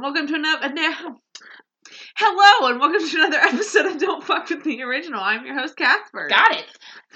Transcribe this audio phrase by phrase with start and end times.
[0.00, 0.72] And welcome to another.
[2.16, 5.20] Hello and welcome to another episode of Don't Fuck with the Original.
[5.20, 6.26] I'm your host Casper.
[6.26, 6.64] Got it.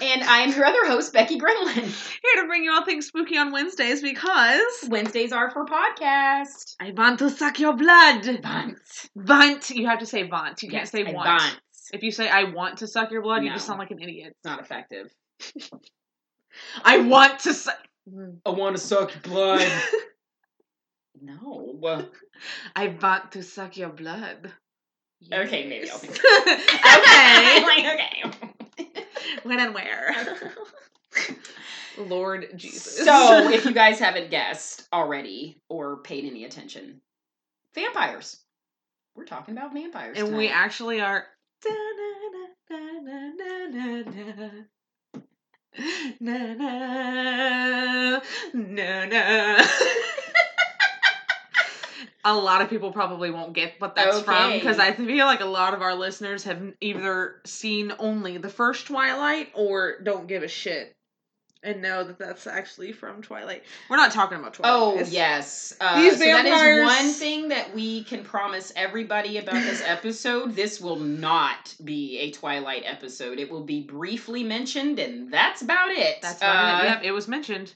[0.01, 1.73] And I'm your other host, Becky Gremlin.
[1.73, 6.75] Here to bring you all things spooky on Wednesdays because Wednesdays are for podcast.
[6.79, 8.21] I want to suck your blood.
[8.43, 8.77] Bunt.
[9.15, 9.69] Want.
[9.71, 10.61] You have to say want.
[10.61, 11.25] You can't Yes, say I want.
[11.25, 11.59] bunt.
[11.91, 13.55] If you say I want to suck your blood, you No.
[13.55, 14.27] just sound like an idiot.
[14.35, 15.07] It's not effective.
[16.83, 17.79] I want to suck.
[18.45, 19.67] I want to suck your blood.
[21.25, 22.05] no.
[22.75, 24.51] I want to suck your blood.
[25.31, 26.01] Okay, maybe I'll Yes.
[26.01, 26.13] think
[26.97, 27.63] okay.
[27.63, 29.05] like, okay.
[29.43, 30.13] when and where?
[31.97, 33.05] Lord Jesus.
[33.05, 37.01] So, if you guys haven't guessed already or paid any attention,
[37.73, 38.37] vampires.
[39.15, 40.17] We're talking about vampires.
[40.19, 41.25] and we actually are.
[46.19, 48.19] Na, na,
[48.53, 49.65] na, na.
[52.25, 55.45] A lot of people probably won't get what that's from because I feel like a
[55.45, 60.47] lot of our listeners have either seen only the first Twilight or don't give a
[60.47, 60.91] shit
[61.61, 63.63] and know that that's actually from Twilight.
[63.89, 64.75] We're not talking about Twilight.
[64.75, 65.13] Oh guys.
[65.13, 69.53] yes, uh, These so that vampires- is one thing that we can promise everybody about
[69.55, 70.55] this episode.
[70.55, 73.37] this will not be a Twilight episode.
[73.39, 76.21] It will be briefly mentioned, and that's about it.
[76.23, 76.87] That's uh, not it.
[76.87, 77.73] Yep, it was mentioned.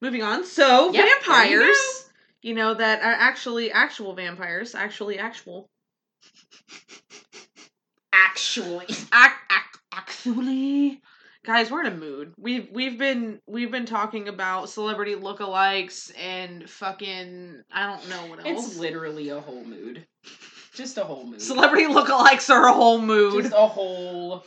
[0.00, 0.44] Moving on.
[0.44, 2.08] So Yep, vampires.
[2.42, 5.68] You, know that are actually actual vampires, actually actual,
[8.12, 11.00] Actually, act, act, actually.
[11.44, 12.34] Guys, we're in a mood.
[12.38, 18.46] We've we've been we've been talking about celebrity lookalikes and fucking I don't know what
[18.46, 18.68] else.
[18.68, 20.06] it's literally a whole mood.
[20.74, 21.42] Just a whole mood.
[21.42, 23.42] celebrity lookalikes are a whole mood.
[23.42, 24.44] Just a whole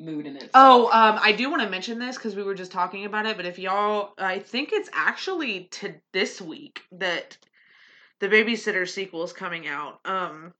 [0.00, 0.50] mood in itself.
[0.54, 3.36] Oh, um, I do want to mention this because we were just talking about it.
[3.36, 7.36] But if y'all, I think it's actually to this week that
[8.18, 10.00] the Babysitter sequel is coming out.
[10.04, 10.52] Um,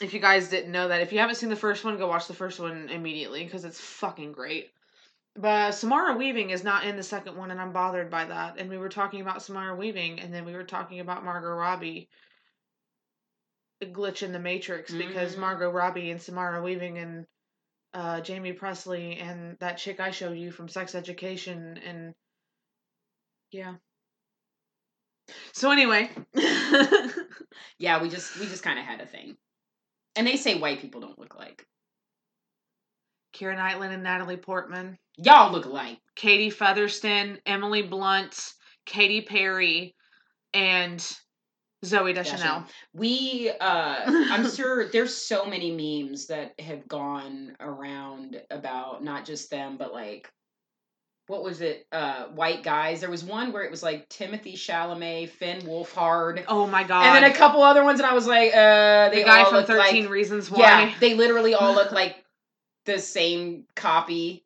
[0.00, 2.26] if you guys didn't know that, if you haven't seen the first one, go watch
[2.26, 4.70] the first one immediately because it's fucking great.
[5.34, 8.58] But Samara Weaving is not in the second one, and I'm bothered by that.
[8.58, 12.08] And we were talking about Samara Weaving, and then we were talking about Margot Robbie.
[13.82, 15.38] Glitch in the Matrix because Mhm.
[15.38, 17.26] Margot Robbie and Samara Weaving and
[17.94, 22.14] uh, Jaime Pressly and that chick I showed you from Sex Education and
[23.50, 23.74] yeah.
[25.52, 26.10] So anyway,
[27.78, 29.36] yeah, we just we just kind of had a thing,
[30.16, 31.66] and they say white people don't look like
[33.32, 35.98] Keira Knightley and Natalie Portman, y'all look alike.
[36.14, 38.52] Katie Featherston, Emily Blunt,
[38.86, 39.94] Katy Perry,
[40.52, 41.04] and
[41.84, 42.64] Zooey Deschanel.
[42.94, 49.50] We, uh, I'm sure there's so many memes that have gone around about not just
[49.50, 50.30] them, but like,
[51.26, 51.86] what was it?
[51.92, 53.00] Uh, white guys.
[53.00, 57.06] There was one where it was like Timothy Chalamet, Finn Wolfhard, Oh my god!
[57.06, 59.64] and then a couple other ones, and I was like, uh, they the guy from
[59.64, 60.60] Thirteen like, Reasons Why.
[60.60, 62.24] yeah, they literally all look like
[62.86, 64.41] the same copy,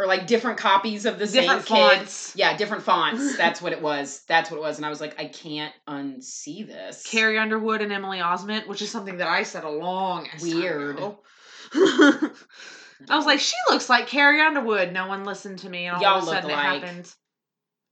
[0.00, 1.96] or like different copies of the Different same kid.
[1.98, 2.32] fonts.
[2.34, 3.36] Yeah, different fonts.
[3.36, 4.22] That's what it was.
[4.28, 4.78] That's what it was.
[4.78, 7.06] And I was like, I can't unsee this.
[7.06, 10.96] Carrie Underwood and Emily Osment, which is something that I said a long Weird.
[10.96, 11.18] ago.
[11.74, 14.92] I was like, she looks like Carrie Underwood.
[14.94, 17.12] No one listened to me, and all Y'all of a look sudden it happened.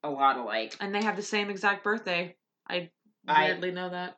[0.02, 0.76] a lot alike.
[0.80, 2.34] And they have the same exact birthday.
[2.66, 2.88] I
[3.28, 4.16] I- weirdly know that.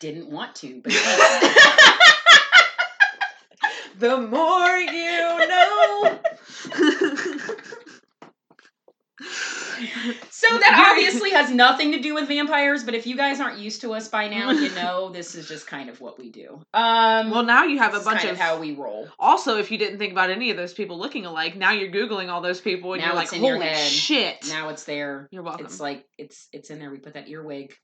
[0.00, 0.92] Didn't want to, but
[3.98, 6.18] the more you know.
[10.30, 12.84] So that obviously has nothing to do with vampires.
[12.84, 15.66] But if you guys aren't used to us by now, you know this is just
[15.66, 16.60] kind of what we do.
[16.74, 18.38] Um, well, now you have a bunch kind of.
[18.38, 19.08] how we roll.
[19.18, 22.30] also, if you didn't think about any of those people looking alike, now you're googling
[22.30, 23.90] all those people and Now you're it's like, in your "Holy head.
[23.90, 25.28] shit!" Now it's there.
[25.30, 25.66] you're welcome.
[25.66, 26.90] It's like it's it's in there.
[26.90, 27.74] We put that earwig.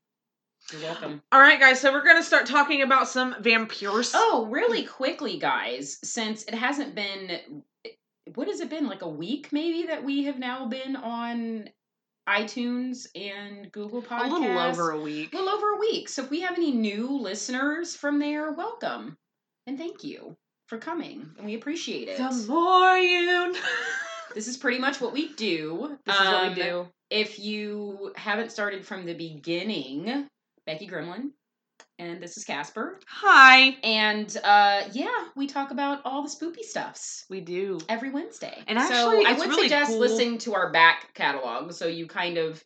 [0.73, 1.23] You're welcome.
[1.33, 1.81] all right, guys.
[1.81, 4.13] So we're gonna start talking about some vampires.
[4.15, 7.63] Oh, really quickly, guys, since it hasn't been
[8.35, 11.69] what has it been like a week maybe that we have now been on
[12.29, 14.31] iTunes and Google Podcasts.
[14.31, 15.33] a little over a week.
[15.33, 16.09] A little over a week.
[16.09, 19.17] So if we have any new listeners from there, welcome
[19.67, 20.37] and thank you
[20.69, 22.19] for coming, and we appreciate it.
[22.19, 23.55] The more you.
[24.35, 25.99] This is pretty much what we do.
[26.07, 26.87] This is what Um, we do.
[27.11, 30.27] If you haven't started from the beginning,
[30.65, 31.33] Becky Gremlin,
[32.03, 32.99] and this is Casper.
[33.07, 33.77] Hi.
[33.83, 37.79] And uh yeah, we talk about all the spoopy stuffs We do.
[37.89, 38.63] every Wednesday.
[38.67, 42.07] And so actually, I would really suggest cool- listening to our back catalog so you
[42.07, 42.63] kind of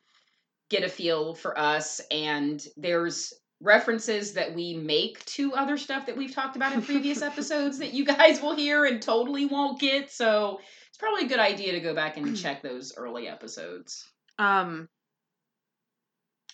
[0.71, 6.17] get a feel for us and there's references that we make to other stuff that
[6.17, 10.11] we've talked about in previous episodes that you guys will hear and totally won't get.
[10.11, 14.05] So it's probably a good idea to go back and check those early episodes.
[14.39, 14.89] Um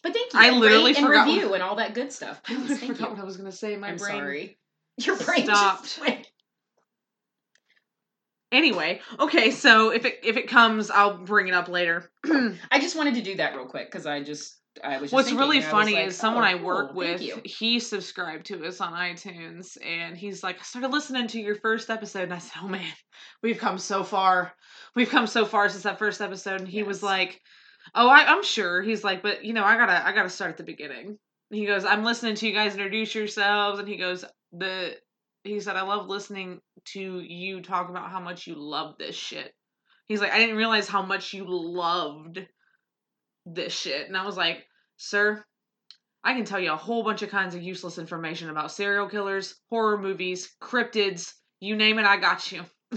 [0.02, 0.40] But thank you.
[0.40, 2.40] I literally and forgot review and all that good stuff.
[2.48, 3.14] I Please, thank forgot you.
[3.14, 3.76] what I was gonna say.
[3.76, 4.18] My I'm brain.
[4.18, 4.58] sorry.
[4.98, 6.00] Your brain stopped.
[8.52, 12.10] Anyway, okay, so if it if it comes, I'll bring it up later.
[12.26, 15.04] I just wanted to do that real quick because I just I was.
[15.04, 17.80] Just What's thinking, really I funny like, is someone oh, I work cool, with, he
[17.80, 22.24] subscribed to us on iTunes and he's like, I started listening to your first episode
[22.24, 22.92] and I said, Oh man,
[23.42, 24.52] we've come so far.
[24.94, 26.60] We've come so far since that first episode.
[26.60, 27.40] And he was like,
[27.94, 28.82] Oh, I, I'm sure.
[28.82, 31.18] He's like, but you know, I gotta I gotta start at the beginning.
[31.50, 34.96] He goes, I'm listening to you guys introduce yourselves, and he goes, the
[35.44, 39.52] he said, I love listening to you talk about how much you love this shit.
[40.06, 42.40] He's like, I didn't realize how much you loved
[43.44, 44.06] this shit.
[44.06, 44.64] And I was like,
[44.96, 45.44] Sir,
[46.24, 49.56] I can tell you a whole bunch of kinds of useless information about serial killers,
[49.68, 52.62] horror movies, cryptids, you name it, I got you.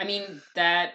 [0.00, 0.94] I mean, that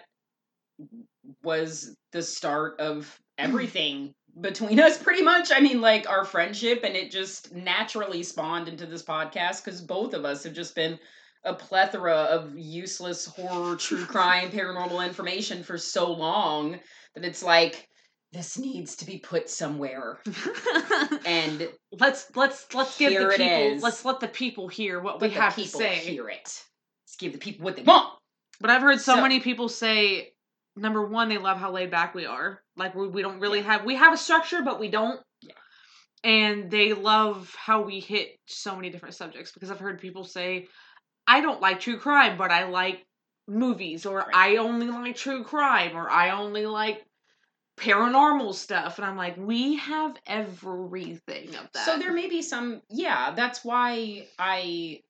[1.42, 5.50] was the start of everything between us, pretty much.
[5.54, 10.14] I mean, like our friendship, and it just naturally spawned into this podcast because both
[10.14, 10.98] of us have just been
[11.44, 16.78] a plethora of useless horror, true crime, paranormal information for so long
[17.14, 17.86] that it's like,
[18.32, 20.18] this needs to be put somewhere.
[21.24, 25.36] And let's let's let's give the people let's let the people hear what let we
[25.36, 25.96] have to say.
[25.96, 26.36] hear it.
[26.44, 28.12] Let's give the people what they want.
[28.60, 30.32] But I've heard so, So- many people say
[30.76, 32.60] number one, they love how laid back we are.
[32.76, 33.72] Like we, we don't really Yeah.
[33.72, 35.20] have we have a structure, but we don't.
[35.40, 35.54] Yeah.
[36.24, 40.68] And they love how we hit so many different subjects because I've heard people say,
[41.26, 43.04] I don't like true crime, but I like
[43.48, 44.34] movies, or Right.
[44.34, 47.04] I only like true crime, or I only like
[47.78, 48.98] paranormal stuff.
[48.98, 51.84] And I'm like, we have everything of that.
[51.84, 55.02] So there may be some yeah, that's why I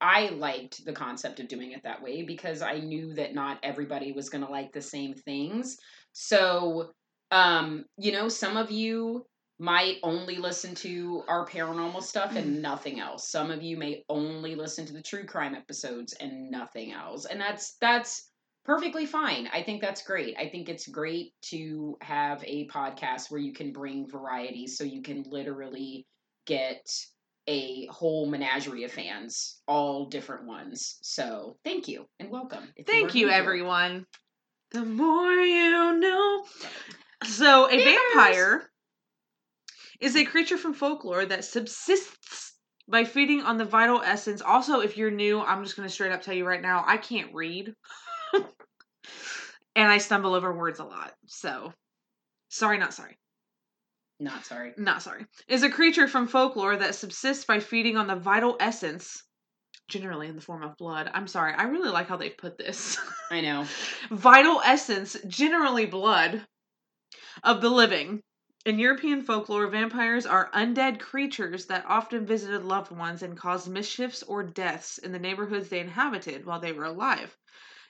[0.00, 4.12] I liked the concept of doing it that way because I knew that not everybody
[4.12, 5.78] was going to like the same things.
[6.12, 6.90] So
[7.30, 9.26] um you know, some of you
[9.58, 13.30] might only listen to our paranormal stuff and nothing else.
[13.30, 17.24] Some of you may only listen to the true crime episodes and nothing else.
[17.24, 18.30] And that's that's
[18.66, 19.48] perfectly fine.
[19.52, 20.36] I think that's great.
[20.38, 25.00] I think it's great to have a podcast where you can bring variety so you
[25.00, 26.06] can literally
[26.46, 26.86] get
[27.46, 30.98] a whole menagerie of fans, all different ones.
[31.02, 32.72] So, thank you and welcome.
[32.86, 34.06] Thank are you, everyone.
[34.72, 36.44] The more you know.
[37.24, 37.94] So, a Vampires.
[38.14, 38.70] vampire
[40.00, 42.54] is a creature from folklore that subsists
[42.88, 44.42] by feeding on the vital essence.
[44.42, 46.96] Also, if you're new, I'm just going to straight up tell you right now, I
[46.96, 47.74] can't read.
[48.34, 51.14] and I stumble over words a lot.
[51.26, 51.72] So,
[52.48, 53.16] sorry, not sorry.
[54.18, 54.72] Not sorry.
[54.78, 55.26] Not sorry.
[55.46, 59.22] Is a creature from folklore that subsists by feeding on the vital essence,
[59.88, 61.10] generally in the form of blood.
[61.12, 62.98] I'm sorry, I really like how they've put this.
[63.30, 63.66] I know.
[64.10, 66.46] vital essence, generally blood,
[67.42, 68.22] of the living.
[68.64, 74.22] In European folklore, vampires are undead creatures that often visited loved ones and caused mischiefs
[74.22, 77.36] or deaths in the neighborhoods they inhabited while they were alive.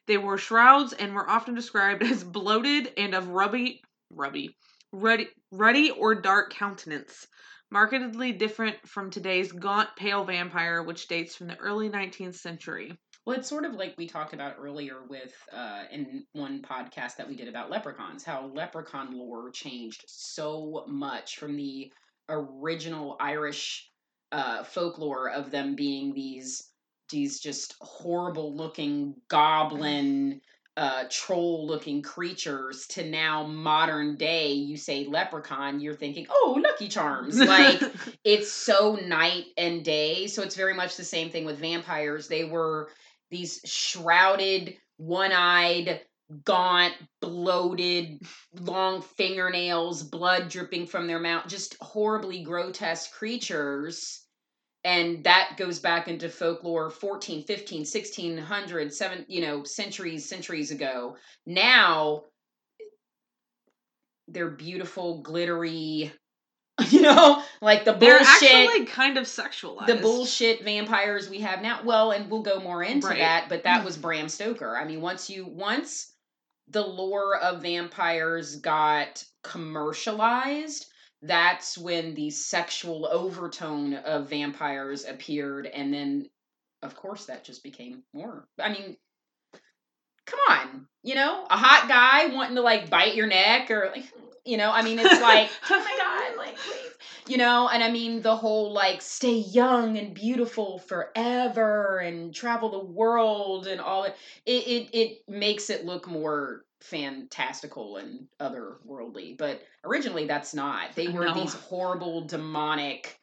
[0.06, 4.56] They wore shrouds and were often described as bloated and of rubby, rubby,
[4.96, 7.26] ruddy, ruddy or dark countenance,
[7.70, 12.98] markedly different from today's gaunt, pale vampire, which dates from the early 19th century.
[13.24, 17.28] Well, it's sort of like we talked about earlier with uh, in one podcast that
[17.28, 21.92] we did about leprechauns, how leprechaun lore changed so much from the
[22.28, 23.90] original Irish
[24.32, 26.70] uh, folklore of them being these
[27.08, 30.40] these just horrible looking goblin
[30.76, 36.86] uh, troll looking creatures to now modern day you say leprechaun you're thinking oh lucky
[36.86, 37.80] charms like
[38.24, 40.26] it's so night and day.
[40.26, 42.28] So it's very much the same thing with vampires.
[42.28, 42.90] They were
[43.30, 46.00] these shrouded, one eyed,
[46.44, 48.20] gaunt, bloated,
[48.60, 54.25] long fingernails, blood dripping from their mouth, just horribly grotesque creatures.
[54.86, 61.16] And that goes back into folklore 14, 15, 1600, seven, you know, centuries, centuries ago.
[61.44, 62.22] Now,
[64.28, 66.12] they're beautiful, glittery,
[66.90, 68.00] you know, like the bullshit.
[68.00, 69.86] They're bullshit actually kind of sexualized.
[69.88, 71.80] the bullshit vampires we have now.
[71.84, 73.18] Well, and we'll go more into Right.
[73.18, 74.76] that, but that was Bram Stoker.
[74.76, 76.12] I mean, once you once
[76.68, 80.86] the lore of vampires got commercialized,
[81.22, 86.28] that's when the sexual overtone of vampires appeared and then
[86.82, 88.46] of course that just became more.
[88.60, 88.96] I mean,
[90.26, 94.04] come on, you know, a hot guy wanting to like bite your neck or like
[94.44, 96.92] you know, I mean, it's like, oh my god, like please,
[97.26, 102.70] you know, and I mean the whole like stay young and beautiful forever and travel
[102.70, 104.16] the world and all that.
[104.44, 109.36] It it it makes it look more fantastical and otherworldly.
[109.38, 110.94] But originally, that's not.
[110.94, 111.34] They were No.
[111.34, 113.18] these horrible, demonic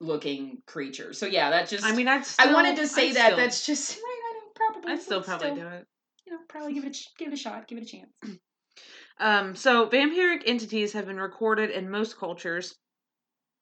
[0.00, 1.18] looking creatures.
[1.18, 1.84] So yeah, that just.
[1.84, 3.26] I mean, I'd I wanted to say I'd that.
[3.26, 4.02] Still, That's just right.
[4.04, 4.92] I know, probably.
[4.92, 5.86] I'd still probably do it.
[6.26, 7.68] You know, probably give it a give it a shot.
[7.68, 8.38] Give it a chance.
[9.18, 12.74] Um, so vampiric entities have been recorded in most cultures,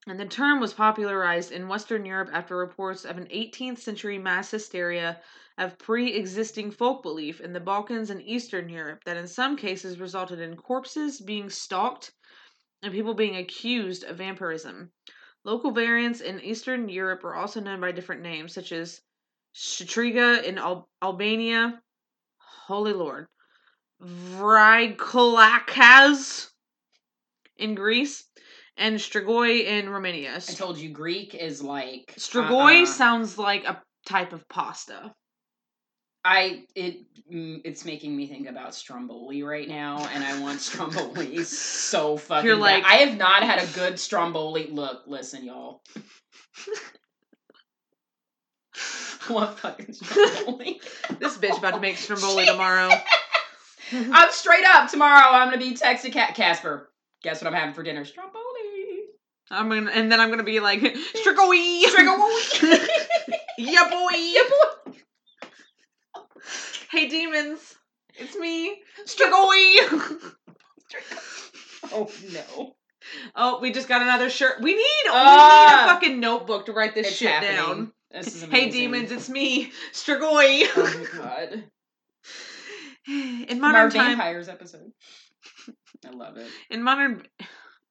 [0.06, 4.50] and the term was popularized in Western Europe after reports of an 18th century mass
[4.50, 5.20] hysteria
[5.58, 10.40] of pre-existing folk belief in the Balkans and Eastern Europe that in some cases resulted
[10.40, 12.12] in corpses being stalked
[12.82, 14.90] and people being accused of vampirism.
[15.44, 19.00] Local variants in Eastern Europe are also known by different names, such as
[19.54, 21.80] Shatriga in Al- Albania,
[22.38, 23.28] Holy Lord,
[24.00, 24.98] Vrykolakas
[27.56, 28.24] in Greece,
[28.76, 30.34] and Strigoi in Romania.
[30.36, 32.86] I told you Greek is like Strigoi uh-uh.
[32.86, 35.14] sounds like a type of pasta.
[36.24, 37.00] I it
[37.32, 42.46] mm, it's making me think about Stromboli right now, and I want Stromboli so fucking.
[42.46, 42.62] You're bad.
[42.62, 44.68] like- I have not had a good Stromboli.
[44.70, 45.82] Look, listen, y'all.
[49.28, 50.80] I want fucking Stromboli.
[51.18, 52.90] This bitch about to make Stromboli tomorrow.
[53.92, 55.32] I'm straight up tomorrow.
[55.32, 56.90] I'm gonna be texting Cat Casper.
[57.22, 58.04] Guess what I'm having for dinner?
[58.04, 58.41] Stromboli.
[59.52, 61.82] I'm gonna, and then I'm gonna be like Strigoi.
[61.84, 62.78] Stromboli.
[63.58, 64.10] yeah, boy.
[64.14, 64.92] yeah, boy.
[66.90, 67.60] Hey, demons.
[68.14, 70.32] It's me, Strigoi.
[71.92, 72.74] Oh no.
[73.34, 74.60] oh, we just got another shirt.
[74.60, 75.84] We need, we need Ah.
[75.86, 77.56] a fucking notebook to write this shit happening.
[77.56, 77.92] down.
[78.10, 80.64] This is Hey, demons, it's me, Strigoi.
[80.76, 81.64] Oh my god.
[83.48, 84.92] In modern our time, vampires episode.
[86.06, 86.46] I love it.
[86.70, 87.22] in modern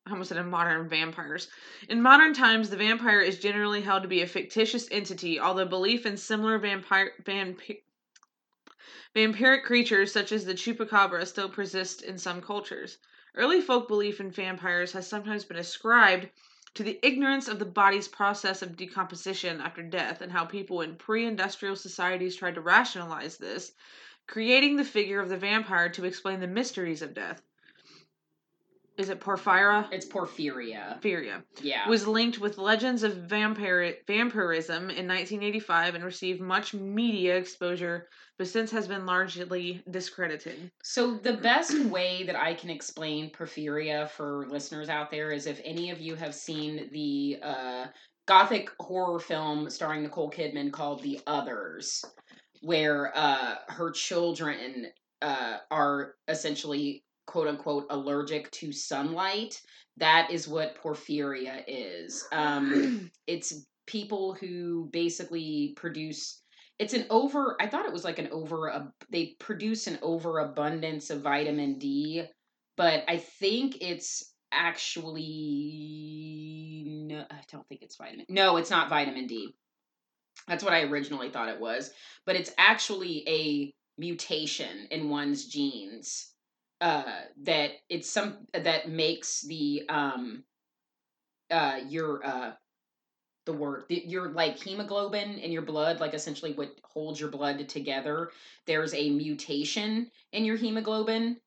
[0.08, 1.48] I almost said in modern vampires.
[1.88, 6.06] In modern times, the vampire is generally held to be a fictitious entity, although belief
[6.06, 7.84] in similar vampire vampi-
[9.16, 12.98] vampiric creatures such as the chupacabra still persist in some cultures.
[13.36, 16.30] Early folk belief in vampires has sometimes been ascribed
[16.74, 20.96] to the ignorance of the body's process of decomposition after death and how people in
[20.96, 23.74] pre-industrial societies tried to rationalize this,
[24.28, 27.42] creating the figure of the vampire to explain the mysteries of death.
[28.98, 29.88] Is it Porphyra?
[29.92, 31.02] It's porphyria.
[31.02, 31.88] Porphyria Yeah.
[31.88, 38.48] was linked with legends of vampire vampirism in 1985 and received much media exposure, but
[38.48, 40.72] since has been largely discredited.
[40.84, 45.62] So the best way that I can explain porphyria for listeners out there is if
[45.64, 47.88] any of you have seen the uh,
[48.28, 52.04] gothic horror film starring Nicole Kidman called The Others,
[52.62, 54.88] where uh, her children
[55.22, 59.62] uh, are essentially quote unquote allergic to sunlight.
[59.98, 62.28] That is what porphyria is.
[62.34, 66.42] Um, it's people who basically produce
[66.78, 71.10] it's an over i thought it was like an over a, they produce an overabundance
[71.10, 72.24] of vitamin d
[72.78, 75.24] but i think it's actually
[77.08, 79.50] no i don't think it's vitamin no it's not vitamin d
[80.48, 81.92] that's what i originally thought it was
[82.26, 86.31] but it's actually a mutation in one's genes
[86.82, 90.44] uh that it's some that makes the um
[91.52, 92.52] uh your uh
[93.46, 97.68] the word the, your like hemoglobin in your blood like essentially what holds your blood
[97.68, 98.32] together
[98.68, 101.38] there's a mutation in your hemoglobin.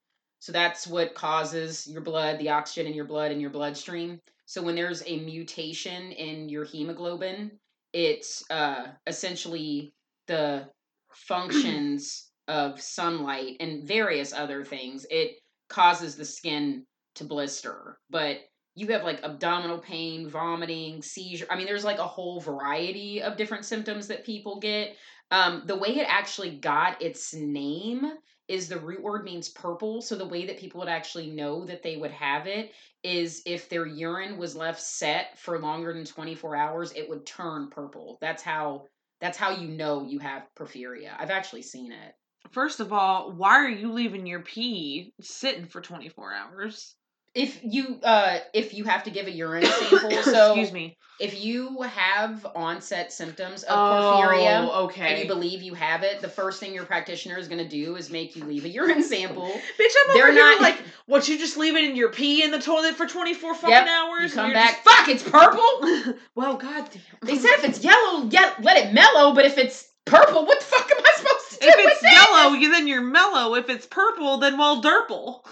[0.40, 4.20] So that's what causes your blood the oxygen in your blood in your bloodstream.
[4.46, 7.52] So when there's a mutation in your hemoglobin
[7.92, 9.94] it's uh essentially
[10.26, 10.68] the
[11.12, 15.36] functions of sunlight and various other things it
[15.68, 16.84] causes the skin
[17.14, 18.40] to blister but
[18.74, 21.46] you have like abdominal pain, vomiting, seizure.
[21.48, 24.96] I mean, there's like a whole variety of different symptoms that people get.
[25.30, 28.12] Um, the way it actually got its name
[28.48, 30.02] is the root word means purple.
[30.02, 32.72] So the way that people would actually know that they would have it
[33.02, 37.70] is if their urine was left set for longer than 24 hours, it would turn
[37.70, 38.18] purple.
[38.20, 38.86] That's how
[39.20, 41.14] that's how you know you have porphyria.
[41.18, 42.14] I've actually seen it.
[42.52, 46.94] First of all, why are you leaving your pee sitting for 24 hours?
[47.34, 50.96] If you uh if you have to give a urine sample, so Excuse me.
[51.18, 55.08] if you have onset symptoms of porphyria Oh, okay.
[55.14, 57.96] and you believe you have it, the first thing your practitioner is going to do
[57.96, 59.48] is make you leave a urine sample.
[59.50, 62.52] Bitch, I'm They're over here like, what, you just leave it in your pee in
[62.52, 64.30] the toilet for 24 fucking Yep, hours?
[64.30, 65.80] You come back, fuck, it's purple.
[65.82, 67.02] just- well, goddamn.
[67.22, 69.34] They said if it's yellow, yeah, let it mellow.
[69.34, 71.43] But if it's purple, what the fuck am I supposed to do?
[71.60, 73.54] If it's yellow, you then you're mellow.
[73.54, 75.44] If it's purple, then well, derple.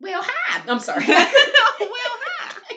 [0.00, 0.62] well, hi.
[0.68, 1.06] I'm sorry.
[1.06, 1.26] well,
[1.80, 2.76] hi.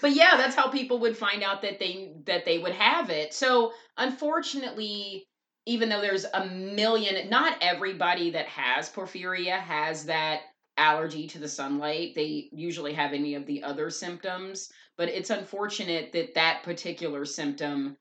[0.00, 3.34] but yeah, that's how people would find out that they that they would have it.
[3.34, 5.26] So unfortunately,
[5.66, 10.42] even though there's a million, not everybody that has porphyria has that
[10.76, 12.14] allergy to the sunlight.
[12.14, 17.96] They usually have any of the other symptoms, but it's unfortunate that that particular symptom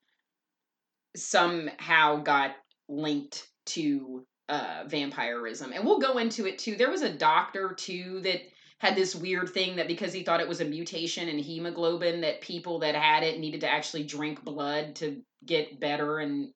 [1.16, 2.56] somehow got
[2.88, 5.72] linked to uh, vampirism.
[5.74, 6.76] And we'll go into it too.
[6.76, 8.42] There was a doctor too that
[8.80, 12.42] had this weird thing that because he thought it was a mutation in hemoglobin that
[12.42, 16.50] people that had it needed to actually drink blood to get better and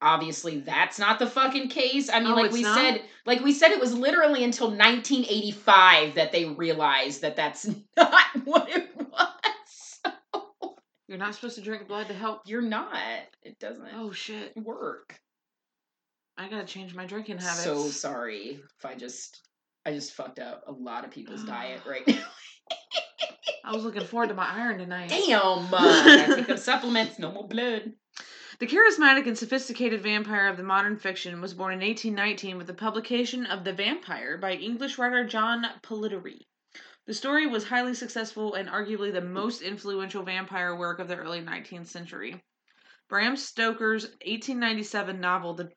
[0.00, 2.76] obviously that's not the fucking case i mean Oh, like we not?
[2.76, 8.22] said like we said it was literally until 1985 that they realized that that's not
[8.44, 8.97] what it was
[11.08, 12.42] You're not supposed to drink blood to help.
[12.46, 12.94] you're not
[13.42, 14.52] it doesn't Oh shit!
[14.56, 15.18] work
[16.36, 17.64] I gotta change my drinking habits.
[17.64, 19.40] so sorry if i just
[19.86, 22.24] i just fucked up a lot of people's diet right now
[23.64, 25.08] I was looking forward to my iron tonight.
[25.10, 27.92] damn uh, gotta take them supplements no more blood
[28.60, 32.74] The charismatic and sophisticated vampire of the modern fiction was born in 1819 with the
[32.74, 36.40] publication of The Vampire by English writer John Polidori.
[37.08, 41.40] The story was highly successful and arguably the most influential vampire work of the early
[41.40, 42.44] 19th century.
[43.08, 45.72] Bram Stoker's 1897 novel, The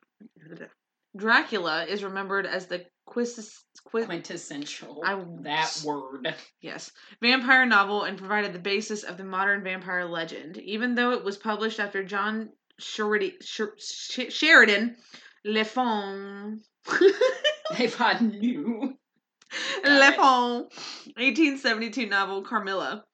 [1.15, 6.91] Dracula, is remembered as the quis, quis, quintessential I- that word Yes.
[7.21, 10.57] Vampire novel and provided the basis of the modern vampire legend.
[10.57, 14.97] Even though it was published after John Sheridan, Sher- Sh- Sheridan
[15.45, 15.61] Le
[17.79, 18.97] if i knew Got
[19.83, 20.11] Le.
[20.13, 20.63] Fond.
[21.17, 23.05] 1872 novel Carmilla.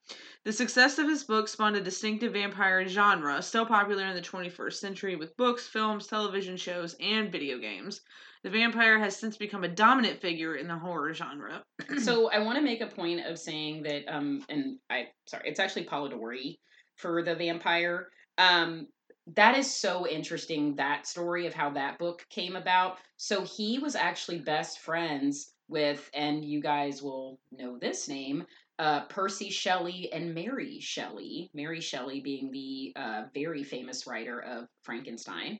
[0.43, 4.73] The success of his book spawned a distinctive vampire genre, still popular in the 21st
[4.73, 8.01] century with books, films, television shows, and video games.
[8.43, 11.65] The vampire has since become a dominant figure in the horror genre.
[12.01, 15.59] so I want to make a point of saying that, um, and I sorry, it's
[15.59, 16.59] actually Polidori
[16.95, 18.07] for the vampire.
[18.37, 18.87] Um,
[19.35, 20.75] that is so interesting.
[20.75, 22.99] That story of how that book came about.
[23.17, 28.45] So he was actually best friends with, and you guys will know this name,
[28.79, 31.49] uh, Percy Shelley and Mary Shelley.
[31.53, 35.59] Mary Shelley being the uh, very famous writer of Frankenstein.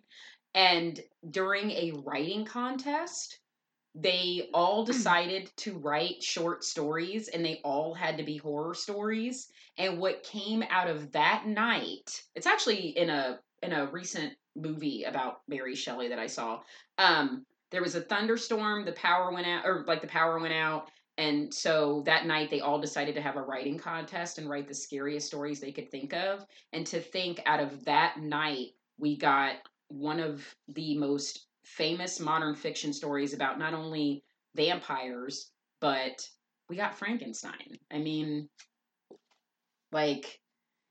[0.56, 3.39] And during a writing contest,
[4.00, 9.50] they all decided to write short stories and they all had to be horror stories
[9.78, 15.04] and what came out of that night it's actually in a in a recent movie
[15.04, 16.60] about mary shelley that i saw
[16.98, 20.89] um there was a thunderstorm the power went out or like the power went out
[21.19, 24.73] and so that night they all decided to have a writing contest and write the
[24.73, 29.56] scariest stories they could think of and to think out of that night we got
[29.89, 34.23] one of the most famous modern fiction stories about not only
[34.56, 36.27] vampires, but
[36.69, 37.77] we got Frankenstein.
[37.91, 38.49] I mean,
[39.91, 40.39] like,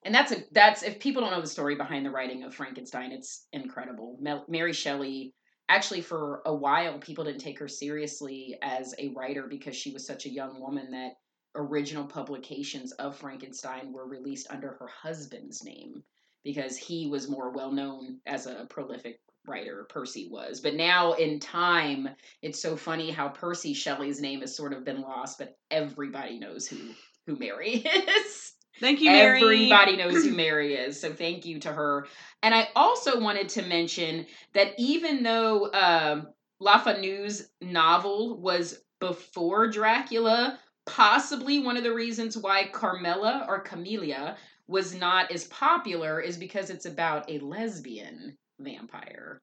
[0.05, 3.11] and that's a that's if people don't know the story behind the writing of Frankenstein,
[3.11, 4.19] it's incredible.
[4.49, 5.35] Mary Shelley
[5.69, 10.07] actually for a while people didn't take her seriously as a writer because she was
[10.07, 11.13] such a young woman that
[11.55, 16.03] original publications of Frankenstein were released under her husband's name
[16.45, 20.61] because he was more well known as a prolific writer Percy was.
[20.61, 22.09] But now in time,
[22.43, 26.67] it's so funny how Percy Shelley's name has sort of been lost, but everybody knows
[26.67, 26.79] who
[27.27, 27.73] who Mary
[28.19, 28.53] is.
[28.81, 29.43] Thank you, Mary.
[29.43, 31.01] Everybody knows who Mary is.
[31.01, 32.07] So thank you to her.
[32.43, 36.29] And I also wanted to mention that even though um,
[36.61, 44.37] La Fanu's novel was before Dracula, possibly one of the reasons why Carmela or Camellia
[44.69, 49.41] was not as popular is because it's about a lesbian vampire.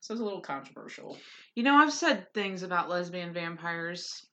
[0.00, 1.18] So it's a little controversial.
[1.54, 4.26] You know, I've said things about lesbian vampires.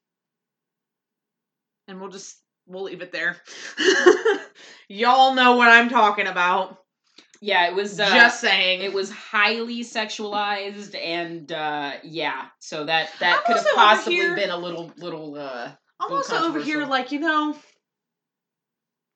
[1.88, 3.38] And we'll just we'll leave it there.
[4.90, 6.78] Y'all know what I'm talking about.
[7.40, 8.82] Yeah, it was uh, just saying.
[8.82, 14.36] it was highly sexualized and uh yeah, so that that I'm could have possibly here-
[14.36, 17.56] been a little little uh I'm little also over here like, you know,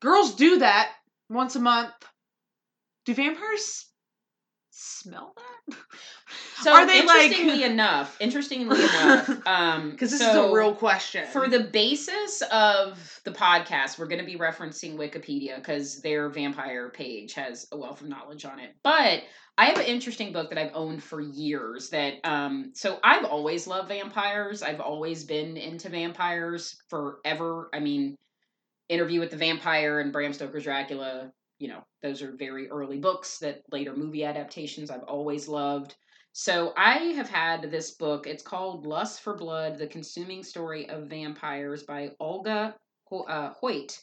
[0.02, 0.92] girls do that
[1.30, 1.94] once a month.
[3.06, 3.86] Do vampires
[4.72, 5.78] smell that?
[6.62, 10.74] so Are they, like- interestingly enough, interestingly enough, um Because this so is a real
[10.74, 11.26] question.
[11.28, 16.90] For the basis of the podcast, we're going to be referencing Wikipedia because their vampire
[16.90, 18.76] page has a wealth of knowledge on it.
[18.84, 19.24] But
[19.58, 23.68] I have an interesting book that I've owned for years that um so I've always
[23.68, 24.64] loved vampires.
[24.64, 27.70] I've always been into vampires forever.
[27.74, 28.16] I mean,
[28.90, 31.32] Interview with the Vampire and Bram Stoker's Dracula,
[31.62, 35.96] you know, those are very early books that later movie adaptations I've always loved.
[36.34, 38.26] So I have had this book.
[38.26, 42.76] It's called Lust for Blood: The Consuming Story of Vampires by Olga
[43.28, 44.00] uh, Hoyt,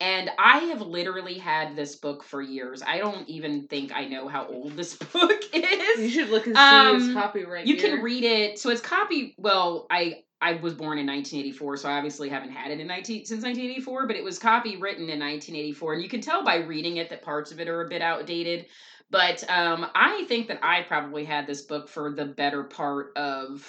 [0.00, 2.82] and I have literally had this book for years.
[2.86, 6.00] I don't even think I know how old this book is.
[6.00, 7.66] You should look and see Um, its copyright.
[7.66, 7.96] You here.
[7.96, 8.58] can read it.
[8.58, 9.34] So it's copy.
[9.38, 13.26] Well, I I was born in 1984, so I obviously haven't had it in 19
[13.26, 14.06] since 1984.
[14.06, 17.52] But it was copywritten in 1984, and you can tell by reading it that parts
[17.52, 18.66] of it are a bit outdated.
[19.10, 23.66] But um, I think that I probably had this book for the better part of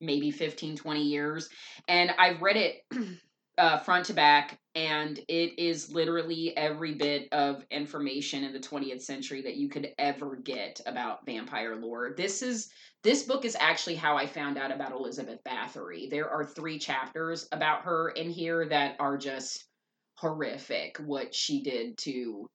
[0.00, 1.48] maybe 15, 20 years,
[1.88, 2.84] and I've read it
[3.62, 9.02] uh, front to back, and it is literally every bit of information in the 20th
[9.02, 12.12] century that you could ever get about vampire lore.
[12.16, 12.70] This is
[13.04, 16.10] this book is actually how I found out about Elizabeth Bathory.
[16.10, 19.64] There are three chapters about her in here that are just
[20.16, 22.48] horrific what she did to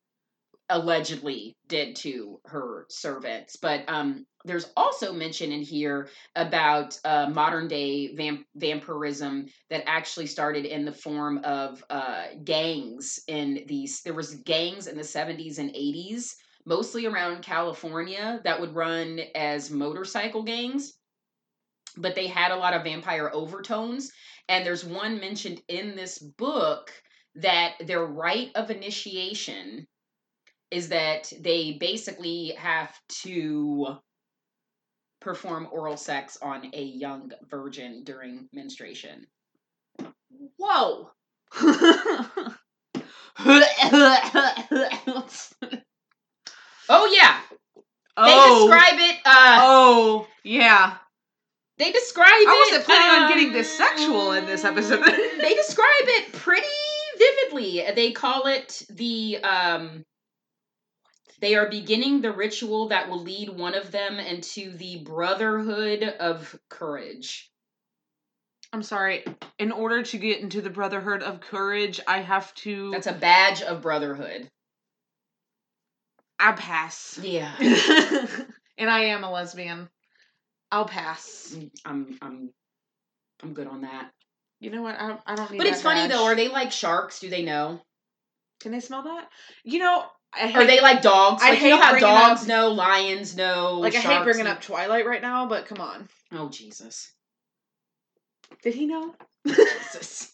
[0.69, 3.55] allegedly did to her servants.
[3.55, 10.25] But um there's also mention in here about uh, modern day vamp- vampirism that actually
[10.27, 15.57] started in the form of uh, gangs in these there was gangs in the 70s
[15.59, 20.93] and 80s mostly around california that would run as motorcycle gangs.
[21.97, 24.11] But they had a lot of vampire overtones.
[24.49, 26.91] And there's one mentioned in this book
[27.35, 29.87] that their rite of initiation
[30.71, 33.97] is that they basically have to
[35.21, 39.27] perform oral sex on a young virgin during menstruation.
[40.57, 41.11] Whoa.
[46.89, 47.39] Oh yeah,
[48.17, 48.67] they oh.
[48.67, 49.15] describe it.
[49.25, 50.95] Uh, oh, yeah.
[51.77, 52.47] they describe it.
[52.47, 55.03] I wasn't planning on getting um, this sexual in this episode.
[55.41, 56.65] they describe it pretty
[57.17, 57.83] vividly.
[57.93, 60.03] They call it the um.
[61.39, 66.59] They are beginning the ritual that will lead one of them into the Brotherhood of
[66.69, 67.51] Courage.
[68.73, 69.23] I'm sorry.
[69.59, 72.91] In order to get into the Brotherhood of Courage, I have to.
[72.91, 74.49] That's a badge of brotherhood.
[76.39, 77.19] I pass.
[77.21, 77.51] Yeah.
[78.77, 79.89] and I am a lesbian.
[80.71, 81.55] I'll pass.
[81.85, 82.49] I'm I'm
[83.41, 84.11] I'm good on that.
[84.59, 84.99] You know what?
[84.99, 86.11] I don't, I don't need But it's funny badge.
[86.11, 86.25] though.
[86.25, 87.19] Are they like sharks?
[87.19, 87.79] Do they know?
[88.59, 89.29] Can they smell that?
[89.63, 91.41] You know, I hate, Are they like dogs?
[91.43, 93.75] I Like you know hate how dogs up- know, lions know.
[93.79, 96.07] like I hate bringing know- up Twilight right now, but come on.
[96.31, 97.11] Oh Jesus,
[98.63, 99.15] Did he know?
[99.47, 100.33] Jesus.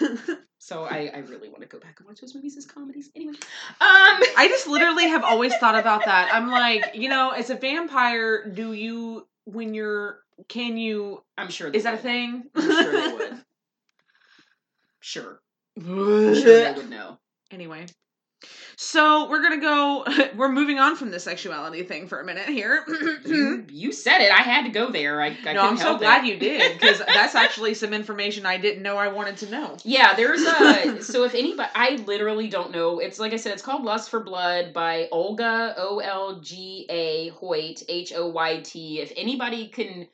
[0.58, 3.08] So I I really want to go back and watch those movies as comedies.
[3.14, 3.38] Anyway, um,
[3.80, 6.28] I just literally have always thought about that.
[6.34, 11.68] I'm like, you know, as a vampire, do you when you're can you I'm sure.
[11.68, 12.46] Is that a thing?
[12.56, 13.44] I'm sure they would.
[14.98, 15.40] Sure,
[15.76, 17.18] I'm sure they would know.
[17.52, 17.86] anyway.
[18.76, 20.04] So we're gonna go
[20.36, 22.84] we're moving on from the sexuality thing for a minute here.
[23.26, 24.30] You, you said it.
[24.30, 25.20] I had to go there.
[25.20, 25.62] I, I no.
[25.62, 26.28] I'm so glad it.
[26.28, 29.76] you did, because that's actually some information I didn't know I wanted to know.
[29.84, 32.98] Yeah, there's a so if anybody I literally don't know.
[32.98, 37.28] It's like I said, it's called Lust for Blood by Olga O L G A
[37.30, 39.00] Hoyt H O Y T.
[39.00, 40.06] If anybody can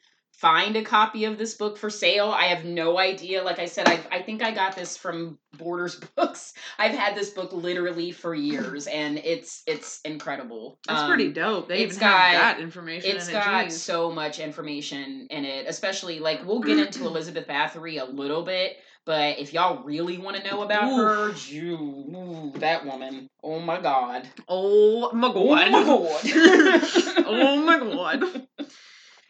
[0.42, 3.44] find a copy of this book for sale, I have no idea.
[3.44, 6.52] Like I said, I I think I got this from Borders Books.
[6.78, 10.78] I've had this book literally for years, and it's it's incredible.
[10.88, 11.68] That's Um, pretty dope.
[11.68, 13.72] They it's even have got- that information it's in got jeez.
[13.72, 18.78] so much information in it, especially like we'll get into Elizabeth Bathory a little bit,
[19.04, 23.80] but if y'all really want to know about her, you, ooh, that woman, oh my
[23.80, 26.20] god, Oh my oh my god,
[27.26, 28.46] oh my god.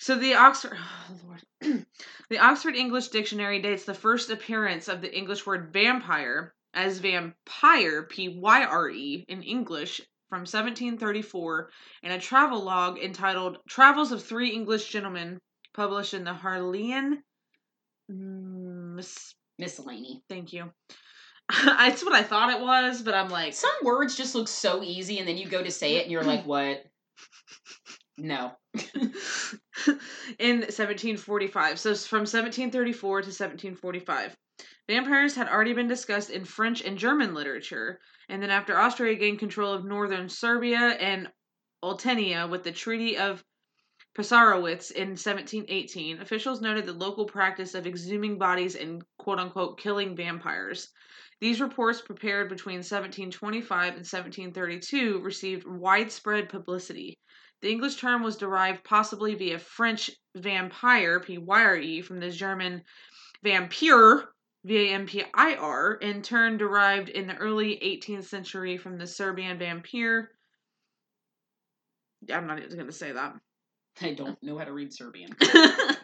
[0.03, 0.77] So the Oxford
[1.11, 1.87] oh Lord.
[2.29, 8.03] the Oxford English Dictionary dates the first appearance of the English word vampire as vampire,
[8.03, 11.71] P Y R E, in English from 1734
[12.03, 15.39] in a travel log entitled Travels of Three English Gentlemen,
[15.73, 17.19] published in the Harleian
[18.11, 20.25] Mm, Miss miscellany.
[20.29, 20.73] Thank you.
[21.53, 25.21] It's what I thought it was, but I'm like, Some words just look so easy,
[25.21, 26.85] and then you go to say it, and you're like, what?
[28.23, 28.53] No.
[30.39, 31.79] in 1745.
[31.81, 34.37] So from 1734 to 1745.
[34.89, 39.41] Vampires had already been discussed in French and German literature, and then after Austria gained
[39.41, 41.33] control of northern Serbia and
[41.83, 43.43] Oltenia with the Treaty of
[44.17, 50.15] Passarowitz in 1718, officials noted the local practice of exhuming bodies and quote unquote killing
[50.15, 50.93] vampires.
[51.41, 57.19] These reports, prepared between 1725 and 1732, received widespread publicity.
[57.63, 62.31] The English term was derived possibly via French vampire, P Y R E, from the
[62.31, 62.83] German
[63.45, 64.29] vampire,
[64.65, 68.99] V A M P I R, in turn derived in the early 18th century from
[68.99, 70.33] the Serbian vampire.
[72.33, 73.37] I'm not even going to say that.
[74.01, 75.31] I don't know how to read Serbian.
[75.39, 75.99] the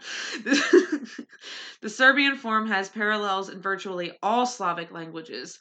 [1.88, 5.59] Serbian form has parallels in virtually all Slavic languages.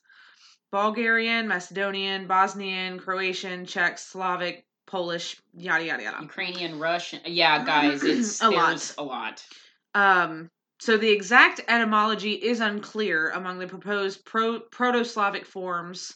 [0.72, 6.18] Bulgarian, Macedonian, Bosnian, Croatian, Czech, Slavic, Polish, yada yada yada.
[6.24, 7.20] Ukrainian, Russian.
[7.26, 8.94] Yeah, guys, it's A lot.
[8.98, 9.46] a lot.
[9.94, 16.16] Um, so the exact etymology is unclear among the proposed pro- Proto-Slavic forms,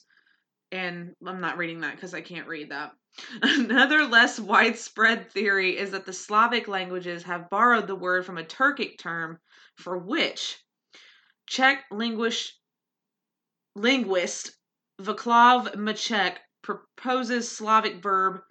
[0.71, 2.93] and I'm not reading that because I can't read that.
[3.41, 8.43] Another less widespread theory is that the Slavic languages have borrowed the word from a
[8.43, 9.37] Turkic term
[9.75, 10.57] for witch.
[11.47, 12.53] Czech linguist
[13.75, 14.51] linguist
[15.01, 18.41] Vaclav Machek proposes Slavic verb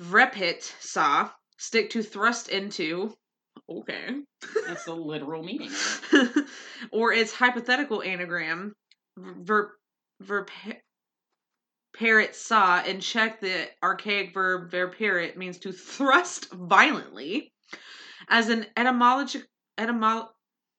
[0.00, 3.14] vrepit sa, stick to thrust into.
[3.68, 4.16] Okay.
[4.66, 5.70] That's the literal meaning.
[6.92, 8.74] or its hypothetical anagram,
[9.16, 9.72] ver,
[10.20, 10.46] ver,
[11.96, 17.52] parrot saw, and Czech the archaic verb verperit means to thrust violently.
[18.28, 19.44] As an etymologic
[19.78, 20.28] etymol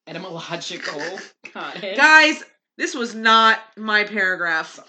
[0.08, 1.20] Etymological.
[1.54, 1.96] Got it.
[1.96, 2.44] guys,
[2.78, 4.80] this was not my paragraph,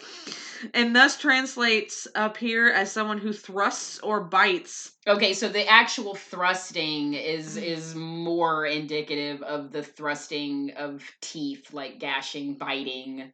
[0.75, 4.93] and thus translates up here as someone who thrusts or bites.
[5.07, 7.63] Okay, so the actual thrusting is Mm.
[7.63, 13.33] is more indicative of the thrusting of teeth, like gashing, biting.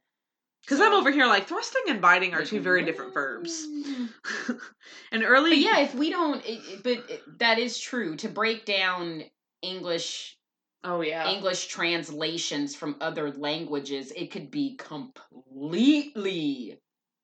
[0.61, 3.63] Because I'm over here like thrusting and biting are two very different verbs.
[5.11, 8.15] and early But yeah, if we don't, it, but that is true.
[8.17, 9.23] To break down
[9.61, 10.37] English
[10.83, 16.79] oh yeah, English translations from other languages, it could be completely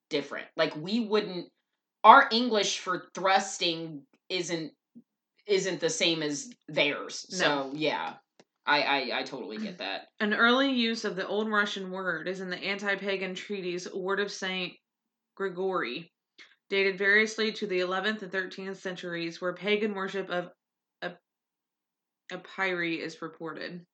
[0.10, 0.48] different.
[0.56, 1.48] Like we wouldn't
[2.04, 4.72] our English for thrusting isn't
[5.48, 7.26] isn't the same as theirs.
[7.30, 8.13] So yeah.
[8.68, 10.08] I, I I totally get that.
[10.20, 14.20] An early use of the Old Russian word is in the anti pagan treatise Word
[14.20, 14.74] of Saint
[15.36, 16.12] Gregory,
[16.70, 20.50] dated variously to the 11th and 13th centuries, where pagan worship of
[21.04, 21.22] Ep-
[22.32, 23.86] Ephyri is reported.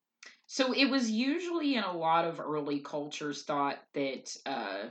[0.47, 4.87] So it was usually in a lot of early cultures thought that uh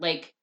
[0.00, 0.34] like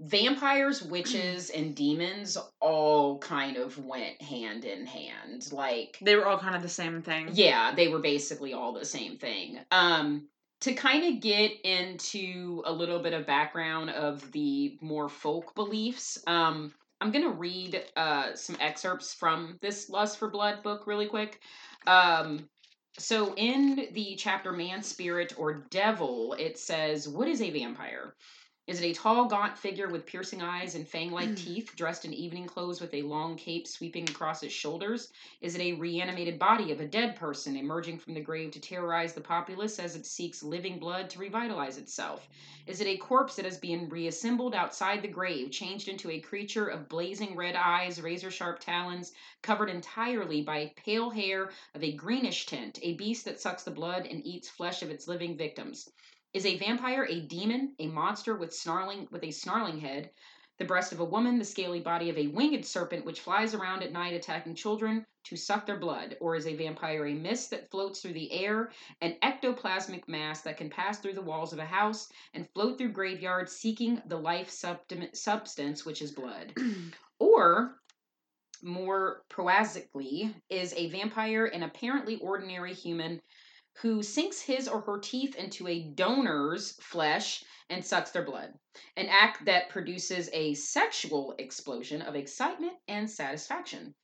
[0.00, 5.48] vampires, witches, and demons all kind of went hand in hand.
[5.52, 7.30] Like They were all kind of the same thing.
[7.32, 9.58] yeah, they were basically all the same thing.
[9.70, 10.28] Um
[10.62, 16.18] to kind of get into a little bit of background of the more folk beliefs,
[16.26, 21.06] um I'm going to read uh some excerpts from this Lust for Blood book really
[21.06, 21.40] quick.
[21.86, 22.48] Um
[22.98, 28.14] so in the chapter Man Spirit or Devil, it says, "What is a vampire?"
[28.66, 31.36] Is it a tall, gaunt figure with piercing eyes and fang like mm.
[31.36, 35.12] teeth, dressed in evening clothes with a long cape sweeping across its shoulders?
[35.40, 39.14] Is it a reanimated body of a dead person emerging from the grave to terrorize
[39.14, 42.28] the populace as it seeks living blood to revitalize itself?
[42.66, 46.66] Is it a corpse that has been reassembled outside the grave, changed into a creature
[46.66, 52.46] of blazing red eyes, razor sharp talons, covered entirely by pale hair of a greenish
[52.46, 55.88] tint, a beast that sucks the blood and eats flesh of its living victims?
[56.36, 60.10] Is a vampire a demon, a monster with snarling with a snarling head,
[60.58, 63.82] the breast of a woman, the scaly body of a winged serpent which flies around
[63.82, 66.18] at night attacking children to suck their blood?
[66.20, 68.70] Or is a vampire a mist that floats through the air,
[69.00, 72.92] an ectoplasmic mass that can pass through the walls of a house and float through
[72.92, 76.52] graveyards seeking the life substance which is blood?
[77.18, 77.80] Or
[78.62, 83.22] more prosaically, is a vampire an apparently ordinary human
[83.82, 88.54] who sinks his or her teeth into a donor's flesh and sucks their blood.
[88.96, 93.94] An act that produces a sexual explosion of excitement and satisfaction.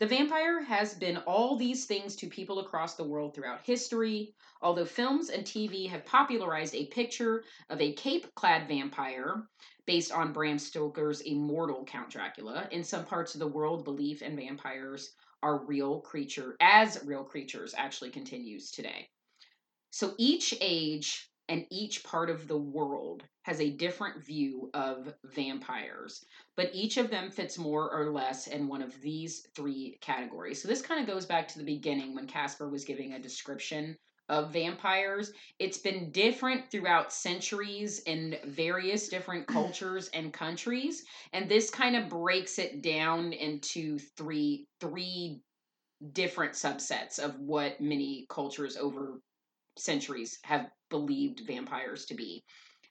[0.00, 4.84] The vampire has been all these things to people across the world throughout history, although
[4.84, 9.48] films and TV have popularized a picture of a cape clad vampire
[9.86, 12.68] based on Bram Stoker's immortal Count Dracula.
[12.72, 17.74] In some parts of the world, belief in vampires are real creature as real creatures
[17.76, 19.08] actually continues today.
[19.92, 26.24] So each age and each part of the world has a different view of vampires,
[26.56, 30.62] but each of them fits more or less in one of these three categories.
[30.62, 33.98] So this kind of goes back to the beginning when Casper was giving a description
[34.30, 35.34] of vampires.
[35.58, 42.08] It's been different throughout centuries in various different cultures and countries, and this kind of
[42.08, 45.42] breaks it down into three three
[46.14, 49.20] different subsets of what many cultures over
[49.76, 52.44] centuries have believed vampires to be.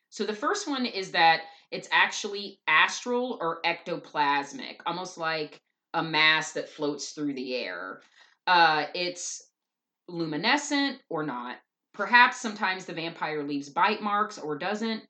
[0.10, 1.42] So the first one is that
[1.72, 5.62] it's actually astral or ectoplasmic, almost like
[5.94, 8.02] a mass that floats through the air.
[8.48, 9.52] Uh, it's
[10.08, 11.58] luminescent or not.
[11.94, 15.04] Perhaps sometimes the vampire leaves bite marks or doesn't.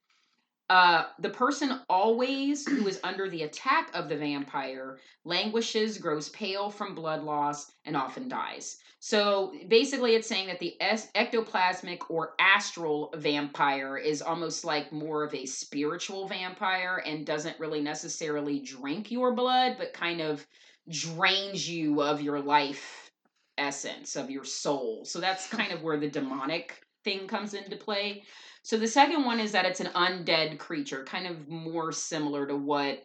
[0.70, 6.70] Uh, the person always who is under the attack of the vampire languishes, grows pale
[6.70, 8.78] from blood loss, and often dies.
[9.04, 15.34] So basically, it's saying that the ectoplasmic or astral vampire is almost like more of
[15.34, 20.46] a spiritual vampire and doesn't really necessarily drink your blood, but kind of
[20.88, 23.10] drains you of your life
[23.58, 25.04] essence, of your soul.
[25.04, 28.22] So that's kind of where the demonic thing comes into play.
[28.62, 32.56] So the second one is that it's an undead creature, kind of more similar to
[32.56, 33.04] what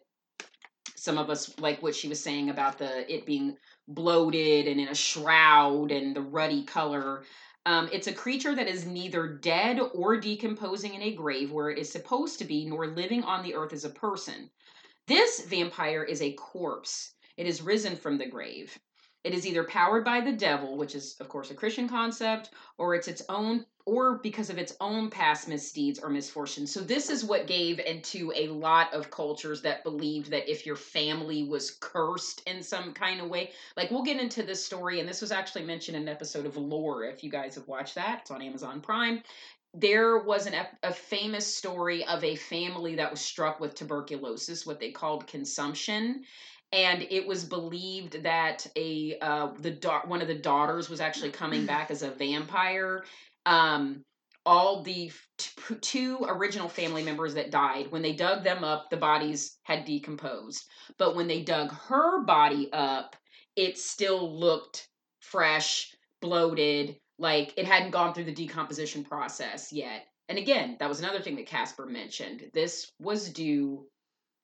[0.94, 3.56] some of us like what she was saying about the it being
[3.88, 7.24] bloated and in a shroud and the ruddy color.
[7.66, 11.78] Um, it's a creature that is neither dead or decomposing in a grave where it
[11.78, 14.50] is supposed to be, nor living on the earth as a person.
[15.06, 17.14] This vampire is a corpse.
[17.36, 18.78] It is risen from the grave.
[19.24, 22.94] It is either powered by the devil, which is, of course, a Christian concept, or
[22.94, 26.72] it's its own, or because of its own past misdeeds or misfortunes.
[26.72, 30.76] So, this is what gave into a lot of cultures that believed that if your
[30.76, 35.08] family was cursed in some kind of way, like we'll get into this story, and
[35.08, 38.20] this was actually mentioned in an episode of Lore, if you guys have watched that,
[38.22, 39.22] it's on Amazon Prime
[39.78, 44.80] there was an, a famous story of a family that was struck with tuberculosis, what
[44.80, 46.24] they called consumption,
[46.72, 51.30] and it was believed that a uh, the da- one of the daughters was actually
[51.30, 53.04] coming back as a vampire.
[53.46, 54.02] Um,
[54.44, 58.96] all the t- two original family members that died when they dug them up, the
[58.96, 60.64] bodies had decomposed.
[60.98, 63.16] But when they dug her body up,
[63.56, 64.88] it still looked
[65.20, 70.06] fresh, bloated, like it hadn't gone through the decomposition process yet.
[70.28, 72.44] And again, that was another thing that Casper mentioned.
[72.52, 73.86] This was due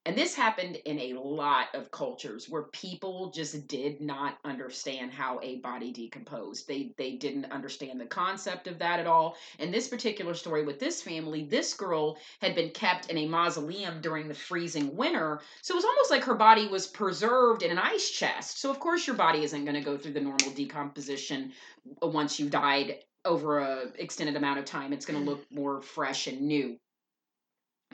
[0.04, 5.38] and this happened in a lot of cultures where people just did not understand how
[5.42, 6.66] a body decomposed.
[6.66, 9.36] They they didn't understand the concept of that at all.
[9.60, 14.00] In this particular story with this family, this girl had been kept in a mausoleum
[14.00, 15.40] during the freezing winter.
[15.60, 18.60] So it was almost like her body was preserved in an ice chest.
[18.60, 21.52] So of course your body isn't going to go through the normal decomposition
[22.00, 24.92] once you've died over a extended amount of time.
[24.92, 25.38] It's going to mm-hmm.
[25.38, 26.76] look more fresh and new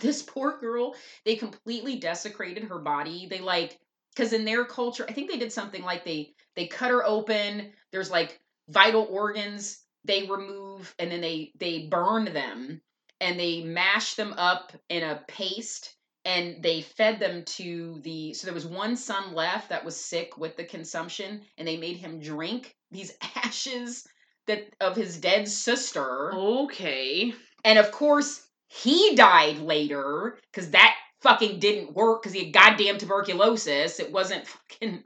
[0.01, 3.27] this poor girl, they completely desecrated her body.
[3.29, 3.79] They like
[4.15, 7.73] because in their culture, I think they did something like they they cut her open.
[7.93, 12.81] There's like vital organs they remove and then they they burn them
[13.21, 18.47] and they mash them up in a paste and they fed them to the so
[18.47, 22.21] there was one son left that was sick with the consumption and they made him
[22.21, 24.07] drink these ashes
[24.47, 27.33] that of his dead sister okay
[27.65, 32.99] and of course he died later because that fucking didn't work because he had goddamn
[32.99, 33.99] tuberculosis.
[34.01, 35.03] It wasn't fucking.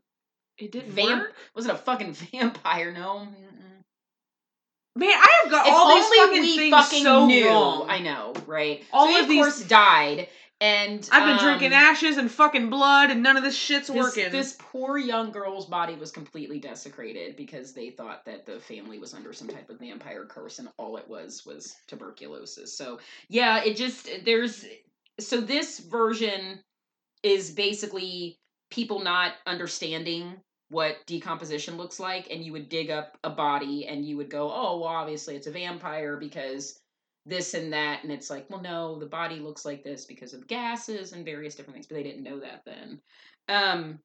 [0.58, 1.34] It didn't vamp- work.
[1.56, 2.92] Wasn't a fucking vampire.
[2.92, 3.26] No.
[4.94, 7.48] Man, I have got If all these fucking things fucking so knew.
[7.48, 7.86] wrong.
[7.88, 8.84] I know, right?
[8.92, 10.28] All so of of these- course died,
[10.62, 13.96] and I've been um, drinking ashes and fucking blood, and none of this shit's this,
[13.96, 14.30] working.
[14.30, 19.12] This poor young girl's body was completely desecrated because they thought that the family was
[19.12, 22.78] under some type of vampire curse, and all it was was tuberculosis.
[22.78, 24.64] So yeah, it just there's
[25.18, 26.60] so this version
[27.24, 28.38] is basically
[28.70, 30.36] people not understanding
[30.68, 34.44] what decomposition looks like, and you would dig up a body and you would go,
[34.44, 36.78] oh, well, obviously it's a vampire because
[37.24, 40.48] this and that and it's like well no the body looks like this because of
[40.48, 43.00] gases and various different things but they didn't know that then.
[43.48, 43.98] Um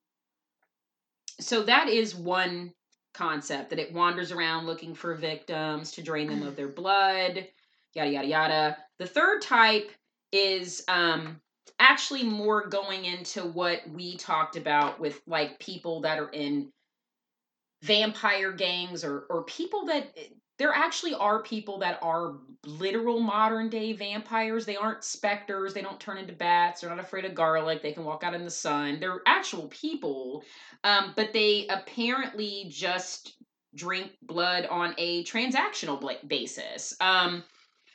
[1.39, 2.73] so that is one
[3.13, 7.47] concept that it wanders around looking for victims to drain them of their blood
[7.93, 8.77] yada yada yada.
[8.99, 9.91] The third type
[10.31, 11.39] is um
[11.79, 16.71] actually more going into what we talked about with like people that are in
[17.83, 20.15] vampire gangs or or people that
[20.57, 24.65] there actually are people that are literal modern day vampires.
[24.65, 25.73] They aren't specters.
[25.73, 26.81] They don't turn into bats.
[26.81, 27.81] They're not afraid of garlic.
[27.81, 28.99] They can walk out in the sun.
[28.99, 30.43] They're actual people,
[30.83, 33.37] um, but they apparently just
[33.75, 36.95] drink blood on a transactional basis.
[36.99, 37.43] Um,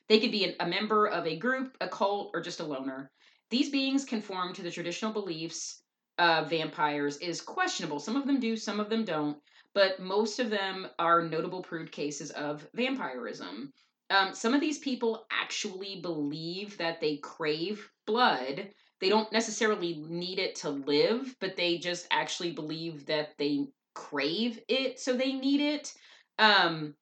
[0.09, 3.11] they could be a member of a group, a cult, or just a loner.
[3.51, 5.82] These beings conform to the traditional beliefs
[6.18, 7.99] of vampires is questionable.
[7.99, 9.36] Some of them do, some of them don't
[9.75, 13.73] but most of them are notable proved cases of vampirism.
[14.11, 18.68] Um, some of these people actually believe that they crave blood.
[19.01, 24.61] They don't necessarily need it to live, but they just actually believe that they crave
[24.68, 25.95] it, so they need it.
[26.39, 26.95] Um,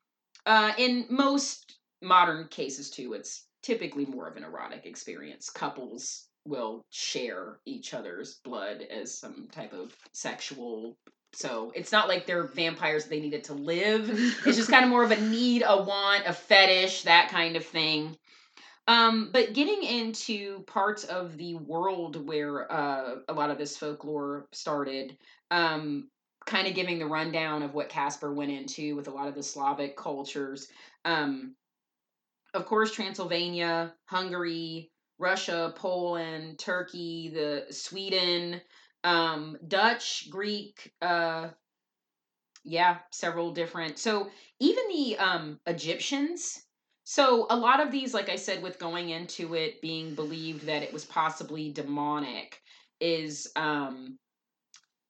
[0.47, 5.51] uh, in most modern cases, too, it's typically more of an erotic experience.
[5.51, 10.97] Couples will share each other's blood as some type of sexual
[11.33, 14.09] so it's not like they're vampires they needed to live.
[14.47, 17.65] It's just kind of more of a need, a want, a fetish, that kind of
[17.65, 18.17] thing.
[18.89, 24.49] Um, but getting into parts of the world where uh, a lot of this folklore
[24.53, 25.17] started,
[25.51, 26.09] um,
[26.47, 29.43] kind of giving the rundown of what Casper went into with a lot of the
[29.43, 30.69] Slavic cultures.
[31.05, 31.55] Um,
[32.55, 38.61] of course, Transylvania, Hungary, Russia, Poland, Turkey, the Sweden,
[39.05, 41.49] um, Dutch, Greek, uh,
[42.65, 43.99] yeah, several different.
[43.99, 44.29] So
[44.59, 46.63] even the um, Egyptians.
[47.05, 50.83] So a lot of these, like I said, with going into it being believed that
[50.83, 52.61] it was possibly demonic,
[53.01, 54.19] is um,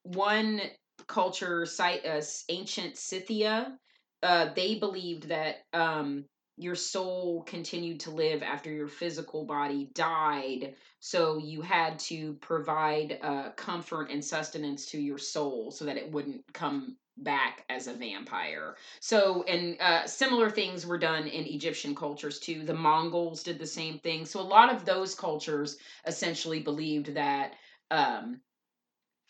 [0.05, 0.61] one
[1.09, 3.76] culture, site, uh, ancient Scythia.
[4.22, 6.24] Uh, they believed that um,
[6.61, 10.75] your soul continued to live after your physical body died.
[10.99, 16.13] So you had to provide uh, comfort and sustenance to your soul so that it
[16.13, 18.77] wouldn't come back as a vampire.
[19.01, 22.65] So, and uh, similar things were done in Egyptian cultures too.
[22.65, 24.27] The Mongols did the same thing.
[24.27, 27.55] So, a lot of those cultures essentially believed that
[27.91, 28.41] um,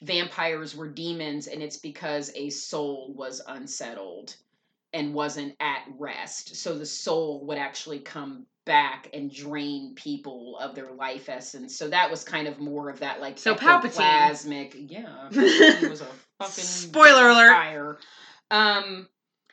[0.03, 4.35] vampires were demons, and it's because a soul was unsettled
[4.93, 6.57] and wasn't at rest.
[6.57, 11.77] So the soul would actually come back and drain people of their life essence.
[11.77, 14.01] So that was kind of more of that like so Palpatine.
[14.91, 16.07] Yeah, he was a
[16.39, 17.51] fucking spoiler alert.
[17.51, 17.99] Fire.
[18.51, 19.09] Um,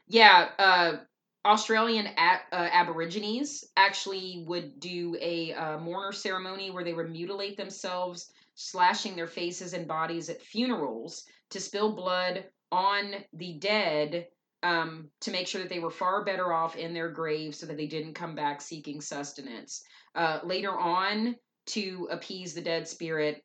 [0.07, 0.49] yeah.
[0.57, 0.97] Uh,
[1.45, 8.31] Australian uh, Aborigines actually would do a uh, mourner ceremony where they would mutilate themselves,
[8.55, 14.27] slashing their faces and bodies at funerals to spill blood on the dead
[14.63, 17.77] um, to make sure that they were far better off in their graves so that
[17.77, 19.83] they didn't come back seeking sustenance.
[20.15, 21.35] Uh, later on,
[21.67, 23.43] to appease the dead spirit,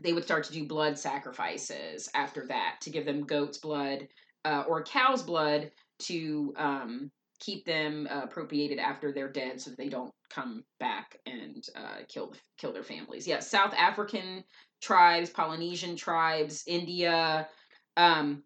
[0.00, 4.08] they would start to do blood sacrifices after that to give them goat's blood
[4.44, 7.10] uh, or cow's blood to um,
[7.40, 11.98] keep them uh, appropriated after they're dead so that they don't come back and uh,
[12.08, 13.26] kill kill their families.
[13.26, 14.44] Yeah, South African
[14.80, 17.48] tribes, Polynesian tribes, India,
[17.96, 18.42] um,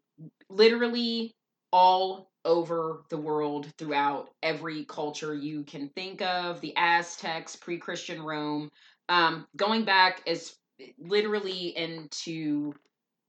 [0.51, 1.35] literally
[1.73, 8.71] all over the world throughout every culture you can think of the aztecs pre-christian rome
[9.09, 10.55] um, going back as
[10.99, 12.73] literally into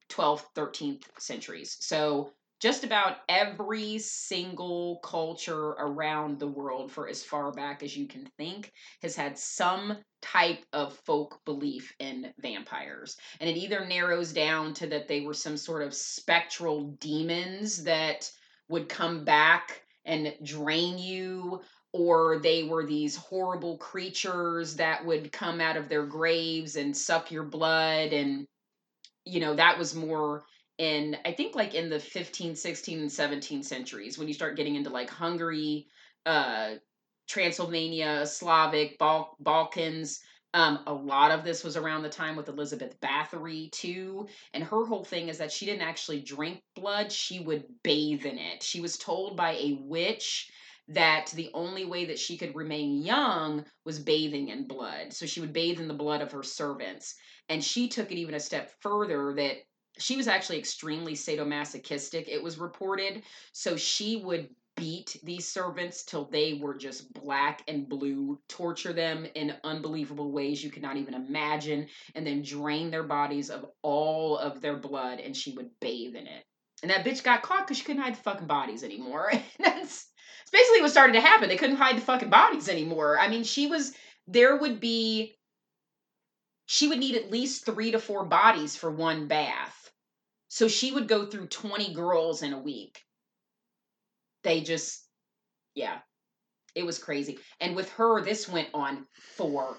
[0.09, 1.77] 12th 13th centuries.
[1.79, 8.05] So just about every single culture around the world for as far back as you
[8.07, 13.15] can think has had some type of folk belief in vampires.
[13.39, 18.29] And it either narrows down to that they were some sort of spectral demons that
[18.67, 25.59] would come back and drain you or they were these horrible creatures that would come
[25.59, 28.45] out of their graves and suck your blood and
[29.25, 30.43] you know that was more
[30.79, 34.75] in I think like in the 15, 16, and 17 centuries when you start getting
[34.75, 35.87] into like Hungary,
[36.25, 36.75] uh,
[37.27, 40.19] Transylvania, Slavic, Bal- Balkans.
[40.55, 44.83] Um, a lot of this was around the time with Elizabeth Bathory too, and her
[44.85, 48.63] whole thing is that she didn't actually drink blood; she would bathe in it.
[48.63, 50.49] She was told by a witch
[50.87, 55.13] that the only way that she could remain young was bathing in blood.
[55.13, 57.15] So she would bathe in the blood of her servants.
[57.47, 59.57] And she took it even a step further that
[59.99, 63.23] she was actually extremely sadomasochistic, it was reported.
[63.51, 69.27] So she would beat these servants till they were just black and blue, torture them
[69.35, 74.37] in unbelievable ways you could not even imagine, and then drain their bodies of all
[74.37, 76.45] of their blood, and she would bathe in it.
[76.81, 79.31] And that bitch got caught because she couldn't hide the fucking bodies anymore.
[79.59, 81.49] that's, that's basically what started to happen.
[81.49, 83.19] They couldn't hide the fucking bodies anymore.
[83.19, 83.93] I mean, she was,
[84.27, 85.35] there would be,
[86.67, 89.78] she would need at least three to four bodies for one bath
[90.49, 93.05] so she would go through 20 girls in a week.
[94.43, 95.07] They just,
[95.75, 95.99] yeah,
[96.75, 97.39] it was crazy.
[97.59, 99.77] And with her, this went on for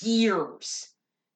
[0.00, 0.88] years.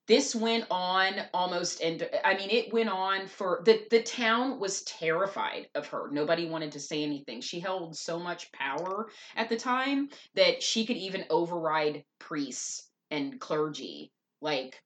[0.06, 4.82] This went on almost, and I mean, it went on for the the town was
[4.82, 6.08] terrified of her.
[6.12, 7.40] Nobody wanted to say anything.
[7.40, 13.40] She held so much power at the time that she could even override priests and
[13.40, 14.12] clergy.
[14.40, 14.80] Like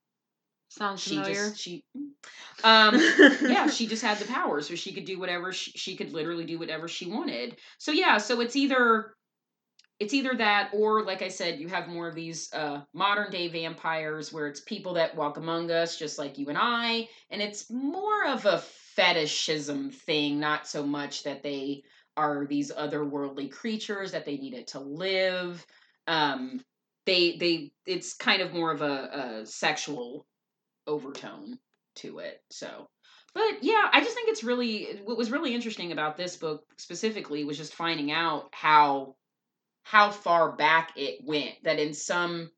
[0.70, 1.34] Sounds she familiar.
[1.34, 1.84] just she
[2.62, 2.94] um
[3.42, 6.44] yeah she just had the power so she could do whatever she, she could literally
[6.44, 9.14] do whatever she wanted so yeah so it's either
[9.98, 13.48] it's either that or like i said you have more of these uh modern day
[13.48, 17.68] vampires where it's people that walk among us just like you and i and it's
[17.68, 21.82] more of a fetishism thing not so much that they
[22.16, 25.66] are these otherworldly creatures that they needed to live
[26.06, 26.60] um
[27.06, 30.26] they they it's kind of more of a, a sexual
[30.90, 31.58] overtone
[31.96, 32.42] to it.
[32.50, 32.88] So,
[33.32, 37.44] but yeah, I just think it's really what was really interesting about this book specifically
[37.44, 39.14] was just finding out how
[39.82, 41.54] how far back it went.
[41.62, 42.50] That in some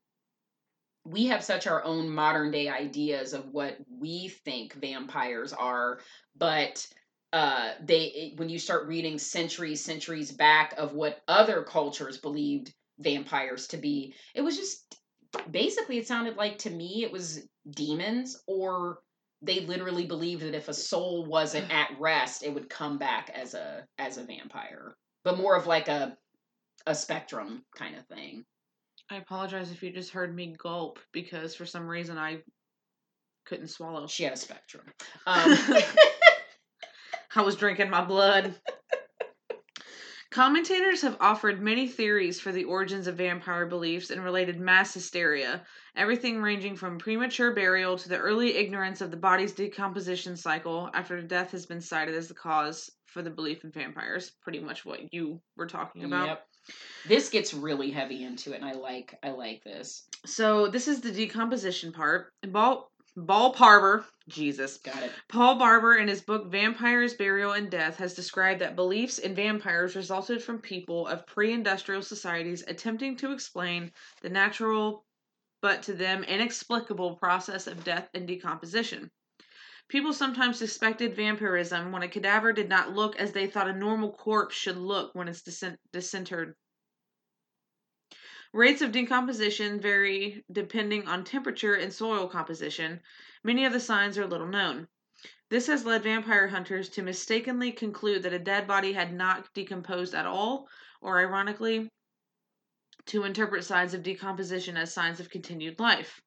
[1.05, 5.99] we have such our own modern day ideas of what we think vampires are,
[6.35, 6.87] but
[7.33, 13.67] uh, they when you start reading centuries centuries back of what other cultures believed vampires
[13.67, 14.97] to be, it was just
[15.49, 18.99] basically it sounded like to me it was demons or
[19.43, 23.53] they literally believed that if a soul wasn't at rest, it would come back as
[23.53, 26.17] a as a vampire, but more of like a
[26.87, 28.45] a spectrum kind of thing.
[29.11, 32.41] I apologize if you just heard me gulp because for some reason I
[33.45, 34.07] couldn't swallow.
[34.07, 34.85] She had a spectrum.
[35.27, 35.57] Um,
[37.35, 38.55] I was drinking my blood.
[40.33, 45.61] Commentators have offered many theories for the origins of vampire beliefs and related mass hysteria,
[45.95, 51.21] everything ranging from premature burial to the early ignorance of the body's decomposition cycle after
[51.21, 54.31] death has been cited as the cause for the belief in vampires.
[54.41, 56.27] Pretty much what you were talking about.
[56.27, 56.47] Yep.
[57.07, 60.07] This gets really heavy into it, and I like I like this.
[60.25, 62.33] So this is the decomposition part.
[62.47, 65.11] Ball Ball Barber, Jesus, Got it.
[65.27, 69.95] Paul Barber, in his book Vampires, Burial, and Death, has described that beliefs in vampires
[69.95, 73.91] resulted from people of pre industrial societies attempting to explain
[74.21, 75.05] the natural,
[75.61, 79.11] but to them inexplicable process of death and decomposition.
[79.89, 84.11] People sometimes suspected vampirism when a cadaver did not look as they thought a normal
[84.11, 85.43] corpse should look when it's
[85.91, 86.55] disintered.
[88.55, 93.01] Rates of decomposition vary depending on temperature and soil composition.
[93.43, 94.87] Many of the signs are little known.
[95.49, 100.13] This has led vampire hunters to mistakenly conclude that a dead body had not decomposed
[100.13, 100.69] at all,
[101.01, 101.89] or ironically,
[103.07, 106.21] to interpret signs of decomposition as signs of continued life.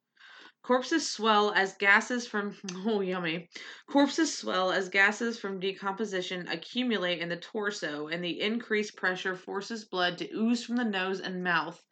[0.64, 3.48] Corpses swell as gases from oh yummy.
[3.86, 9.84] Corpses swell as gases from decomposition accumulate in the torso and the increased pressure forces
[9.84, 11.85] blood to ooze from the nose and mouth.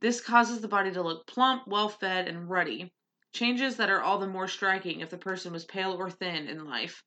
[0.00, 2.92] This causes the body to look plump, well fed, and ruddy.
[3.32, 6.64] Changes that are all the more striking if the person was pale or thin in
[6.64, 7.02] life.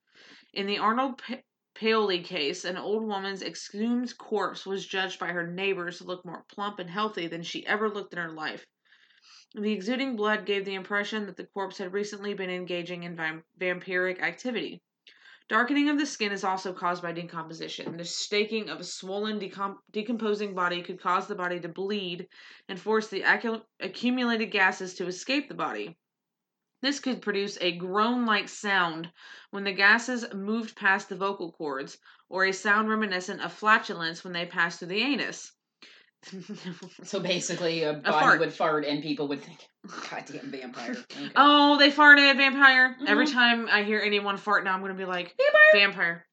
[0.54, 1.42] In the Arnold Pa-
[1.76, 6.46] Paoli case, an old woman's exhumed corpse was judged by her neighbors to look more
[6.50, 8.66] plump and healthy than she ever looked in her life.
[9.54, 13.16] The exuding blood gave the impression that the corpse had recently been engaging in
[13.58, 14.82] vampiric activity.
[15.50, 17.98] Darkening of the skin is also caused by decomposition.
[17.98, 22.30] The staking of a swollen, decom- decomposing body could cause the body to bleed
[22.68, 25.98] and force the accu- accumulated gases to escape the body.
[26.84, 29.12] This could produce a groan like sound
[29.50, 31.98] when the gases moved past the vocal cords,
[32.30, 35.52] or a sound reminiscent of flatulence when they passed through the anus.
[37.04, 38.40] So basically, a body fart.
[38.40, 39.66] would fart, and people would think,
[40.10, 41.32] "Goddamn vampire." Okay.
[41.36, 42.98] Oh, they farted, vampire.
[43.08, 43.32] Every Mhm.
[43.34, 45.72] time I hear anyone fart now, I'm going to be like, Vampire.
[45.74, 46.26] vampire.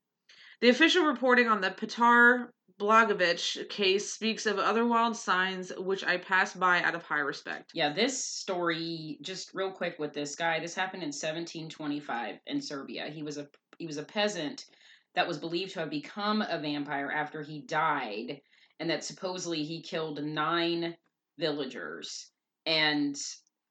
[0.61, 6.17] The official reporting on the Petar Blagovich case speaks of other wild signs which I
[6.19, 7.71] pass by out of high respect.
[7.75, 13.07] Yeah, this story, just real quick with this guy, this happened in 1725 in Serbia.
[13.09, 14.67] He was a he was a peasant
[15.15, 18.41] that was believed to have become a vampire after he died,
[18.81, 20.97] and that supposedly he killed nine
[21.39, 22.31] villagers,
[22.65, 23.17] and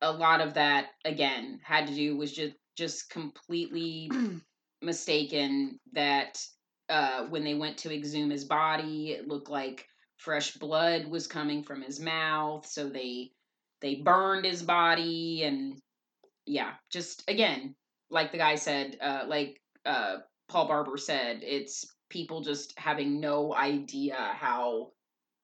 [0.02, 4.12] a lot of that again had to do was just just completely
[4.82, 6.44] mistaken that
[6.90, 9.88] uh, when they went to exhume his body, it looked like
[10.18, 13.32] fresh blood was coming from his mouth, so they
[13.82, 15.80] they burned his body and
[16.46, 17.76] yeah, just again,
[18.10, 23.54] like the guy said, uh, like uh, Paul Barber said, it's people just having no
[23.56, 24.92] idea how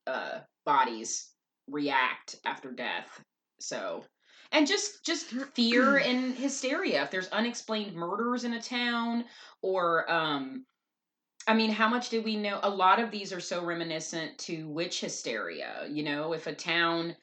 [0.08, 1.30] uh, bodies
[1.68, 3.24] react after death.
[3.60, 4.04] So,
[4.52, 7.04] and just just fear and hysteria.
[7.04, 9.26] If there's unexplained murders in a town,
[9.62, 10.66] or um,
[11.48, 12.60] I mean, how much did we know?
[12.64, 15.88] A lot of these are so reminiscent to witch hysteria.
[15.90, 17.16] You know, if a town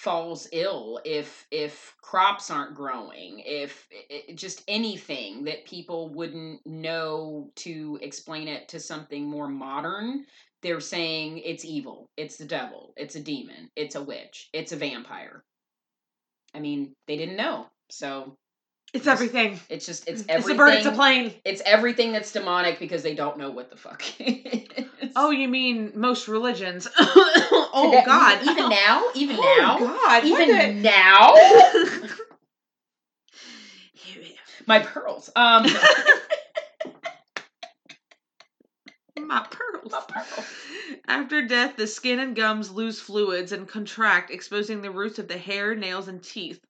[0.00, 7.50] falls ill if if crops aren't growing if i just anything that people wouldn't know
[7.54, 10.24] to explain it to something more modern
[10.62, 14.76] they're saying it's evil it's the devil it's a demon it's a witch it's a
[14.76, 15.42] vampire
[16.54, 18.36] i mean they didn't know so
[18.92, 19.58] It's everything.
[19.68, 20.38] it's just it's everything.
[20.38, 21.32] It's a bird, it's a plane.
[21.44, 25.12] it's everything that's demonic because they don't know what the fuck it is.
[25.16, 26.86] Oh, you mean most religions?
[26.98, 28.42] oh Today- God!
[28.46, 30.24] even now even oh, now God!
[30.24, 31.34] even now
[34.66, 35.64] my pearls um
[39.26, 39.92] My pearls.
[39.92, 40.46] my pearls
[41.06, 45.38] After death, the skin and gums lose fluids and contract, exposing the roots of the
[45.38, 46.60] hair, nails, and teeth.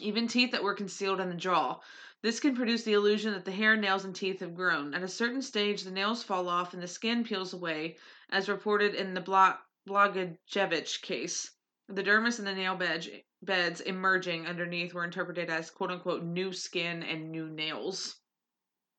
[0.00, 1.80] Even teeth that were concealed in the jaw.
[2.22, 4.94] This can produce the illusion that the hair, nails, and teeth have grown.
[4.94, 7.98] At a certain stage, the nails fall off and the skin peels away,
[8.30, 11.50] as reported in the Bla- Blagojevich case.
[11.88, 16.52] The dermis and the nail bed, beds emerging underneath were interpreted as quote unquote new
[16.52, 18.16] skin and new nails.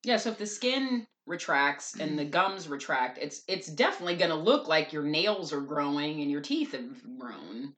[0.03, 2.31] Yeah, so if the skin retracts and the mm-hmm.
[2.31, 6.41] gums retract, it's it's definitely going to look like your nails are growing and your
[6.41, 7.73] teeth have grown.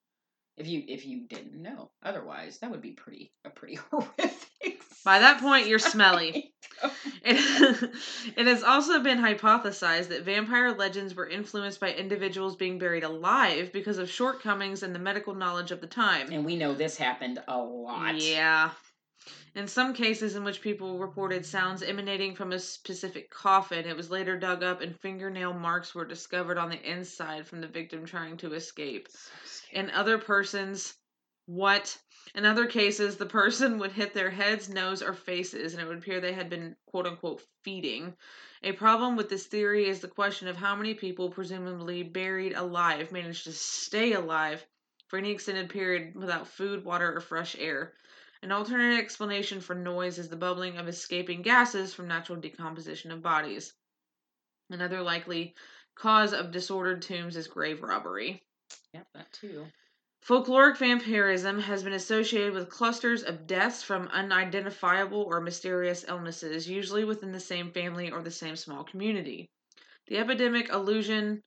[0.58, 4.82] If you if you didn't know, otherwise that would be pretty a pretty horrific.
[5.06, 6.54] By that point, you're smelly.
[7.24, 7.92] It,
[8.38, 13.72] it has also been hypothesized that vampire legends were influenced by individuals being buried alive
[13.74, 16.32] because of shortcomings in the medical knowledge of the time.
[16.32, 18.22] and we know this happened a lot.
[18.22, 18.70] Yeah.
[19.58, 24.12] In some cases in which people reported sounds emanating from a specific coffin, it was
[24.12, 28.38] later dug up and fingernail marks were discovered on the inside from the victim trying
[28.38, 29.08] to escape.
[29.72, 30.94] In other persons,
[31.48, 31.98] what?
[32.36, 35.98] In other cases, the person would hit their heads, nose, or faces, and it would
[35.98, 38.16] appear they had been quote unquote feeding.
[38.62, 43.12] A problem with this theory is the question of how many people, presumably buried alive,
[43.12, 44.64] managed to stay alive
[45.08, 47.96] for any extended period without food, water, or fresh air.
[48.42, 53.22] An alternate explanation for noise is the bubbling of escaping gases from natural decomposition of
[53.22, 53.74] bodies.
[54.70, 55.56] Another likely
[55.96, 58.44] cause of disordered tombs is grave robbery.
[58.94, 59.68] Yep, that too.
[60.22, 67.06] Folkloric vampirism has been associated with clusters of deaths from unidentifiable or mysterious illnesses, usually
[67.06, 69.50] within the same family or the same small community.
[70.08, 71.44] The epidemic illusion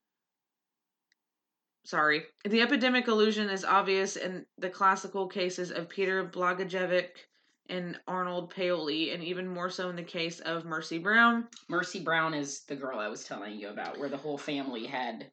[1.85, 7.11] sorry, the epidemic illusion is obvious in the classical cases of Peter Blagojevich
[7.68, 11.47] and Arnold Paoli, and even more so in the case of Mercy Brown.
[11.68, 15.31] Mercy Brown is the girl I was telling you about, where the whole family had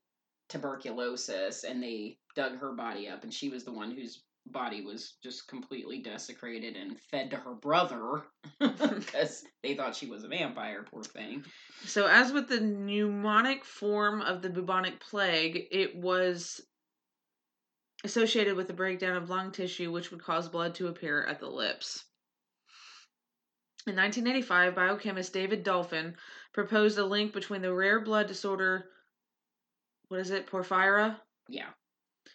[0.47, 5.15] tuberculosis and they dug her body up, and she was the one whose body was
[5.23, 8.23] just completely desecrated and fed to her brother
[8.59, 11.43] because they thought she was a vampire, poor thing.
[11.85, 16.61] So, as with the pneumonic form of the bubonic plague, it was
[18.03, 21.49] associated with the breakdown of lung tissue, which would cause blood to appear at the
[21.49, 22.05] lips.
[23.87, 26.15] In 1985, biochemist David Dolphin
[26.53, 28.89] proposed a link between the rare blood disorder,
[30.09, 31.17] what is it, porphyria?
[31.47, 31.69] Yeah.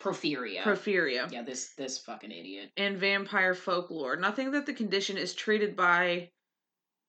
[0.00, 0.62] Porphyria.
[0.62, 1.30] Porphyria.
[1.32, 2.70] yeah, this this fucking idiot.
[2.76, 4.16] and vampire folklore.
[4.16, 6.30] Nothing that the condition is treated by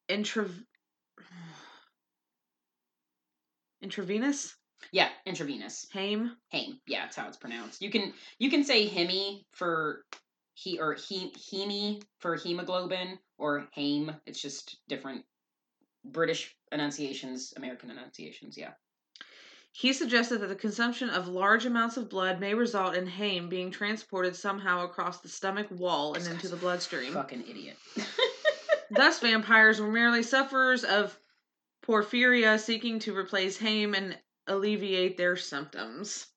[0.09, 0.51] intrav
[3.81, 4.55] intravenous
[4.91, 5.87] Yeah, intravenous.
[5.93, 6.35] haim.
[6.53, 6.79] Heme.
[6.87, 7.81] Yeah, that's how it's pronounced.
[7.81, 10.03] You can you can say hemi for
[10.55, 14.11] he or he heme for hemoglobin or hame.
[14.25, 15.23] It's just different
[16.05, 18.57] British enunciations, American enunciations.
[18.57, 18.73] Yeah.
[19.75, 23.71] He suggested that the consumption of large amounts of blood may result in haim being
[23.71, 27.13] transported somehow across the stomach wall and into the bloodstream.
[27.13, 27.75] Fucking idiot.
[28.91, 31.19] Thus, vampires were merely sufferers of
[31.81, 34.15] porphyria seeking to replace haim and
[34.45, 36.27] alleviate their symptoms.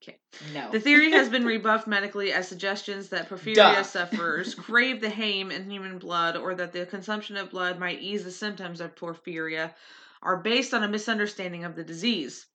[0.00, 0.20] Okay.
[0.54, 0.70] no.
[0.70, 3.36] The theory has been rebuffed medically as suggestions that Duh.
[3.36, 8.00] porphyria sufferers crave the haim in human blood or that the consumption of blood might
[8.00, 9.74] ease the symptoms of porphyria
[10.22, 12.46] are based on a misunderstanding of the disease.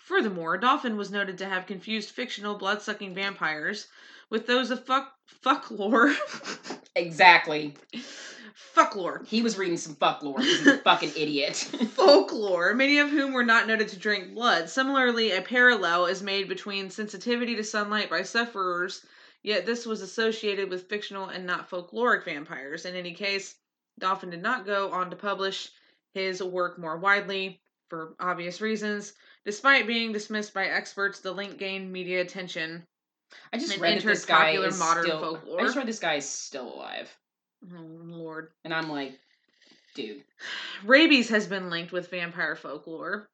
[0.00, 3.88] Furthermore, Dolphin was noted to have confused fictional blood sucking vampires
[4.28, 6.14] with those of fuck fucklore.
[6.96, 7.74] exactly.
[8.74, 9.26] fucklore.
[9.26, 10.40] He was reading some fuck lore.
[10.40, 11.56] He's a fucking idiot.
[11.94, 14.68] folklore, many of whom were not noted to drink blood.
[14.68, 19.06] Similarly, a parallel is made between sensitivity to sunlight by sufferers,
[19.42, 22.84] yet this was associated with fictional and not folkloric vampires.
[22.84, 23.56] In any case,
[23.98, 25.70] Dolphin did not go on to publish
[26.14, 29.12] his work more widely for obvious reasons.
[29.44, 32.86] Despite being dismissed by experts, the link gained media attention.
[33.52, 35.20] I just read that this guy is modern still.
[35.20, 35.60] folklore.
[35.60, 37.10] I just read this guy is still alive,
[37.64, 38.50] Oh, Lord.
[38.64, 39.18] and I'm like,
[39.94, 40.22] dude,
[40.84, 43.28] Rabies has been linked with vampire folklore.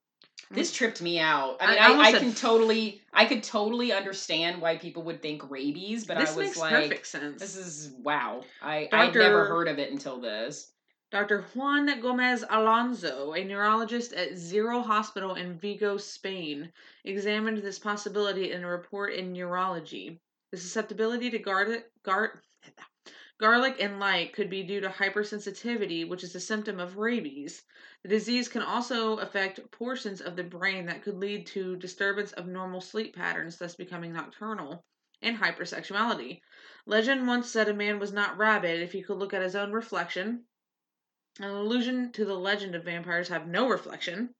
[0.50, 1.58] this tripped me out.
[1.60, 5.20] I I mean, almost I, I, can totally, I could totally understand why people would
[5.22, 7.40] think rabies, but I was makes like, perfect sense.
[7.40, 8.42] this is wow.
[8.62, 10.72] I I'd never heard of it until this.
[11.10, 11.42] Dr.
[11.42, 18.62] Juan Gomez Alonso, a neurologist at Xeral Hospital in Vigo, Spain, examined this possibility in
[18.62, 20.20] a report in Neurology.
[20.52, 22.40] The susceptibility to gar- gar-
[23.38, 27.64] garlic and light could be due to hypersensitivity, which is a symptom of rabies.
[28.04, 32.46] The disease can also affect portions of the brain that could lead to disturbance of
[32.46, 34.84] normal sleep patterns, thus becoming nocturnal,
[35.22, 36.40] and hypersexuality.
[36.86, 39.72] Legend once said a man was not rabid if he could look at his own
[39.72, 40.46] reflection.
[41.38, 44.34] An allusion to the legend of vampires have no reflection.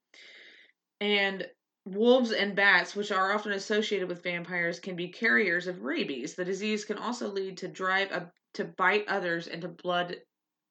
[0.99, 1.47] And
[1.85, 6.35] wolves and bats, which are often associated with vampires, can be carriers of rabies.
[6.35, 10.17] The disease can also lead to drive a, to bite others into blood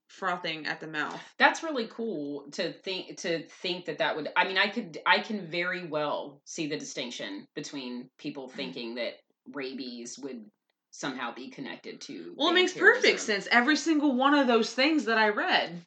[0.09, 1.21] frothing at the mouth.
[1.39, 4.29] That's really cool to think to think that that would.
[4.37, 8.57] I mean, I could, I can very well see the distinction between people Mm-hmm.
[8.57, 9.15] thinking that
[9.53, 10.45] rabies would
[10.91, 12.35] somehow be connected to.
[12.37, 13.49] Well, it makes perfect sense.
[13.51, 15.81] Every single one of those things that I read.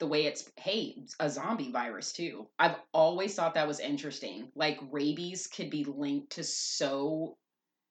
[0.00, 2.48] The way it's hey a zombie virus too.
[2.58, 4.50] I've always thought that was interesting.
[4.54, 7.36] Like rabies could be linked to so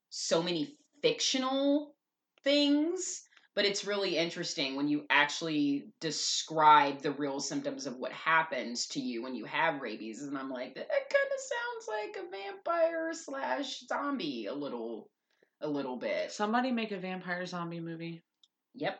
[0.09, 1.95] so many fictional
[2.43, 3.23] things
[3.55, 8.99] but it's really interesting when you actually describe the real symptoms of what happens to
[8.99, 13.13] you when you have rabies and i'm like that kind of sounds like a vampire
[13.13, 15.09] slash zombie a little
[15.61, 16.31] a little bit.
[16.31, 18.21] Somebody make a vampire zombie movie.
[18.73, 18.99] yep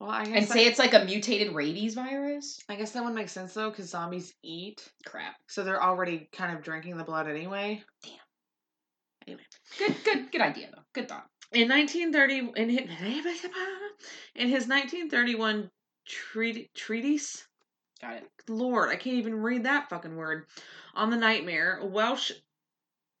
[0.00, 3.14] Well, I guess and say it's like a mutated rabies virus I guess that would
[3.14, 7.28] make sense though, because zombies eat, crap so they're already kind of drinking the blood
[7.28, 7.82] anyway.
[8.02, 8.12] Damn.
[9.26, 9.42] anyway.
[9.78, 12.80] good good good idea though good thought In 1930, in his,
[14.34, 15.70] in his 1931
[16.06, 17.46] treat, treatise,
[18.00, 20.46] got it Lord, I can't even read that fucking word.
[20.94, 22.32] On the nightmare, Welsh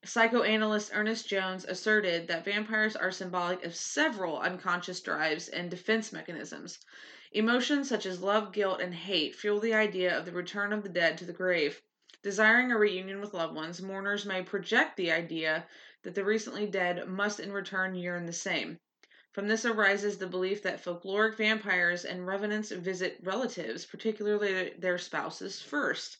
[0.04, 6.78] psychoanalyst Ernest Jones asserted that vampires are symbolic of several unconscious drives and defense mechanisms.
[7.32, 10.88] Emotions such as love, guilt, and hate fuel the idea of the return of the
[10.88, 11.82] dead to the grave.
[12.22, 15.66] Desiring a reunion with loved ones, mourners may project the idea
[16.02, 18.78] that the recently dead must in return yearn the same.
[19.32, 25.60] From this arises the belief that folkloric vampires and revenants visit relatives, particularly their spouses,
[25.60, 26.18] first.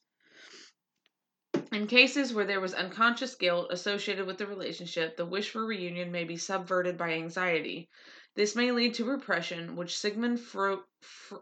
[1.75, 6.13] In cases where there was unconscious guilt associated with the relationship, the wish for reunion
[6.13, 7.91] may be subverted by anxiety.
[8.37, 10.85] This may lead to repression, which Sigmund Freud.
[11.01, 11.39] Fr-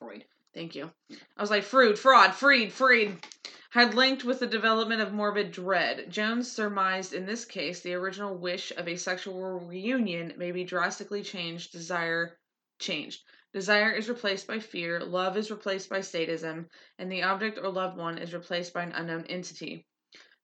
[0.00, 0.90] freud Thank you.
[1.36, 3.24] I was like, Freud, fraud, Freed, Freed.
[3.70, 6.10] Had linked with the development of morbid dread.
[6.10, 11.22] Jones surmised in this case the original wish of a sexual reunion may be drastically
[11.22, 12.36] changed, desire
[12.80, 13.22] changed.
[13.52, 16.68] Desire is replaced by fear, love is replaced by sadism,
[16.98, 19.86] and the object or loved one is replaced by an unknown entity.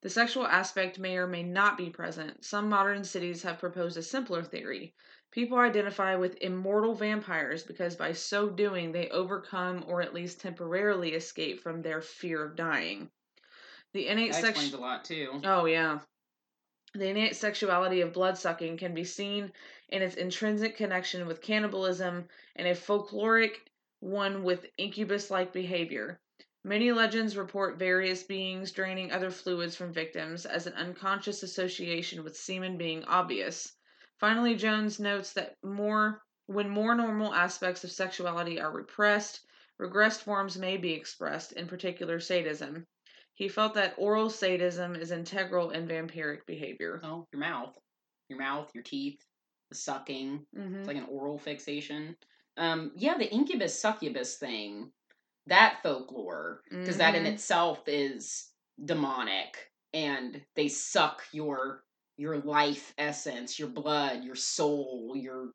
[0.01, 2.45] The sexual aspect may or may not be present.
[2.45, 4.95] Some modern cities have proposed a simpler theory.
[5.31, 11.13] People identify with immortal vampires because by so doing they overcome or at least temporarily
[11.13, 13.11] escape from their fear of dying.
[13.93, 15.99] The innate that sex- explains a lot too Oh, yeah.
[16.97, 19.51] The innate sexuality of bloodsucking can be seen
[19.89, 23.69] in its intrinsic connection with cannibalism and a folkloric
[23.99, 26.21] one with incubus like behavior.
[26.63, 32.37] Many legends report various beings draining other fluids from victims as an unconscious association with
[32.37, 33.73] semen being obvious.
[34.17, 39.45] Finally, Jones notes that more when more normal aspects of sexuality are repressed,
[39.81, 42.87] regressed forms may be expressed, in particular sadism.
[43.35, 46.99] He felt that oral sadism is integral in vampiric behavior.
[47.03, 47.77] Oh, your mouth,
[48.29, 49.25] your mouth, your teeth,
[49.69, 50.47] the sucking.
[50.53, 52.17] hmm It's like an oral fixation.
[52.57, 54.91] Um, yeah, the incubus succubus thing,
[55.47, 57.33] that folklore, because that in Mhm.
[57.33, 61.85] itself is demonic, and they suck your
[62.17, 65.51] your life essence, your blood, your soul, your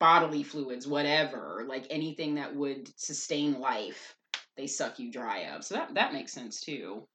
[0.00, 4.16] bodily fluids, whatever, like anything that would sustain life,
[4.56, 5.64] they suck you dry of.
[5.64, 7.06] So that that makes sense too.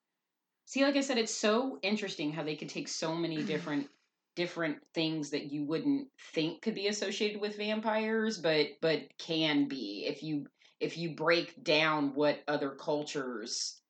[0.66, 3.88] See, like I said, it's so interesting how they could take so many different
[4.36, 10.06] different things that you wouldn't think could be associated with vampires, but but can be
[10.08, 10.48] if you
[10.80, 13.82] if you break down what other cultures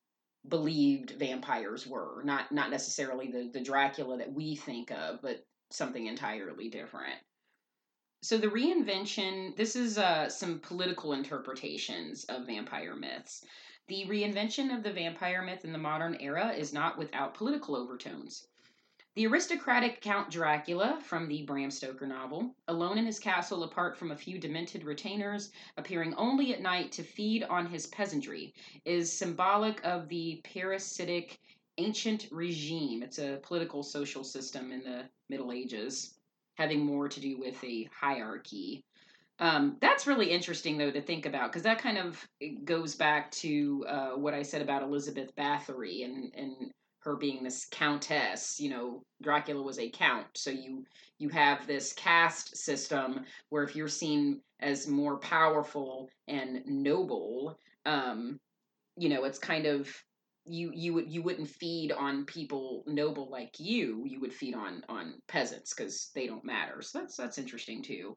[0.47, 2.22] believed vampires were.
[2.24, 7.16] Not not necessarily the, the Dracula that we think of, but something entirely different.
[8.24, 13.43] So the reinvention, this is uh, some political interpretations of vampire myths.
[13.88, 18.47] The reinvention of the vampire myth in the modern era is not without political overtones.
[19.15, 24.11] The aristocratic Count Dracula from the Bram Stoker novel, alone in his castle apart from
[24.11, 28.53] a few demented retainers, appearing only at night to feed on his peasantry,
[28.86, 31.39] is symbolic of the parasitic
[31.80, 33.01] ancient regime.
[33.01, 36.19] It's a political social system in the Middle Ages,
[36.56, 38.84] having more to do with a hierarchy.
[39.39, 42.24] Um, that's really interesting, though, to think about because that kind of
[42.64, 47.66] goes back to uh, what I said about Elizabeth Bathory and, and her being this
[47.72, 48.60] countess.
[48.60, 50.86] You know, Dracula was a count, so you
[51.18, 58.39] you have this caste system where if you're seen as more powerful and noble, um,
[58.95, 59.91] you know, it's kind of
[60.46, 64.04] you you would you wouldn't feed on people noble like you.
[64.06, 66.82] You would feed on on peasants because they don't matter.
[66.82, 68.16] So that's that's interesting too.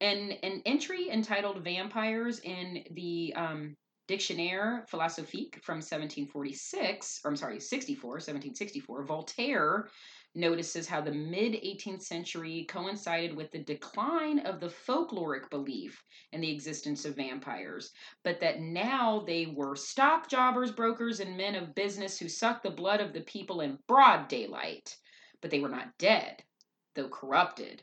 [0.00, 7.58] And an entry entitled "Vampires" in the um, Dictionnaire Philosophique from 1746, or I'm sorry,
[7.58, 9.88] 64, 1764, Voltaire
[10.34, 16.40] notices how the mid 18th century coincided with the decline of the folkloric belief in
[16.40, 17.92] the existence of vampires,
[18.24, 22.70] but that now they were stock jobbers, brokers, and men of business who sucked the
[22.70, 24.96] blood of the people in broad daylight,
[25.40, 26.42] but they were not dead.
[26.94, 27.82] though corrupted.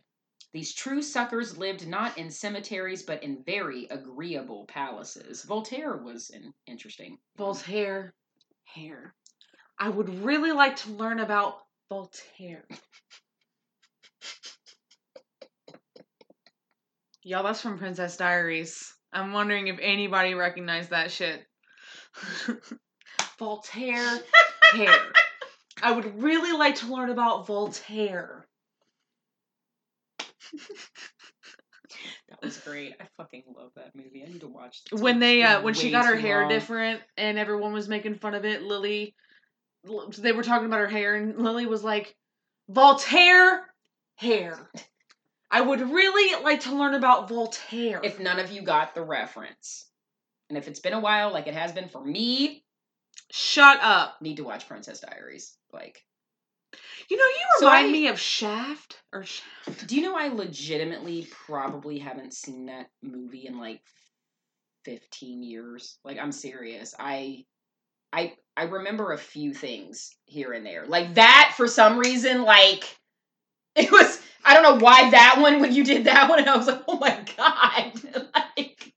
[0.54, 5.43] These true suckers lived not in cemeteries, but in very agreeable palaces.
[5.43, 7.18] Voltaire was an interesting.
[7.38, 8.14] Voltaire.
[8.66, 9.14] Hair.
[9.80, 11.62] I would really like to learn about
[11.92, 12.64] Voltaire.
[17.22, 18.94] Y'all, that's from Princess Diaries.
[19.12, 21.46] I'm wondering if anybody recognized that shit.
[23.39, 24.20] Voltaire
[24.72, 24.96] hair.
[25.84, 28.48] I would really like to learn about Voltaire.
[32.30, 32.94] That was great.
[33.02, 34.24] I fucking love that movie.
[34.26, 34.98] I need to watch it.
[34.98, 36.50] When they uh when she got her hair long.
[36.50, 39.14] different and everyone was making fun of it, Lily
[39.84, 42.16] they were talking about her hair and Lily was like,
[42.70, 43.66] Voltaire
[44.16, 44.58] hair.
[45.50, 48.00] I would really like to learn about Voltaire.
[48.04, 49.86] If none of you got the reference,
[50.50, 52.64] and if it's been a while, like it has been for me,
[53.32, 54.22] Shut up.
[54.22, 55.58] need to watch Princess Diaries.
[55.74, 56.06] Like,
[57.10, 59.88] You know, you So remind I- me of Shaft or Shaft.
[59.88, 63.82] do you know I legitimately probably haven't seen that movie in like
[64.86, 65.98] 15 years?
[66.04, 66.96] Like, I'm serious.
[66.98, 67.46] I.
[68.14, 70.86] I I remember a few things here and there.
[70.86, 72.97] Like that for some reason, like
[73.76, 76.58] it was I don't know why that one when you did that one and I
[76.58, 77.93] was like, oh my god.
[78.58, 78.93] like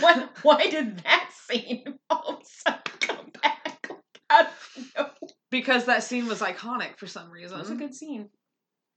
[0.00, 3.88] what why did that scene all of a sudden come back?
[3.90, 5.10] Like, I don't know.
[5.50, 7.58] Because that scene was iconic for some reason.
[7.58, 8.30] It was a good scene.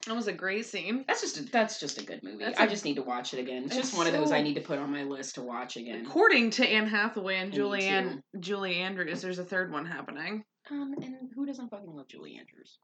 [0.07, 1.03] That was a great scene.
[1.07, 2.43] That's just a, that's just a good movie.
[2.43, 3.63] That's I a- just need to watch it again.
[3.65, 6.05] It's just one of those I need to put on my list to watch again.
[6.05, 10.43] According to Anne Hathaway and Julianne Julie Andrews, there's a third one happening.
[10.69, 12.77] Um, and who doesn't fucking love Julie Andrews?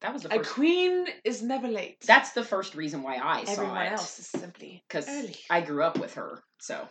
[0.00, 1.98] That was the A queen is never late.
[2.06, 3.92] That's the first reason why I saw everyone it.
[3.92, 5.08] else is simply because.
[5.48, 6.42] I grew up with her.
[6.60, 6.88] So,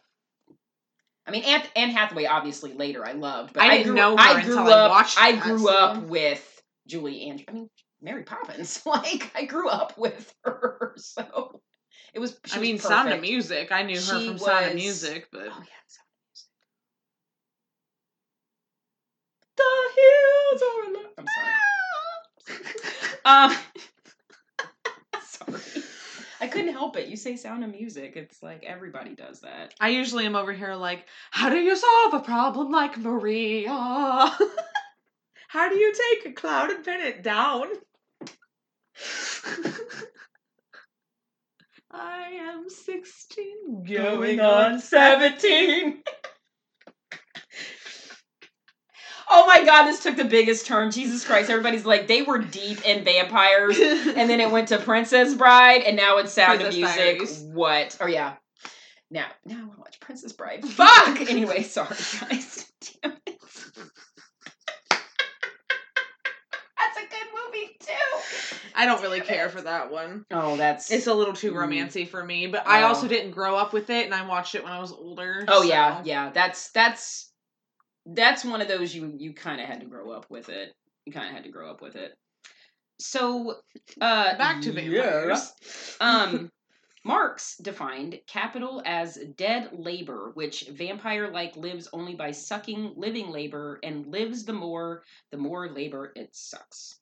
[1.27, 4.11] I mean, Anne, Anne Hathaway obviously later I loved, but I I, didn't grew, know
[4.11, 4.91] her I grew until I up.
[4.91, 7.45] watched I grew so- up with Julie Andrews.
[7.49, 7.69] I mean,
[8.01, 8.81] Mary Poppins.
[8.85, 11.61] Like I grew up with her, so
[12.13, 12.37] it was.
[12.51, 13.21] I was mean, Sound of.
[13.21, 13.71] Music.
[13.71, 16.49] I knew her She from Sound of Music, but Oh yeah, Sound of Music.
[19.57, 19.63] The
[19.97, 20.91] hills are.
[20.91, 21.13] alive.
[21.17, 21.53] I'm sorry.
[23.23, 23.55] Um,
[25.21, 25.83] sorry.
[26.41, 27.07] I couldn't help it.
[27.07, 28.13] You say Sound of Music.
[28.15, 29.75] It's like everybody does that.
[29.79, 33.69] I usually am over here like, how do you solve a problem like Maria?
[35.47, 37.67] how do you take a cloud and pin it down?
[41.93, 46.01] I am 16, going on 17.
[49.29, 50.91] oh my god, this took the biggest turn.
[50.91, 51.49] Jesus Christ.
[51.49, 53.77] Everybody's like, they were deep in vampires.
[53.77, 57.17] And then it went to Princess Bride, and now it's Sound Princess of Music.
[57.17, 57.41] Diaries.
[57.41, 57.97] What?
[57.99, 58.35] Oh, yeah.
[59.09, 60.63] Now, now I want to watch Princess Bride.
[60.63, 61.19] Fuck!
[61.29, 62.71] anyway, sorry, guys.
[63.03, 63.37] Damn it.
[66.77, 67.50] That's a good movie, too.
[68.75, 70.25] I don't really Damn care for that one.
[70.31, 70.91] Oh, that's.
[70.91, 71.55] It's a little too Mm.
[71.67, 72.87] romancy for me, but I Oh.
[72.87, 75.45] also didn't grow up with it, and I watched it when I was older.
[75.47, 76.29] Oh yeah, so- yeah.
[76.31, 77.31] That's that's
[78.05, 80.73] that's one of those you you kind of had to grow up with it.
[81.05, 82.13] You kind of had to grow up with it.
[82.99, 83.59] So,
[83.99, 84.81] uh Back to yeah.
[84.81, 85.53] vampires.
[85.99, 86.49] Um
[87.03, 93.79] Marx defined capital as dead labor, which vampire like lives only by sucking living labor
[93.81, 96.99] and lives the more the more labor it sucks.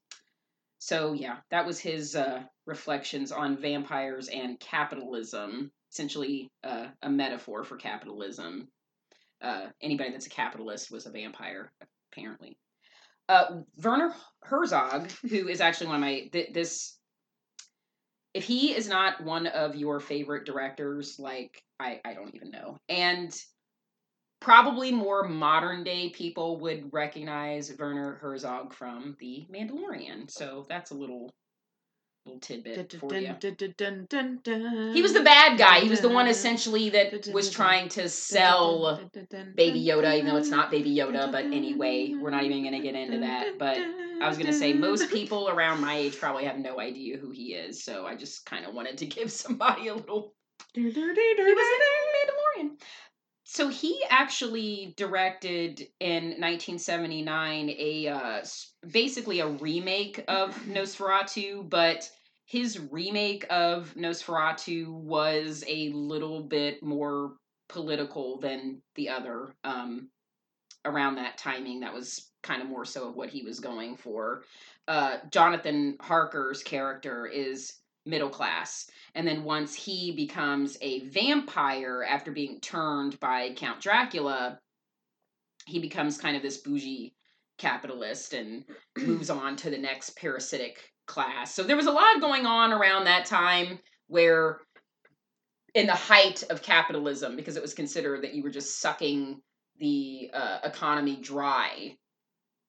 [0.79, 5.71] So yeah, that was his uh, reflections on vampires and capitalism.
[5.91, 8.69] Essentially, uh, a metaphor for capitalism.
[9.41, 11.71] Uh, anybody that's a capitalist was a vampire,
[12.11, 12.57] apparently.
[13.27, 16.97] Uh, Werner Herzog, who is actually one of my th- this,
[18.33, 22.77] if he is not one of your favorite directors, like I I don't even know,
[22.87, 23.35] and
[24.39, 30.29] probably more modern day people would recognize Werner Herzog from The Mandalorian.
[30.31, 31.31] So that's a little
[32.25, 33.35] little tidbit for you.
[34.93, 35.79] He was the bad guy.
[35.79, 38.99] He was the one essentially that was trying to sell
[39.55, 41.31] Baby Yoda, even though it's not Baby Yoda.
[41.31, 43.57] But anyway, we're not even going to get into that.
[43.57, 43.77] But
[44.21, 47.31] I was going to say most people around my age probably have no idea who
[47.31, 47.83] he is.
[47.83, 50.33] So I just kind of wanted to give somebody a little.
[51.47, 51.67] He was
[52.57, 52.81] in Mandalorian.
[53.51, 58.45] So he actually directed in 1979 a uh,
[58.91, 62.07] basically a remake of Nosferatu, but
[62.45, 67.37] his remake of Nosferatu was a little bit more
[67.69, 69.55] political than the other.
[69.63, 70.09] Um,
[70.85, 74.43] around that timing, that was kind of more so of what he was going for.
[74.87, 77.73] Uh, Jonathan Harker's character is
[78.09, 78.89] middle class.
[79.15, 84.59] And then once he becomes a vampire after being turned by Count Dracula,
[85.65, 87.13] he becomes kind of this bougie
[87.57, 88.65] capitalist and
[88.97, 91.53] moves on to the next parasitic class.
[91.53, 94.59] So there was a lot going on around that time where
[95.75, 99.41] in the height of capitalism because it was considered that you were just sucking
[99.79, 101.95] the uh, economy dry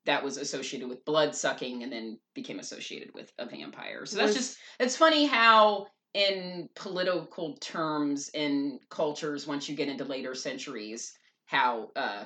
[0.06, 4.06] that was associated with blood sucking and then became associated with a vampire.
[4.06, 9.88] So that's Was- just it's funny how in political terms in cultures once you get
[9.88, 12.24] into later centuries how uh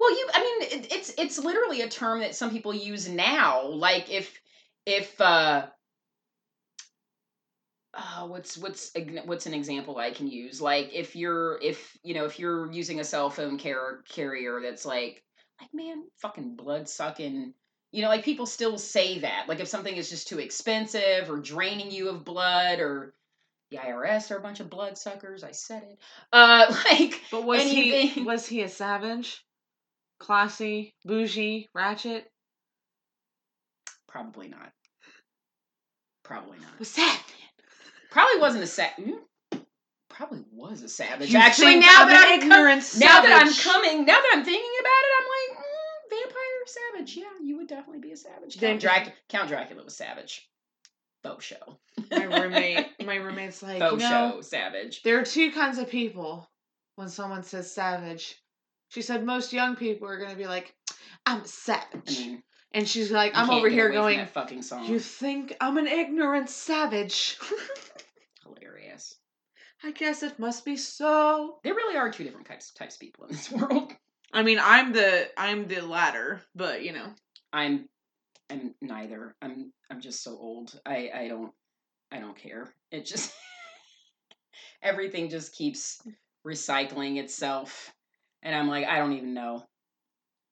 [0.00, 3.68] well you I mean it, it's it's literally a term that some people use now
[3.68, 4.40] like if
[4.84, 5.66] if uh
[7.96, 8.92] uh, what's what's
[9.24, 10.60] what's an example I can use?
[10.60, 14.84] Like if you're if you know if you're using a cell phone car- carrier that's
[14.84, 15.22] like
[15.60, 17.54] like man fucking blood sucking
[17.92, 21.38] you know like people still say that like if something is just too expensive or
[21.38, 23.14] draining you of blood or
[23.70, 25.98] the IRS are a bunch of blood suckers I said it.
[26.32, 29.44] Uh like But was he was he a savage?
[30.20, 32.30] Classy, bougie, ratchet?
[34.06, 34.72] probably not.
[36.22, 36.78] Probably not.
[36.78, 37.22] Was that?
[38.10, 39.18] probably wasn't a sa- mm,
[40.14, 44.14] probably was a savage You actually now that I'm com- now that I'm coming, now
[44.14, 47.16] that I'm thinking about it, I'm like, mm, vampire savage.
[47.16, 48.56] Yeah, you would definitely be a savage.
[48.56, 50.48] Then- Count, Drac- Count Dracula was savage.
[51.22, 51.78] Faux show.
[52.10, 55.02] My roommate, my roommate's like, Faux you know, show savage.
[55.02, 56.48] there are two kinds of people
[56.96, 58.36] when someone says savage.
[58.90, 60.74] She said most young people are gonna be like,
[61.26, 62.18] I'm a I savage.
[62.18, 62.42] mean,
[62.72, 64.84] and she's like, I'm over here going, fucking song.
[64.86, 67.38] You think I'm an ignorant savage?
[69.84, 69.96] Hilarious.
[69.96, 71.58] I guess it must be so.
[71.62, 73.92] There really are two different types types of people in this world.
[74.32, 77.12] I mean, I'm the I'm the latter, but you know.
[77.52, 77.88] I'm
[78.50, 79.34] I'm neither.
[79.40, 80.78] I'm I'm just so old.
[80.84, 81.52] I I don't
[82.10, 82.74] I don't care.
[82.90, 83.32] It just
[84.82, 86.02] everything just keeps
[86.46, 87.92] recycling itself
[88.42, 89.64] and I'm like I don't even know.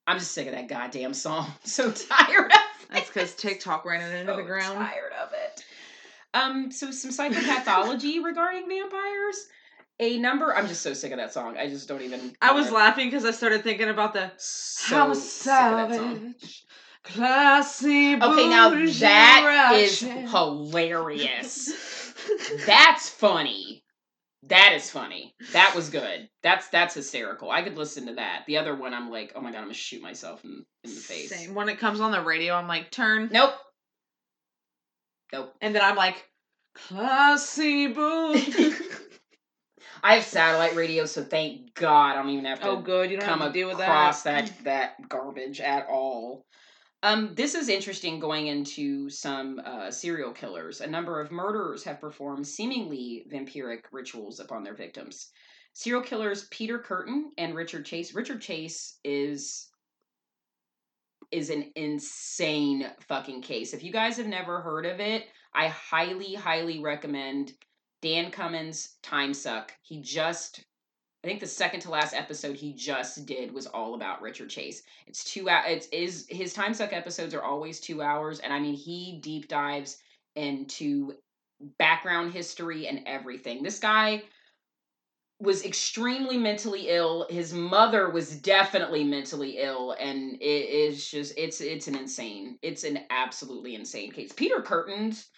[0.06, 1.46] I'm just sick of that goddamn song.
[1.64, 2.58] I'm so tired of
[2.90, 4.78] That's because TikTok ran it into so the ground.
[4.78, 5.11] tired of it.
[6.34, 9.46] Um, so some psychopathology regarding vampires.
[10.00, 10.54] A number.
[10.54, 11.56] I'm just so sick of that song.
[11.56, 12.34] I just don't even.
[12.40, 16.34] I was laughing because I started thinking about the so how sick of that song.
[16.40, 16.64] savage,
[17.04, 18.14] classy.
[18.14, 22.14] Okay, now that is hilarious.
[22.66, 23.84] That's funny.
[24.44, 25.34] That is funny.
[25.52, 26.28] That was good.
[26.42, 27.50] That's that's hysterical.
[27.50, 28.42] I could listen to that.
[28.46, 31.00] The other one, I'm like, oh my god, I'm gonna shoot myself in, in the
[31.00, 31.30] face.
[31.30, 31.54] Same.
[31.54, 33.28] When it comes on the radio, I'm like, turn.
[33.30, 33.54] Nope.
[35.32, 35.54] Nope.
[35.60, 36.28] And then I'm like,
[36.74, 38.74] classy bougie.
[40.02, 43.10] I have satellite radio, so thank God I don't even have to oh, good.
[43.10, 44.46] You don't come have to deal with across that.
[44.46, 44.64] that
[44.98, 46.44] that garbage at all.
[47.04, 50.80] Um, this is interesting going into some uh, serial killers.
[50.80, 55.30] A number of murderers have performed seemingly vampiric rituals upon their victims.
[55.72, 58.14] Serial killers Peter Kürten and Richard Chase.
[58.14, 59.68] Richard Chase is
[61.32, 63.74] is an insane fucking case.
[63.74, 67.52] If you guys have never heard of it, I highly, highly recommend
[68.02, 69.72] Dan Cummins' Time Suck.
[69.82, 70.64] He just
[71.24, 74.82] I think the second to last episode he just did was all about Richard Chase.
[75.06, 75.66] It's two hours.
[75.68, 79.46] It's is his time suck episodes are always two hours, and I mean he deep
[79.46, 79.98] dives
[80.34, 81.14] into
[81.78, 83.62] background history and everything.
[83.62, 84.24] This guy
[85.42, 87.26] was extremely mentally ill.
[87.28, 92.58] His mother was definitely mentally ill, and it is just it's it's an insane.
[92.62, 94.32] It's an absolutely insane case.
[94.32, 95.28] Peter Kürten's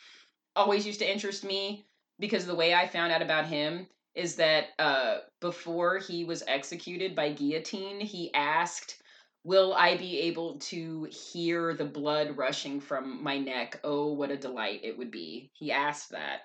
[0.56, 1.86] always used to interest me
[2.18, 7.16] because the way I found out about him is that uh, before he was executed
[7.16, 9.02] by guillotine, he asked,
[9.42, 13.80] Will I be able to hear the blood rushing from my neck?
[13.84, 15.50] Oh, what a delight it would be.
[15.54, 16.42] He asked that.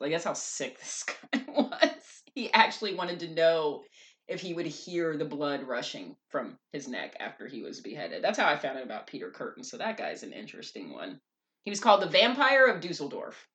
[0.00, 2.22] Like, that's how sick this guy was.
[2.34, 3.82] He actually wanted to know
[4.28, 8.22] if he would hear the blood rushing from his neck after he was beheaded.
[8.22, 9.64] That's how I found out about Peter Kürten.
[9.64, 11.20] So that guy's an interesting one.
[11.64, 13.46] He was called the Vampire of Dusseldorf.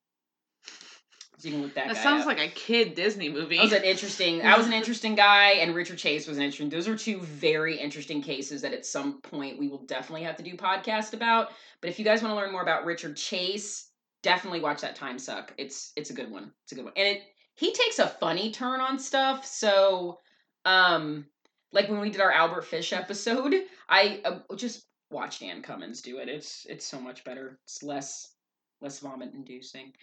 [1.38, 2.28] So you can look that, That guy sounds up.
[2.28, 3.58] like a kid Disney movie.
[3.58, 4.42] That was an interesting.
[4.42, 6.70] I was an interesting guy, and Richard Chase was an interesting.
[6.70, 10.44] Those are two very interesting cases that at some point we will definitely have to
[10.44, 11.50] do podcast about.
[11.82, 13.90] But if you guys want to learn more about Richard Chase,
[14.26, 15.54] definitely watch that Time Suck.
[15.58, 16.52] It's it's a good one.
[16.64, 17.22] It's a good one, and it
[17.54, 19.46] he takes a funny turn on stuff.
[19.46, 20.20] So,
[20.66, 21.28] um,
[21.72, 23.54] like when we did our Albert Fish episode,
[23.88, 26.28] I uh, just watch Dan Cummins do it.
[26.28, 27.60] It's it's so much better.
[27.66, 28.34] It's less
[28.82, 29.94] less vomit inducing.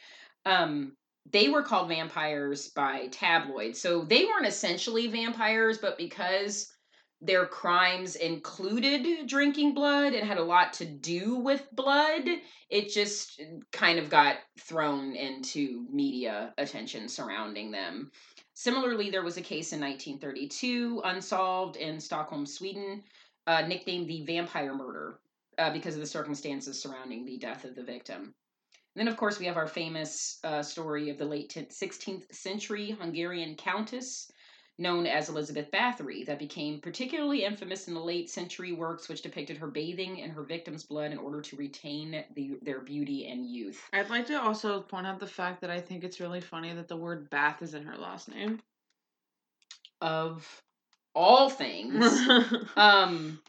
[0.46, 0.96] Um,
[1.30, 3.80] they were called vampires by tabloids.
[3.80, 6.71] So they weren't essentially vampires, but because
[7.22, 12.28] their crimes included drinking blood and had a lot to do with blood,
[12.68, 18.10] it just kind of got thrown into media attention surrounding them.
[18.54, 23.04] Similarly, there was a case in 1932, unsolved in Stockholm, Sweden,
[23.46, 25.20] uh, nicknamed the vampire murder
[25.58, 28.34] uh, because of the circumstances surrounding the death of the victim.
[28.96, 33.54] then, of course, we have our famous uh, story of the late 16th century Hungarian
[33.54, 34.30] countess
[34.78, 39.58] known as Elizabeth Bathory that became particularly infamous in the late century works which depicted
[39.58, 43.80] her bathing in her victims' blood in order to retain the, their beauty and youth.
[43.92, 46.88] I'd like to also point out the fact that I think it's really funny that
[46.88, 48.60] the word bath is in her last name.
[50.00, 50.62] Of
[51.14, 52.04] all things.
[52.76, 53.40] um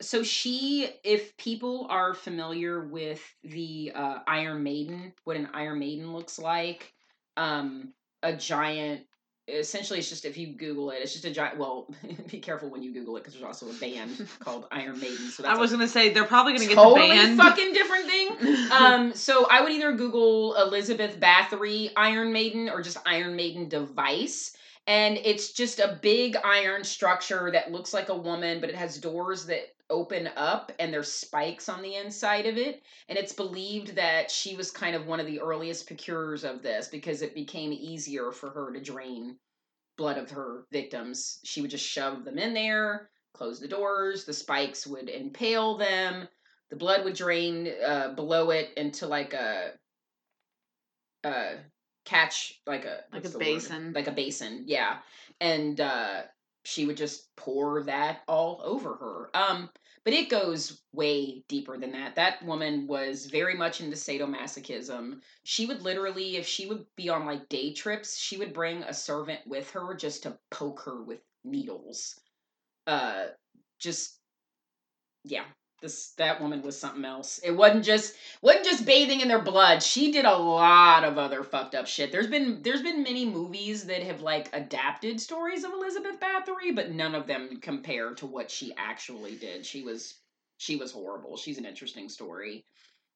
[0.00, 6.12] so she if people are familiar with the uh, Iron Maiden, what an Iron Maiden
[6.12, 6.92] looks like,
[7.36, 7.92] um
[8.22, 9.02] a giant
[9.48, 11.92] essentially it's just if you google it it's just a giant well
[12.30, 15.44] be careful when you google it because there's also a band called iron maiden so
[15.44, 17.38] i was gonna say they're probably gonna totally get the band.
[17.38, 18.28] fucking different thing.
[18.70, 24.56] Um so i would either google elizabeth bathory iron maiden or just iron maiden device
[24.86, 28.98] and it's just a big iron structure that looks like a woman but it has
[28.98, 33.94] doors that open up and there's spikes on the inside of it and it's believed
[33.94, 37.72] that she was kind of one of the earliest procurers of this because it became
[37.72, 39.36] easier for her to drain
[39.96, 41.38] blood of her victims.
[41.44, 46.28] She would just shove them in there close the doors the spikes would impale them
[46.70, 49.72] the blood would drain uh, below it into like a
[51.24, 51.52] uh
[52.04, 53.94] catch like a like a basin word?
[53.94, 54.98] like a basin yeah.
[55.40, 56.22] And uh
[56.64, 59.30] she would just pour that all over her.
[59.36, 59.68] Um
[60.04, 62.16] but it goes way deeper than that.
[62.16, 65.20] That woman was very much into sadomasochism.
[65.44, 68.94] She would literally, if she would be on like day trips, she would bring a
[68.94, 72.18] servant with her just to poke her with needles.
[72.86, 73.26] Uh,
[73.78, 74.18] just,
[75.24, 75.44] yeah,
[75.82, 77.38] this that woman was something else.
[77.44, 79.82] It wasn't just wasn't just bathing in their blood.
[79.82, 82.12] She did a lot of other fucked up shit.
[82.12, 86.92] There's been there's been many movies that have like adapted stories of Elizabeth Bathory, but
[86.92, 89.66] none of them compare to what she actually did.
[89.66, 90.14] She was
[90.56, 91.36] she was horrible.
[91.36, 92.64] She's an interesting story.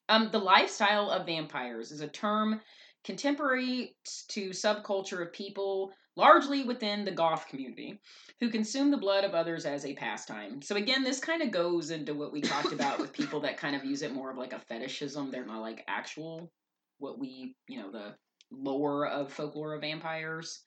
[0.09, 2.61] Um, the lifestyle of vampires is a term
[3.05, 3.97] contemporary
[4.29, 8.01] to subculture of people largely within the goth community
[8.41, 10.63] who consume the blood of others as a pastime.
[10.63, 13.77] So again, this kind of goes into what we talked about with people that kind
[13.77, 15.31] of use it more of like a fetishism.
[15.31, 16.51] They're not like actual
[16.99, 18.15] what we, you know, the
[18.51, 20.63] lore of folklore of vampires.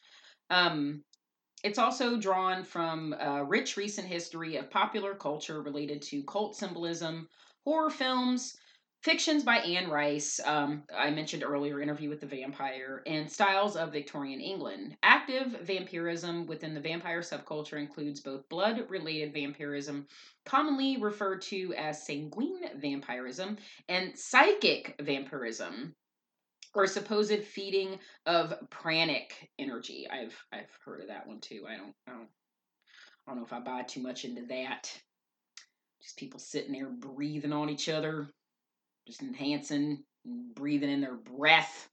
[0.49, 1.03] Um,
[1.63, 7.27] it's also drawn from a rich recent history of popular culture related to cult symbolism,
[7.65, 8.55] horror films,
[9.01, 13.93] fictions by Anne Rice, um, I mentioned earlier, Interview with the Vampire, and styles of
[13.93, 14.97] Victorian England.
[15.03, 20.07] Active vampirism within the vampire subculture includes both blood related vampirism,
[20.45, 25.95] commonly referred to as sanguine vampirism, and psychic vampirism.
[26.75, 27.97] Or supposed feeding
[28.27, 30.07] of pranic energy.
[30.07, 31.65] I've I've heard of that one too.
[31.67, 32.29] I don't I don't
[33.25, 34.95] I don't know if I buy too much into that.
[35.99, 38.29] Just people sitting there breathing on each other
[39.09, 40.03] just enhancing,
[40.53, 41.89] breathing in their breath.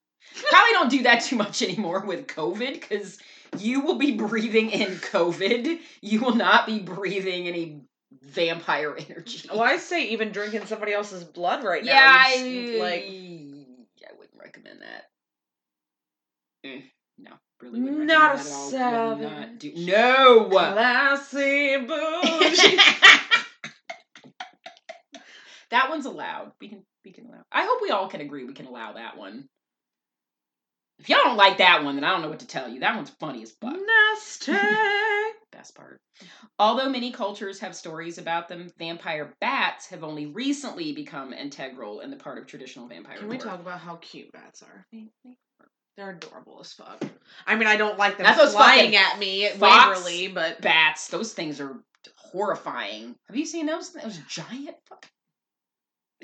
[0.50, 3.18] Probably don't do that too much anymore with COVID because
[3.58, 5.78] you will be breathing in COVID.
[6.02, 7.80] You will not be breathing any
[8.22, 9.48] vampire energy.
[9.48, 12.34] Well, I say even drinking somebody else's blood right yeah, now.
[12.34, 15.04] Yeah, like I wouldn't recommend that.
[16.64, 16.80] Eh,
[17.18, 17.30] no,
[17.62, 19.16] really wouldn't not recommend a that at all.
[19.16, 20.48] Not do- no.
[20.50, 22.78] Classy bougie.
[25.70, 26.52] That one's allowed.
[26.60, 27.42] We can we can allow.
[27.52, 29.48] I hope we all can agree we can allow that one.
[30.98, 32.80] If y'all don't like that one, then I don't know what to tell you.
[32.80, 33.76] That one's funny as fuck.
[33.76, 34.52] Nasty.
[35.52, 36.00] Best part.
[36.58, 42.10] Although many cultures have stories about them, vampire bats have only recently become integral in
[42.10, 43.46] the part of traditional vampire Can we lore.
[43.46, 44.86] talk about how cute bats are?
[45.96, 47.02] They're adorable as fuck.
[47.46, 51.08] I mean, I don't like them That's flying at me at fox Waverly, but Bats,
[51.08, 51.76] those things are
[52.16, 53.14] horrifying.
[53.28, 53.92] Have you seen those?
[53.92, 55.10] Those giant fucking.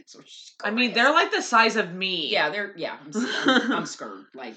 [0.07, 0.21] So
[0.63, 2.31] I mean, they're like the size of me.
[2.31, 2.97] Yeah, they're yeah.
[3.05, 4.25] I'm, I'm, I'm scared.
[4.35, 4.57] Like,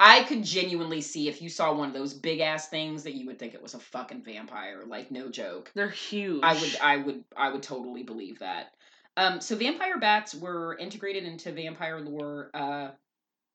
[0.00, 3.26] I could genuinely see if you saw one of those big ass things that you
[3.26, 4.84] would think it was a fucking vampire.
[4.86, 5.70] Like, no joke.
[5.74, 6.40] They're huge.
[6.42, 8.74] I would, I would, I would totally believe that.
[9.16, 12.90] Um, so vampire bats were integrated into vampire lore uh,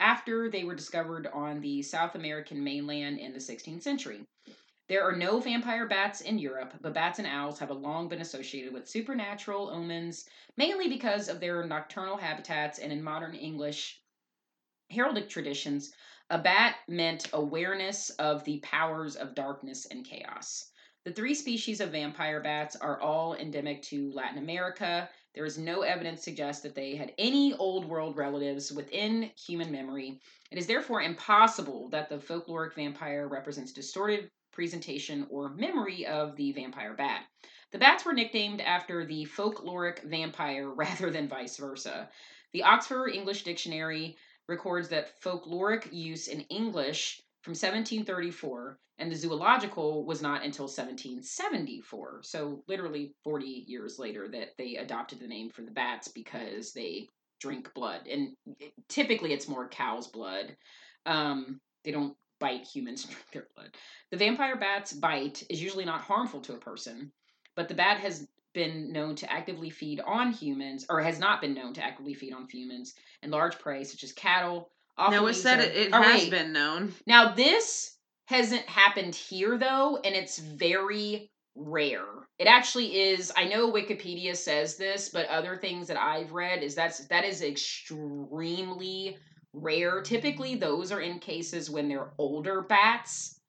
[0.02, 4.22] after they were discovered on the South American mainland in the 16th century.
[4.90, 8.74] There are no vampire bats in Europe, but bats and owls have long been associated
[8.74, 10.28] with supernatural omens,
[10.58, 14.02] mainly because of their nocturnal habitats and in modern English
[14.92, 15.94] heraldic traditions.
[16.30, 20.70] A bat meant awareness of the powers of darkness and chaos.
[21.06, 25.10] The three species of vampire bats are all endemic to Latin America.
[25.34, 29.72] There is no evidence to suggest that they had any old world relatives within human
[29.72, 30.20] memory.
[30.52, 36.52] It is therefore impossible that the folkloric vampire represents distorted presentation or memory of the
[36.52, 37.24] vampire bat.
[37.72, 42.10] The bats were nicknamed after the folkloric vampire rather than vice versa.
[42.54, 44.16] The Oxford English Dictionary
[44.48, 52.22] records that folkloric use in English from 1734 and the zoological was not until 1774.
[52.24, 57.08] So literally 40 years later that they adopted the name for the bats because they
[57.42, 58.36] drink blood and
[58.88, 60.56] typically it's more cow's blood.
[61.06, 63.70] Um, they don't bite humans and drink their blood.
[64.12, 67.12] The vampire bat's bite is usually not harmful to a person,
[67.56, 71.56] but the bat has been known to actively feed on humans, or has not been
[71.56, 72.94] known to actively feed on humans
[73.24, 74.70] and large prey such as cattle.
[74.98, 76.30] often No, it said to- it, it Oh, has wait.
[76.30, 76.94] been known.
[77.08, 82.06] Now this hasn't happened here though, and it's very rare.
[82.38, 83.32] It actually is.
[83.36, 87.42] I know Wikipedia says this, but other things that I've read is that's that is
[87.42, 89.18] extremely
[89.54, 90.02] rare.
[90.02, 93.40] Typically, those are in cases when they're older bats.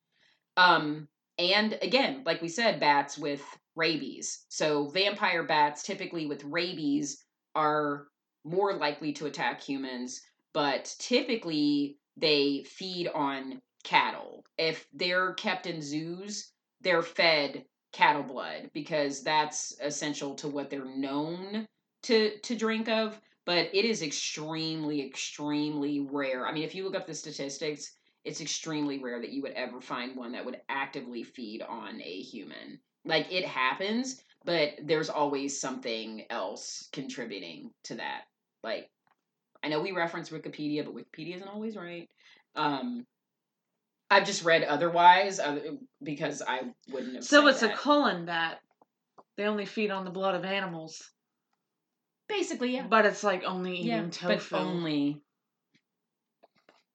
[0.56, 1.08] Um,
[1.38, 3.42] and again, like we said, bats with
[3.74, 4.44] rabies.
[4.48, 7.24] So vampire bats, typically with rabies,
[7.54, 8.06] are
[8.44, 10.20] more likely to attack humans,
[10.52, 14.44] but typically they feed on cattle.
[14.58, 20.84] If they're kept in zoos, they're fed cattle blood because that's essential to what they're
[20.84, 21.66] known
[22.02, 26.94] to to drink of but it is extremely extremely rare i mean if you look
[26.96, 27.92] up the statistics
[28.24, 32.20] it's extremely rare that you would ever find one that would actively feed on a
[32.22, 38.22] human like it happens but there's always something else contributing to that
[38.62, 38.90] like
[39.62, 42.08] i know we reference wikipedia but wikipedia isn't always right
[42.56, 43.04] um
[44.10, 45.58] i've just read otherwise uh,
[46.02, 46.60] because i
[46.90, 47.76] wouldn't have So it's a that.
[47.76, 48.60] Cullen bat.
[49.36, 51.10] They only feed on the blood of animals.
[52.28, 54.50] Basically yeah But it's like only eating yeah tofu.
[54.50, 55.20] but only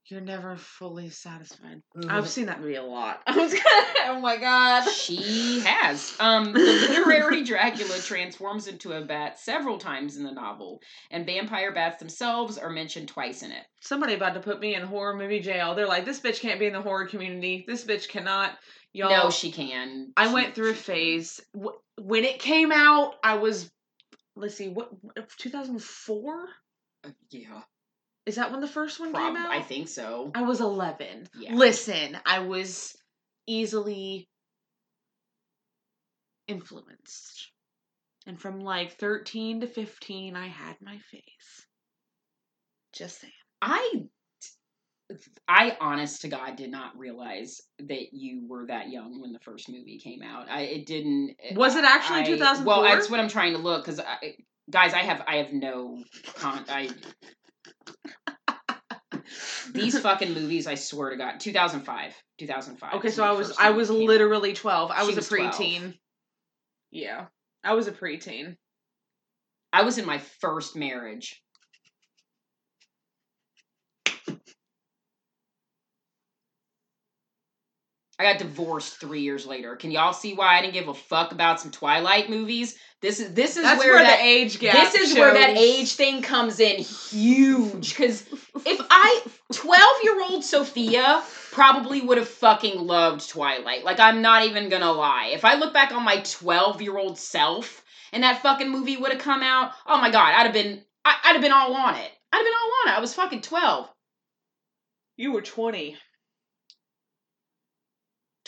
[0.05, 1.83] You're never fully satisfied.
[1.95, 2.09] Mm-hmm.
[2.09, 3.21] I've seen that movie a lot.
[3.27, 4.89] I was gonna, oh my god.
[4.89, 6.15] She has.
[6.19, 10.81] Um, the literary Dracula transforms into a bat several times in the novel,
[11.11, 13.63] and vampire bats themselves are mentioned twice in it.
[13.81, 15.75] Somebody about to put me in horror movie jail.
[15.75, 17.63] They're like, this bitch can't be in the horror community.
[17.67, 18.57] This bitch cannot.
[18.93, 20.11] Y'all, no, she can.
[20.17, 23.13] I She- went through a phase Wh- when it came out.
[23.23, 23.69] I was,
[24.39, 24.89] let's see, what
[25.37, 26.45] 2004
[27.03, 27.61] Uh, yeah,
[28.25, 29.51] is that when the first one prob- came out?
[29.51, 30.31] I think so.
[30.35, 31.27] I was 11.
[31.37, 31.55] Yeah.
[31.55, 32.95] Listen, I was
[33.47, 34.29] easily
[36.47, 37.51] influenced.
[38.27, 41.65] And from like 13 to 15, I had my face.
[42.93, 43.33] Just saying.
[43.61, 44.03] I,
[45.47, 49.67] I, honest to God, did not realize that you were that young when the first
[49.69, 50.49] movie came out.
[50.49, 51.35] I it didn't.
[51.41, 52.65] Eh, was it actually I- 2004?
[52.65, 53.99] Well, that's what I'm trying to look because,
[54.69, 56.03] guys, I have I have no
[56.35, 56.63] con.
[56.69, 56.91] I
[59.73, 62.93] these fucking movies, I swear to God, 2005, 2005.
[62.95, 64.07] Okay, so I was I was came out.
[64.07, 64.91] literally 12.
[64.91, 65.53] I was, was a 12.
[65.53, 65.93] preteen.
[66.91, 67.25] Yeah.
[67.63, 68.55] I was a preteen.
[69.71, 71.41] I was in my first marriage.
[78.19, 79.77] I got divorced three years later.
[79.77, 82.77] Can y'all see why I didn't give a fuck about some Twilight movies?
[82.99, 85.93] This is this is where, where, that the age gap this is where that age
[85.93, 87.95] thing comes in huge.
[87.95, 88.23] Because
[88.65, 89.21] if I
[89.53, 93.85] twelve year old Sophia probably would have fucking loved Twilight.
[93.85, 95.29] Like I'm not even gonna lie.
[95.31, 99.13] If I look back on my twelve year old self and that fucking movie would
[99.13, 101.95] have come out, oh my god, I'd have been I, I'd have been all on
[101.95, 102.11] it.
[102.33, 102.97] I'd have been all on it.
[102.97, 103.89] I was fucking twelve.
[105.15, 105.97] You were 20.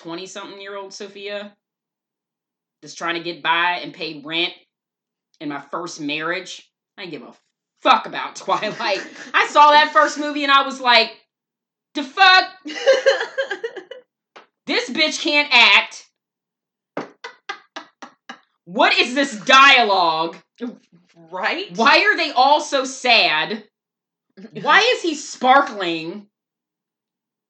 [0.02, 1.56] 20 something year old Sophia
[2.82, 4.54] just trying to get by and pay rent
[5.40, 6.72] in my first marriage.
[6.98, 7.34] I didn't give a
[7.82, 9.02] fuck about Twilight.
[9.34, 11.12] I saw that first movie and I was like,
[11.94, 12.46] the fuck?
[14.68, 16.08] This bitch can't act.
[18.66, 20.38] What is this dialogue?
[21.30, 21.76] right?
[21.76, 23.66] Why are they all so sad?
[24.62, 26.28] Why is he sparkling?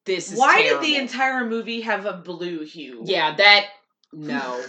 [0.05, 0.81] This is Why terrible.
[0.81, 3.03] did the entire movie have a blue hue?
[3.05, 3.67] Yeah, that
[4.13, 4.61] no.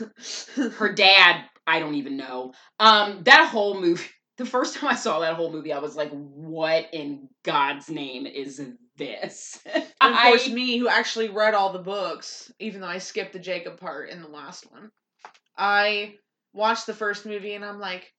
[0.77, 4.03] her dad i don't even know um that whole movie
[4.37, 8.27] the first time i saw that whole movie i was like what in god's name
[8.27, 8.61] is
[8.97, 9.61] this
[10.01, 13.33] And of course, I- me, who actually read all the books, even though I skipped
[13.33, 14.91] the Jacob part in the last one,
[15.57, 16.15] I
[16.53, 18.13] watched the first movie and I'm like,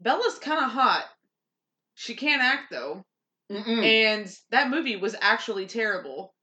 [0.00, 1.04] Bella's kind of hot.
[1.94, 3.04] She can't act though.
[3.52, 3.84] Mm-mm.
[3.84, 6.34] And that movie was actually terrible.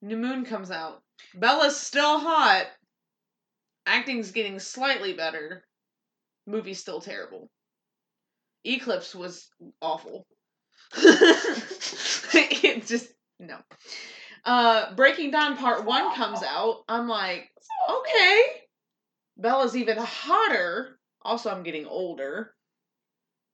[0.00, 1.02] New Moon comes out.
[1.34, 2.66] Bella's still hot.
[3.86, 5.64] Acting's getting slightly better.
[6.46, 7.50] Movie's still terrible.
[8.64, 9.48] Eclipse was
[9.82, 10.26] awful.
[10.96, 13.08] it just
[13.38, 13.58] no.
[14.44, 16.84] Uh Breaking Dawn Part 1 comes out.
[16.88, 17.50] I'm like,
[17.90, 18.42] okay.
[19.36, 20.98] Bella's even hotter.
[21.22, 22.54] Also, I'm getting older.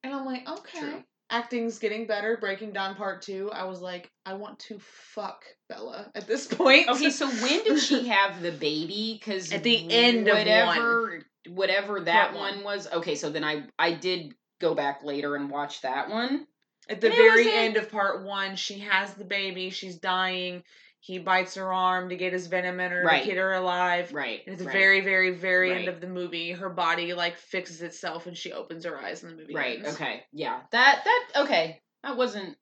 [0.02, 0.80] And I'm like, okay.
[0.80, 1.04] True.
[1.30, 2.36] Acting's getting better.
[2.36, 3.50] Breaking Dawn Part Two.
[3.52, 6.88] I was like, I want to fuck Bella at this point.
[6.88, 9.18] Okay, so when did she have the baby?
[9.18, 12.56] Because At the end of whatever, whatever that one.
[12.56, 12.88] one was.
[12.92, 16.46] Okay, so then I I did go back later and watch that one.
[16.88, 19.70] At the And very end of part one, she has the baby.
[19.70, 20.64] She's dying.
[21.02, 23.22] He bites her arm to get his venom in her Right.
[23.22, 24.12] to keep her alive.
[24.12, 24.42] Right.
[24.46, 27.80] And at the right, very, very, very end of the movie, her body like fixes
[27.80, 29.78] itself and she opens her eyes and the movie right.
[29.78, 29.94] ends.
[29.94, 30.22] Okay.
[30.32, 30.60] Yeah.
[30.72, 31.80] That that okay.
[32.02, 32.56] That wasn't.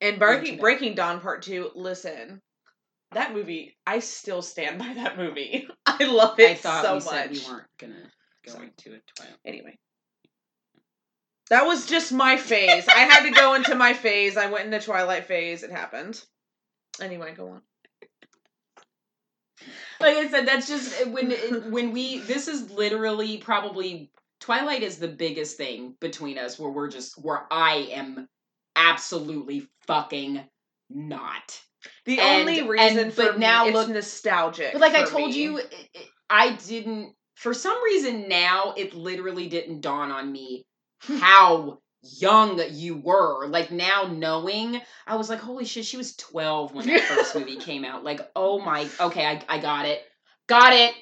[0.00, 0.58] And Breaking.
[0.58, 1.70] Breaking Dawn Part Two.
[1.74, 2.40] Listen,
[3.12, 3.76] that movie.
[3.86, 5.68] I still stand by that movie.
[5.86, 7.04] I love it I thought so we much.
[7.04, 8.10] said we weren't gonna
[8.46, 8.66] go Sorry.
[8.66, 9.02] into it.
[9.14, 9.36] Twilight.
[9.44, 9.78] Anyway.
[11.50, 12.86] That was just my phase.
[12.88, 14.36] I had to go into my phase.
[14.36, 15.62] I went into Twilight phase.
[15.62, 16.22] It happened.
[17.00, 17.62] Anyway, go on.
[20.00, 21.36] like I said, that's just uh, when eh,
[21.70, 22.18] when we.
[22.18, 24.10] This is literally probably
[24.40, 28.28] Twilight is the biggest thing between us, where we're just where I am
[28.76, 30.42] absolutely fucking
[30.90, 31.60] not.
[32.04, 34.72] The And- only and- reason for but now it's look- nostalgic.
[34.72, 35.42] But like I told me.
[35.42, 35.74] you, it-
[36.30, 37.14] I didn't.
[37.36, 40.66] For some reason, now it literally didn't dawn on me
[41.00, 43.46] how young you were.
[43.48, 47.56] Like now knowing, I was like, holy shit, she was twelve when that first movie
[47.60, 48.04] came out.
[48.04, 50.02] Like, oh my, okay, I I got it,
[50.46, 50.94] got it,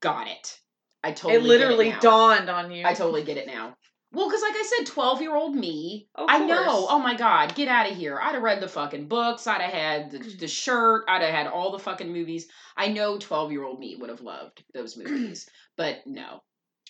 [0.00, 0.58] got it.
[1.02, 2.10] I totally it literally get it now.
[2.10, 2.86] dawned on you.
[2.86, 3.74] I totally get it now.
[4.10, 6.86] Well, because like I said, twelve year old me, Of I know.
[6.88, 8.18] Oh my god, get out of here!
[8.18, 9.46] I'd have read the fucking books.
[9.46, 10.38] I'd have had the, mm.
[10.38, 11.04] the shirt.
[11.08, 12.46] I'd have had all the fucking movies.
[12.76, 16.40] I know twelve year old me would have loved those movies, but no.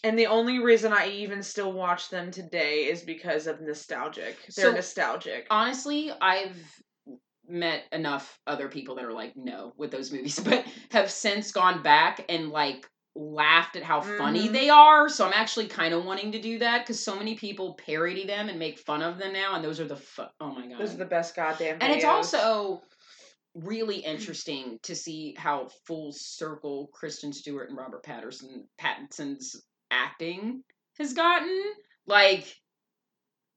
[0.04, 4.36] And the only reason I even still watch them today is because of nostalgic.
[4.54, 5.46] They're So- nostalgic.
[5.50, 6.56] Honestly, I've
[7.48, 11.82] met enough other people that are like no with those movies, but have since gone
[11.82, 14.52] back and like laughed at how funny Mhm.
[14.52, 15.08] they are.
[15.08, 18.48] So I'm actually kind of wanting to do that because so many people parody them
[18.48, 20.94] and make fun of them now, and those are the fu- oh my god, Those
[20.94, 21.78] are the best goddamn.
[21.80, 22.82] and it's also
[23.54, 29.56] really interesting to see how full circle Kristen Stewart and Robert Patterson Pattinson's
[29.90, 30.62] acting
[30.98, 31.62] has gotten.
[32.06, 32.46] Like,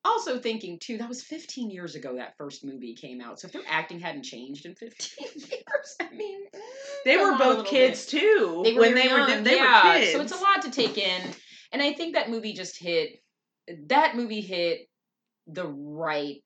[0.04, 3.40] also thinking too, that was 15 years ago that first movie came out.
[3.40, 6.60] So if their acting hadn't changed in 15 years, I mean, mm,
[7.06, 8.20] They were both kids bit.
[8.20, 8.62] too.
[8.64, 9.94] They were when they were young, they yeah.
[9.94, 10.12] were kids.
[10.14, 11.22] So it's a lot to take in,
[11.72, 13.20] and I think that movie just hit.
[13.88, 14.88] That movie hit
[15.48, 16.38] the right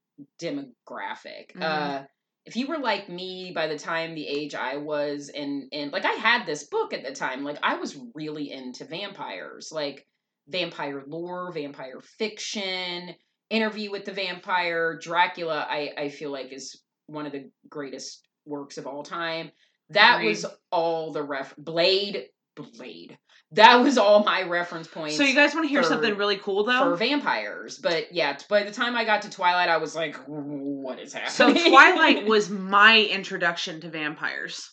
[0.41, 1.53] demographic.
[1.56, 1.62] Mhm.
[1.62, 2.03] Uh,
[2.46, 6.06] if you were like me by the time the age I was, and and like
[6.06, 10.06] I had this book at the time, like I was really into vampires, like
[10.48, 13.16] vampire lore, vampire fiction,
[13.52, 15.68] Interview with the Vampire, Dracula.
[15.70, 19.52] I I feel like is one of the greatest works of all time.
[19.92, 20.30] That Agreed.
[20.30, 21.56] was all the ref.
[21.56, 23.20] Blade, Blade.
[23.56, 26.38] That was all my reference points So you guys want to hear for- something really
[26.38, 26.80] cool though?
[26.91, 27.77] for vampires.
[27.77, 31.57] But yeah, by the time I got to Twilight, I was like, what is happening?
[31.57, 31.69] So?
[31.69, 34.72] Twilight was my introduction to vampires.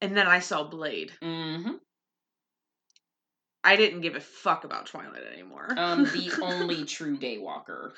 [0.00, 1.12] And then I saw Blade.
[1.22, 1.72] hmm
[3.64, 5.74] I didn't give a fuck about Twilight anymore.
[5.76, 7.90] um, the only true daywalker.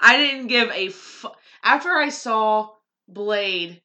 [0.00, 1.28] I didn't give a fu-
[1.62, 2.70] after I saw
[3.06, 3.82] Blade,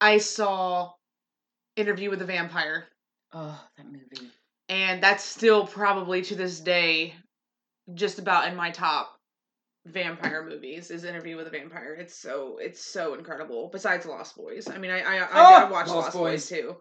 [0.00, 0.92] I saw
[1.76, 2.86] Interview with the Vampire,
[3.32, 4.30] Oh, that movie.
[4.68, 7.14] And that's still probably to this day
[7.94, 9.10] just about in my top
[9.86, 11.94] vampire movies is Interview with a Vampire.
[11.94, 13.68] It's so it's so incredible.
[13.72, 16.48] Besides Lost Boys, I mean, I I, I, Oh, I watched Lost Lost, Boys.
[16.50, 16.60] Boys.
[16.60, 16.76] too.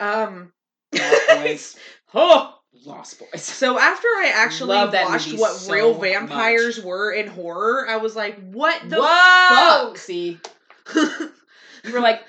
[0.00, 0.52] Um,
[0.94, 1.76] Lost Boys.
[2.14, 2.58] oh.
[2.84, 3.40] Lost Boys.
[3.42, 8.36] So after I actually watched what so real vampires were in horror, I was like,
[8.50, 9.90] "What the Whoa!
[9.90, 10.40] fuck?" See,
[10.96, 12.24] you were like,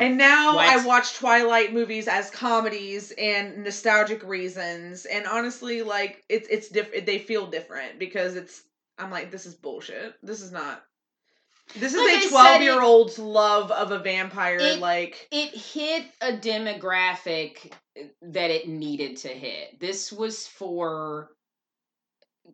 [0.00, 0.66] And now What?
[0.66, 5.04] I watch Twilight movies as comedies and nostalgic reasons.
[5.04, 7.06] And honestly, like it's it's different.
[7.06, 8.62] They feel different because it's.
[8.98, 10.14] I'm like, this is bullshit.
[10.22, 10.82] This is not.
[11.76, 14.58] This is Like a said, twelve year old's love of a vampire.
[14.58, 17.72] It- like it hit a demographic
[18.22, 19.78] that it needed to hit.
[19.78, 21.30] This was for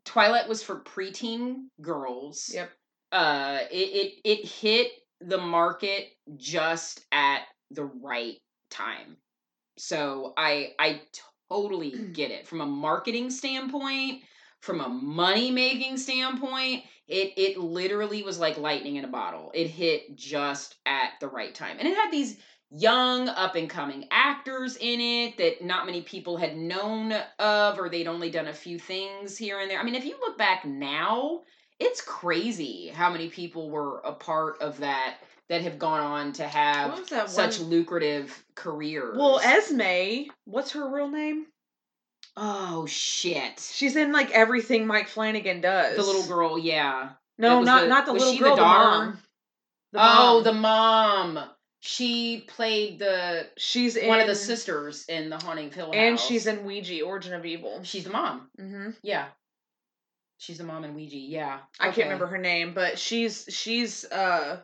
[0.04, 2.50] Twilight was for preteen girls.
[2.52, 2.70] Yep.
[3.12, 4.90] Uh it it, it hit
[5.20, 8.36] the market just at the right
[8.70, 9.16] time.
[9.78, 11.02] So I I
[11.50, 14.22] totally get it from a marketing standpoint,
[14.60, 19.50] from a money making standpoint, it it literally was like lightning in a bottle.
[19.54, 21.76] It hit just at the right time.
[21.78, 22.38] And it had these
[22.70, 27.88] young up and coming actors in it that not many people had known of or
[27.88, 29.78] they'd only done a few things here and there.
[29.78, 31.42] I mean, if you look back now,
[31.78, 35.16] it's crazy how many people were a part of that
[35.48, 37.68] that have gone on to have such one?
[37.70, 39.16] lucrative careers.
[39.16, 41.46] Well, Esme, what's her real name?
[42.36, 43.60] Oh shit.
[43.60, 45.96] She's in like everything Mike Flanagan does.
[45.96, 47.10] The little girl, yeah.
[47.38, 48.56] No, not the- not the was little she the girl.
[48.56, 49.06] The, daughter?
[49.06, 49.18] mom.
[49.92, 50.44] The Oh, mom.
[50.44, 51.50] the mom.
[51.80, 55.94] She played the she's in one of the sisters in the Haunting of Hill House.
[55.94, 57.82] and she's in Ouija, Origin of Evil.
[57.84, 58.50] She's the mom.
[58.58, 59.26] hmm Yeah.
[60.38, 61.16] She's the mom in Ouija.
[61.16, 61.58] Yeah.
[61.80, 61.96] I Okay.
[61.96, 64.60] can't remember her name, but she's she's uh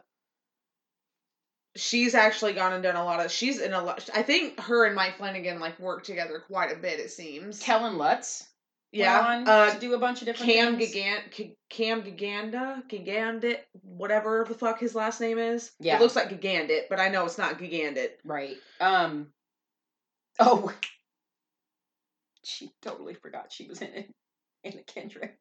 [1.76, 4.84] she's actually gone and done a lot of she's in a lot I think her
[4.84, 7.58] and Mike Flanagan like work together quite a bit it seems.
[7.62, 8.46] Kellen Lutz.
[8.92, 9.42] yeah.
[9.46, 10.94] Uh to do a bunch of different Cam things.
[10.94, 15.72] Gigant Cam Giganda Gigandit whatever the fuck his last name is.
[15.80, 15.96] Yeah.
[15.96, 18.10] It looks like Gigandit, but I know it's not Gigandit.
[18.24, 18.56] Right.
[18.80, 19.28] Um.
[20.38, 20.70] Oh.
[22.44, 24.10] She totally forgot she was in it.
[24.64, 25.38] Anna Kendrick.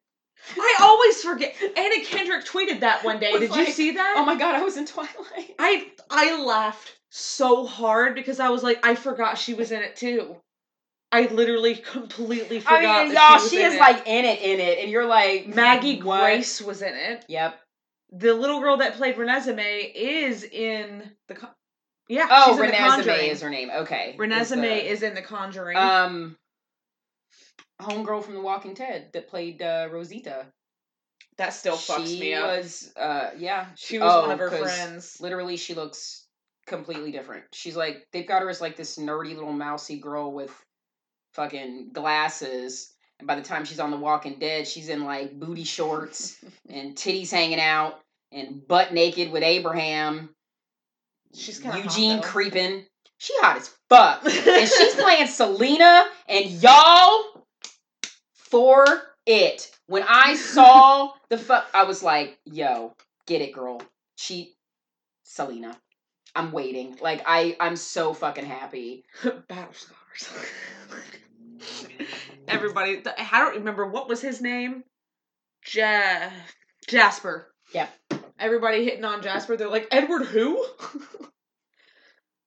[0.56, 1.54] I always forget.
[1.76, 3.32] Anna Kendrick tweeted that one day.
[3.38, 4.14] Did you see that?
[4.16, 5.54] Oh my god, I was in Twilight.
[5.58, 9.96] I I laughed so hard because I was like, I forgot she was in it
[9.96, 10.36] too.
[11.12, 12.84] I literally completely forgot.
[12.84, 13.80] I mean, y'all, she, she is it.
[13.80, 16.20] like in it, in it, and you're like Maggie what?
[16.20, 17.24] Grace was in it.
[17.28, 17.58] Yep.
[18.12, 21.34] The little girl that played Renesmee is in the.
[21.34, 21.50] Con-
[22.08, 22.26] yeah.
[22.30, 23.70] Oh, she's in The Renee is her name.
[23.70, 24.16] Okay.
[24.18, 25.76] Renesmee the- is in the Conjuring.
[25.76, 26.36] um
[27.82, 30.46] homegirl from The Walking Dead that played uh, Rosita.
[31.38, 32.46] that still fucks she me up.
[32.58, 33.66] was uh yeah.
[33.76, 35.18] she was one oh, of her 'cause friends.
[35.20, 36.26] Literally, she looks
[36.66, 37.44] completely different.
[37.52, 40.52] She's like they've got her as like this nerdy little mousy girl with
[41.34, 42.92] fucking glasses.
[43.18, 46.36] And by the time she's on The Walking Dead, she's in like booty shorts
[46.68, 48.00] and titties hanging out
[48.32, 50.30] and butt naked with Abraham.
[51.34, 52.84] She's kind of Eugene creeping.
[53.18, 54.24] She hot as fuck.
[54.24, 57.31] and she's playing Selena, and y'all
[58.52, 58.84] for
[59.26, 59.70] it.
[59.86, 62.94] When I saw the fuck, I was like, "Yo,
[63.26, 63.80] get it, girl."
[64.16, 64.54] She,
[65.24, 65.76] Selena.
[66.36, 66.96] I'm waiting.
[67.00, 69.04] Like I, I'm so fucking happy.
[69.48, 70.44] Battle scars.
[72.48, 74.84] Everybody, I don't remember what was his name.
[75.72, 76.30] Ja-
[76.88, 77.52] Jasper.
[77.74, 77.90] Yep.
[78.38, 79.56] Everybody hitting on Jasper.
[79.56, 80.64] They're like Edward who?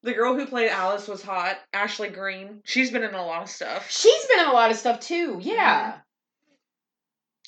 [0.06, 1.57] The girl who played Alice was hot.
[1.73, 2.61] Ashley Greene.
[2.64, 3.90] She's been in a lot of stuff.
[3.91, 5.40] She's been in a lot of stuff too.
[5.41, 5.98] Yeah,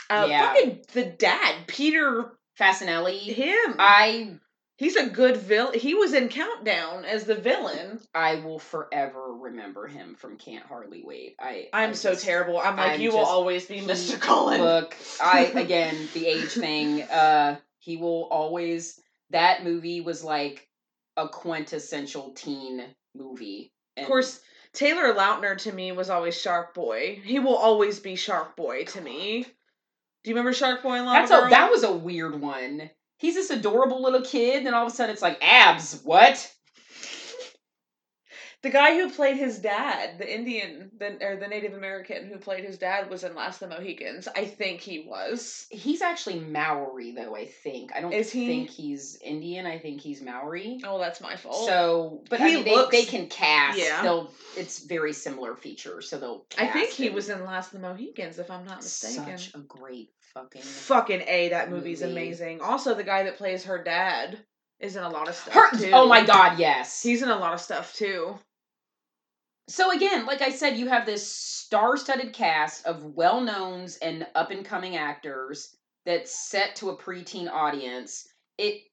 [0.10, 0.54] Uh, Yeah.
[0.54, 2.34] Fucking the dad, Peter.
[2.60, 3.20] Facinelli.
[3.20, 3.76] Him.
[3.78, 4.32] I,
[4.78, 5.80] He's a good villain.
[5.80, 8.00] He was in Countdown as the villain.
[8.14, 11.36] I will forever remember him from Can't Hardly Wait.
[11.40, 12.60] I, I'm I so just- terrible.
[12.60, 14.20] I'm like, I'm you will always be Mr.
[14.20, 14.62] Cullen.
[14.62, 17.02] Look, I again the age thing.
[17.04, 19.00] Uh, he will always.
[19.32, 20.67] That movie was like
[21.18, 22.84] a quintessential teen
[23.16, 23.74] movie.
[23.98, 24.40] Of course,
[24.74, 27.20] Taylor Lautner to me was always Shark Boy.
[27.24, 29.44] He will always be Shark Boy to me.
[29.44, 32.90] Do you remember Shark Boy and Lava that's a that was a weird one.
[33.18, 36.02] He's this adorable little kid, and all of a sudden it's like abs.
[36.04, 36.54] What?
[38.64, 42.64] The guy who played his dad, the Indian, the or the Native American who played
[42.66, 44.28] his dad was in Last of the Mohicans.
[44.36, 45.68] I think he was.
[45.70, 47.36] He's actually Maori though.
[47.36, 48.48] I think I don't Is he?
[48.48, 49.66] think he's Indian.
[49.68, 50.80] I think he's Maori.
[50.84, 51.68] Oh, that's my fault.
[51.68, 53.78] So, but I He mean, they, looks- they can cast.
[53.78, 54.02] Yeah.
[54.02, 54.32] They'll.
[54.58, 56.46] It's very similar features, so they'll.
[56.58, 57.14] I think cast he him.
[57.14, 59.38] was in Last of the Mohicans, if I'm not mistaken.
[59.38, 60.64] Such a great fucking.
[60.64, 62.12] Fucking A, that movie's movie.
[62.14, 62.62] amazing.
[62.62, 64.40] Also, the guy that plays her dad
[64.80, 65.54] is in a lot of stuff.
[65.54, 65.92] Her, oh too.
[65.94, 67.02] oh my god, yes.
[67.04, 68.38] He's in a lot of stuff too.
[69.68, 75.76] So again, like I said, you have this star-studded cast of well-knowns and up-and-coming actors
[76.06, 78.28] that's set to a preteen audience.
[78.58, 78.84] It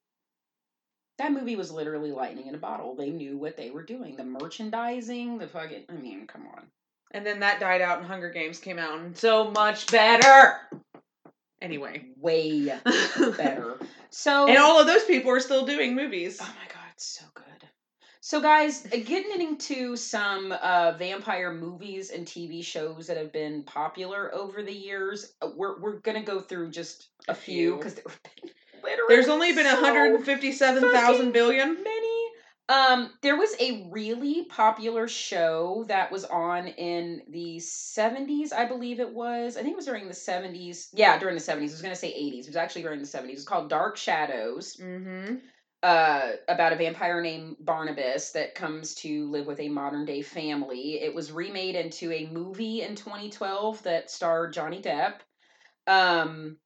[1.18, 2.96] that movie was literally lightning in a bottle.
[2.96, 4.16] They knew what they were doing.
[4.16, 6.64] The merchandising, the fucking I mean, come on.
[7.12, 10.56] And then that died out and Hunger Games came out and so much better.
[11.62, 12.06] Anyway.
[12.18, 12.66] Way
[13.36, 13.78] better.
[14.10, 16.38] So and all of those people are still doing movies.
[16.40, 17.43] Oh my god, it's so good.
[18.24, 23.64] So guys, uh, getting into some uh, vampire movies and TV shows that have been
[23.64, 25.34] popular over the years.
[25.42, 28.50] uh, We're we're gonna go through just a, A few because there have been
[28.82, 32.24] literally There's only been so 157,000 many.
[32.70, 39.00] Um, there was a really popular show that was on in the 70s, I believe
[39.00, 39.58] it was.
[39.58, 40.88] I think it was during the 70s.
[40.94, 41.58] Yeah, during the 70s.
[41.58, 42.44] I was going to say 80s.
[42.44, 43.32] It was actually during the 70s.
[43.32, 45.34] It's called Dark Shadows Mm-hmm.
[45.84, 50.94] Uh, about a vampire named Barnabas that comes to live with a modern day family.
[51.02, 55.16] It was remade into a movie in 2012 that starred Johnny Depp.
[55.86, 56.56] Um,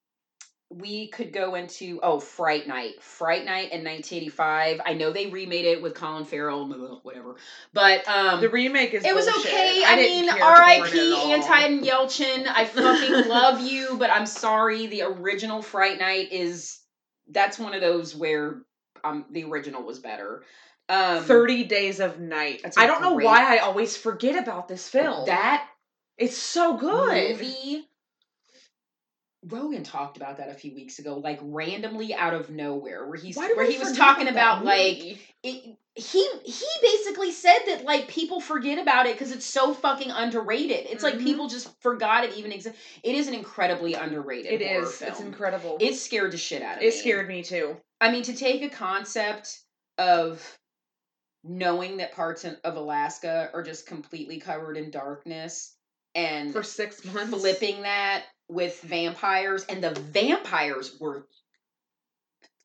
[0.70, 4.82] we could go into oh Fright Night, Fright Night in 1985.
[4.86, 6.68] I know they remade it with Colin Farrell,
[7.02, 7.38] whatever,
[7.72, 9.50] but um, The remake is it was bullshit.
[9.50, 9.82] okay.
[9.84, 11.32] I, I, mean, care for it R.I.P.
[11.32, 12.46] Anton Yelchin.
[12.46, 14.86] I fucking love you, but I'm sorry.
[14.86, 16.78] The original Fright Night is
[17.30, 18.62] that's one of those where
[19.04, 20.42] um the original was better.
[20.90, 22.62] Um, 30 Days of Night.
[22.78, 25.26] I don't know why I always forget about this film.
[25.26, 25.68] that
[26.16, 27.38] It's so good.
[27.38, 27.86] movie.
[29.46, 33.36] Rogan talked about that a few weeks ago, like randomly out of nowhere, where he's
[33.36, 38.78] where he was talking about like it, he he basically said that like people forget
[38.78, 40.86] about it because it's so fucking underrated.
[40.88, 41.24] It's like Mhm.
[41.24, 42.80] people just forgot it even exists.
[43.02, 44.52] It is an incredibly underrated.
[44.52, 44.88] It is.
[44.94, 45.02] is.
[45.02, 45.76] It's incredible.
[45.80, 46.88] It scared the shit out of it me.
[46.88, 47.76] It scared me too.
[48.00, 49.58] I mean, to take a concept
[49.98, 50.58] of
[51.42, 55.74] knowing that parts of Alaska are just completely covered in darkness
[56.14, 57.30] and For six months.
[57.30, 61.26] flipping that with vampires, and the vampires were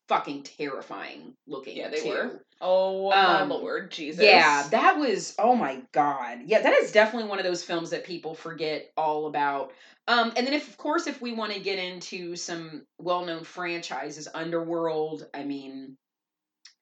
[0.08, 1.76] fucking terrifying looking.
[1.76, 2.08] Yeah, they too.
[2.08, 2.40] were.
[2.60, 4.24] Oh Um, my lord, Jesus.
[4.24, 6.40] Yeah, that was oh my god.
[6.46, 9.72] Yeah, that is definitely one of those films that people forget all about.
[10.06, 14.28] Um, and then if of course if we want to get into some well-known franchises,
[14.32, 15.96] Underworld, I mean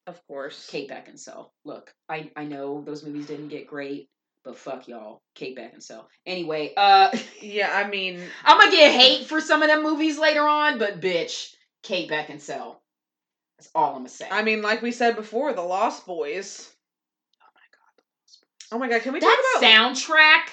[0.07, 0.69] of course.
[0.69, 1.51] Kate Beckinsale.
[1.65, 4.09] Look, I I know those movies didn't get great,
[4.45, 6.07] but fuck y'all, Kate Beckinsale.
[6.27, 10.47] Anyway, uh Yeah, I mean, I'm gonna get hate for some of them movies later
[10.47, 12.77] on, but bitch, Kate Beckinsale.
[13.63, 14.27] That's all I'm gonna say.
[14.29, 16.69] I mean, like we said before, the Lost Boys.
[17.41, 19.03] Oh my god, Oh my god!
[19.03, 20.49] can we talk that about soundtrack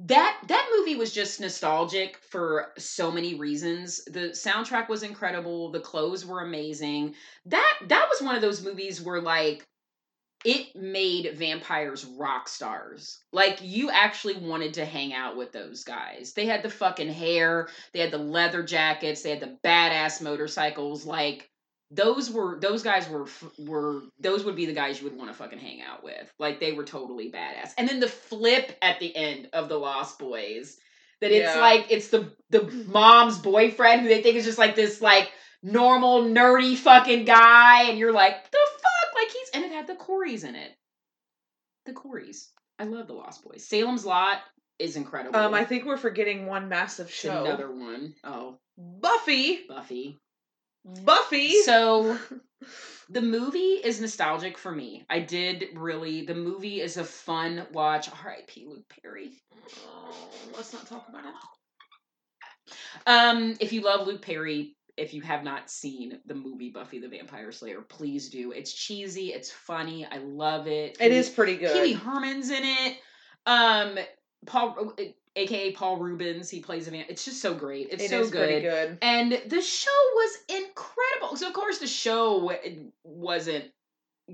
[0.00, 5.80] that that movie was just nostalgic for so many reasons the soundtrack was incredible the
[5.80, 7.14] clothes were amazing
[7.46, 9.64] that that was one of those movies where like
[10.44, 16.32] it made vampires rock stars like you actually wanted to hang out with those guys
[16.32, 21.04] they had the fucking hair they had the leather jackets they had the badass motorcycles
[21.04, 21.47] like
[21.90, 23.26] those were those guys were
[23.58, 26.30] were those would be the guys you would want to fucking hang out with.
[26.38, 27.70] Like they were totally badass.
[27.78, 30.76] And then the flip at the end of the Lost Boys
[31.20, 31.60] that it's Yeah.
[31.60, 35.30] like it's the the mom's boyfriend who they think is just like this like
[35.62, 39.94] normal nerdy fucking guy and you're like the fuck like he's and it had the
[39.96, 40.72] Coreys in it.
[41.86, 42.50] The Coreys.
[42.78, 43.66] I love the Lost Boys.
[43.66, 44.38] Salem's Lot
[44.78, 45.36] is incredible.
[45.38, 47.44] Um, I think we're forgetting one massive It's show.
[47.44, 48.14] another one.
[48.22, 49.60] Oh, Buffy.
[49.68, 50.18] Buffy.
[51.04, 51.62] Buffy.
[51.62, 52.18] So
[53.08, 55.04] the movie is nostalgic for me.
[55.08, 56.24] I did really.
[56.26, 58.08] The movie is a fun watch.
[58.24, 58.66] R.I.P.
[58.68, 59.32] Luke Perry.
[59.86, 62.74] Oh, let's not talk about it.
[63.06, 67.08] Um, if you love Luke Perry, if you have not seen the movie Buffy the
[67.08, 68.52] Vampire Slayer, please do.
[68.52, 69.32] It's cheesy.
[69.32, 70.06] It's funny.
[70.10, 70.96] I love it.
[71.00, 71.72] It Pee- is pretty good.
[71.72, 72.96] Pee Wee Herman's in it.
[73.46, 73.98] Um,
[74.44, 74.94] Paul,
[75.38, 77.04] aka Paul Reubens, he plays a man.
[77.08, 77.88] It's just so great.
[77.90, 78.48] It's It so is good.
[78.48, 78.98] pretty good.
[79.02, 81.36] And the show was incredible.
[81.36, 82.52] So of course the show
[83.04, 83.64] wasn't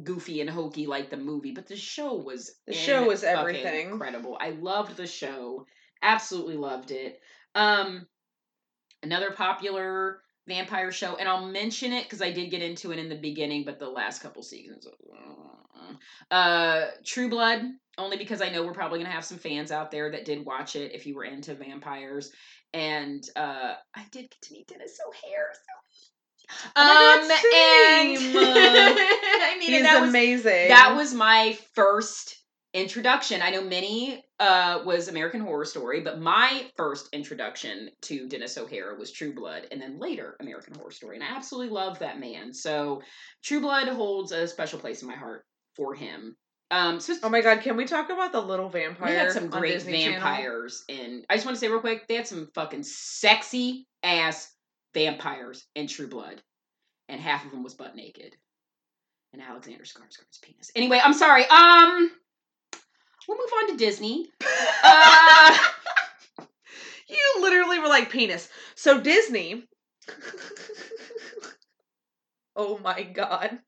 [0.02, 3.90] goofy and hokey like the movie, but the show was The show was everything.
[3.90, 4.36] incredible.
[4.40, 5.66] I loved the show.
[6.02, 7.20] Absolutely loved it.
[7.54, 8.06] Um
[9.02, 13.08] another popular vampire show and I'll mention it cuz I did get into it in
[13.08, 14.86] the beginning, but the last couple seasons
[16.30, 17.62] uh True Blood
[17.98, 20.44] only because I know we're probably going to have some fans out there that did
[20.44, 22.32] watch it if you were into vampires
[22.74, 25.52] and uh I did get to meet Denis O'Hare.
[25.54, 26.72] So.
[26.76, 28.36] Oh um and.
[28.36, 30.68] I mean that was amazing.
[30.68, 32.36] that was my first
[32.74, 33.40] introduction.
[33.40, 38.96] I know many uh was American Horror Story, but my first introduction to Denis O'Hare
[38.96, 41.16] was True Blood and then later American Horror Story.
[41.16, 42.52] And I absolutely love that man.
[42.52, 43.02] So
[43.44, 45.44] True Blood holds a special place in my heart
[45.76, 46.36] for him.
[46.70, 49.10] Um so Oh my god, can we talk about the little vampire?
[49.10, 50.20] we had some great Disney Channel?
[50.20, 54.50] vampires and I just want to say real quick, they had some fucking sexy ass
[54.94, 56.42] vampires in True Blood.
[57.08, 58.34] And half of them was butt naked.
[59.32, 60.70] And Alexander Skarsgård's penis.
[60.74, 61.44] Anyway, I'm sorry.
[61.46, 62.10] Um
[63.28, 64.28] we'll move on to Disney.
[64.84, 65.58] Uh
[67.08, 68.48] You literally were like penis.
[68.74, 69.64] So Disney.
[72.56, 73.58] oh my god.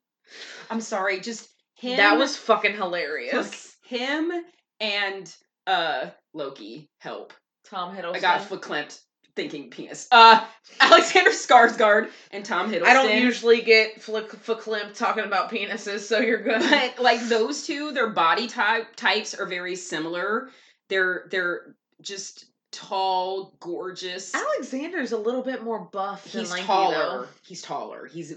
[0.69, 3.33] I'm sorry, just him That was fucking hilarious.
[3.33, 3.55] look,
[3.85, 4.31] him
[4.79, 5.35] and
[5.65, 7.33] uh Loki help.
[7.65, 8.15] Tom Hiddleston.
[8.15, 8.99] I got verklempt
[9.35, 10.07] thinking penis.
[10.11, 10.45] Uh
[10.79, 12.83] Alexander Skarsgård and Tom Hiddleston.
[12.83, 16.61] I don't usually get flick verklempt talking about penises, so you're good.
[16.69, 20.49] but like those two their body type types are very similar
[20.89, 27.27] they're they're just tall gorgeous Alexander's a little bit more buff than he's Lanky, taller
[27.45, 28.35] he's taller he's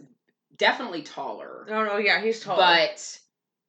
[0.57, 1.67] definitely taller.
[1.69, 2.59] No, no, yeah, he's taller.
[2.59, 3.19] but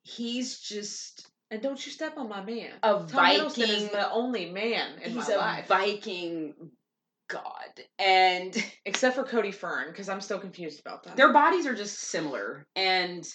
[0.04, 2.72] he's just and don't you step on my man.
[2.84, 6.54] a Tom Hiddleston is the only man in he's my a life, viking
[7.30, 7.70] god
[8.00, 8.56] and
[8.86, 11.16] except for Cody Fern, because I'm still confused about that.
[11.18, 13.28] their bodies are just similar and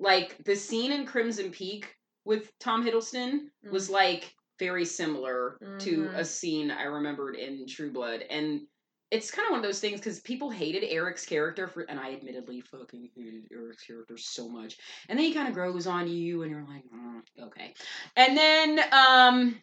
[0.00, 3.70] like the scene in crimson peak with tom hiddleston Mm.
[3.72, 6.16] was like very similar to Mhm.
[6.18, 8.62] a scene I remembered in True Blood, and
[9.10, 12.12] it's kind of one of those things because people hated Eric's character for, and I
[12.12, 14.76] admittedly fucking hated Eric's character so much,
[15.08, 17.74] and then he kind of grows on you, and you're like, "Mm, okay,
[18.16, 19.62] and then um.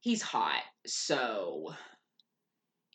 [0.00, 0.62] he's hot.
[0.84, 1.72] So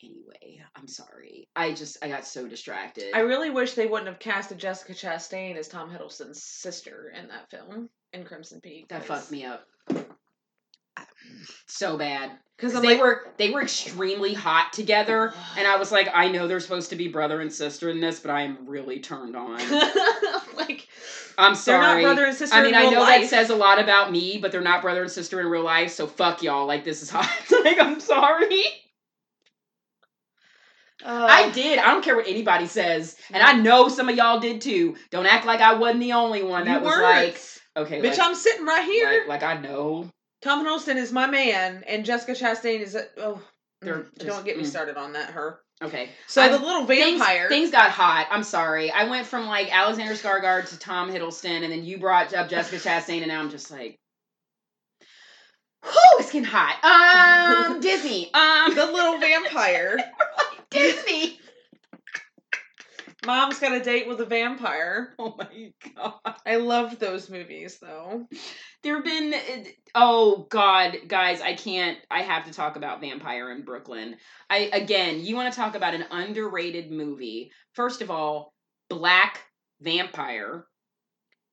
[0.03, 1.47] anyway, I'm sorry.
[1.55, 3.15] I just I got so distracted.
[3.15, 7.49] I really wish they wouldn't have casted Jessica Chastain as Tom Hiddleston's sister in that
[7.49, 8.89] film in Crimson Peak.
[8.89, 9.65] that fucked me up
[11.65, 16.27] so bad because they were they were extremely hot together, and I was like, I
[16.29, 19.35] know they're supposed to be brother and sister in this, but I am really turned
[19.35, 19.57] on.
[20.55, 20.87] like
[21.37, 22.03] I'm they're not sorry.
[22.03, 22.55] brother and sister.
[22.55, 23.21] I mean, in I know life.
[23.21, 25.91] that says a lot about me, but they're not brother and sister in real life,
[25.91, 26.65] so fuck y'all.
[26.65, 27.29] Like this is hot.
[27.63, 28.63] like I'm sorry.
[31.05, 31.77] Uh, I did.
[31.77, 34.95] I don't care what anybody says, and I know some of y'all did too.
[35.11, 37.03] Don't act like I wasn't the only one that was weren't.
[37.03, 37.41] like,
[37.77, 39.23] okay, bitch, like, I'm sitting right here.
[39.27, 40.09] like, like I know.
[40.41, 42.95] Tom Hiddleston is my man, and Jessica Chastain is.
[42.95, 43.41] A, oh,
[43.83, 44.67] mm, just- don't get me mm.
[44.67, 45.31] started on that.
[45.31, 45.59] Her.
[45.81, 47.49] Okay, So I'm- the little vampire.
[47.49, 48.27] things got hot.
[48.31, 48.89] I'm sorry.
[48.89, 52.77] I went from like Alexander Skarsgård to Tom Hiddleston, and then you brought up Jessica
[52.77, 53.99] Chastain, and now I'm just like,
[55.83, 56.83] whew, it's getting hot.
[56.83, 58.33] Um, Disney.
[58.33, 59.99] Um, the little vampire.
[60.71, 61.39] Disney.
[63.25, 65.13] Mom's got a date with a vampire.
[65.19, 66.35] Oh my god.
[66.45, 68.27] I loved those movies though.
[68.83, 69.63] There have been eh,
[69.95, 74.15] oh god, guys, I can't I have to talk about Vampire in Brooklyn.
[74.49, 77.51] I again, you want to talk about an underrated movie.
[77.73, 78.53] First of all,
[78.89, 79.43] Black
[79.81, 80.65] Vampire.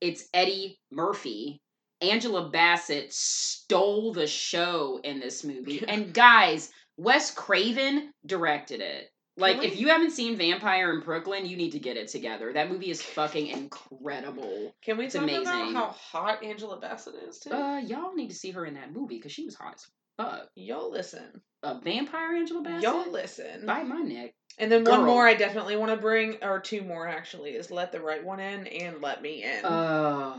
[0.00, 1.60] It's Eddie Murphy.
[2.00, 5.82] Angela Bassett stole the show in this movie.
[5.88, 9.08] And guys, Wes Craven directed it.
[9.36, 9.66] Like, Really?
[9.66, 12.52] if you haven't seen Vampire in Brooklyn, you need to get it together.
[12.52, 14.72] That movie is fucking incredible.
[14.82, 15.74] Can we It's talk about amazing.
[15.74, 17.50] how hot Angela Bassett is too?
[17.52, 19.86] Uh, y'all need to see her in that movie because she was hot as
[20.16, 20.48] fuck.
[20.54, 21.42] Y'all listen.
[21.64, 22.82] A vampire Angela Bassett?
[22.84, 23.66] Y'all listen.
[23.66, 24.34] Bite my neck.
[24.58, 27.90] And then one more I definitely want to bring, or two more actually, is Let
[27.90, 29.64] the Right One In and Let Me In.
[29.64, 30.38] Uh,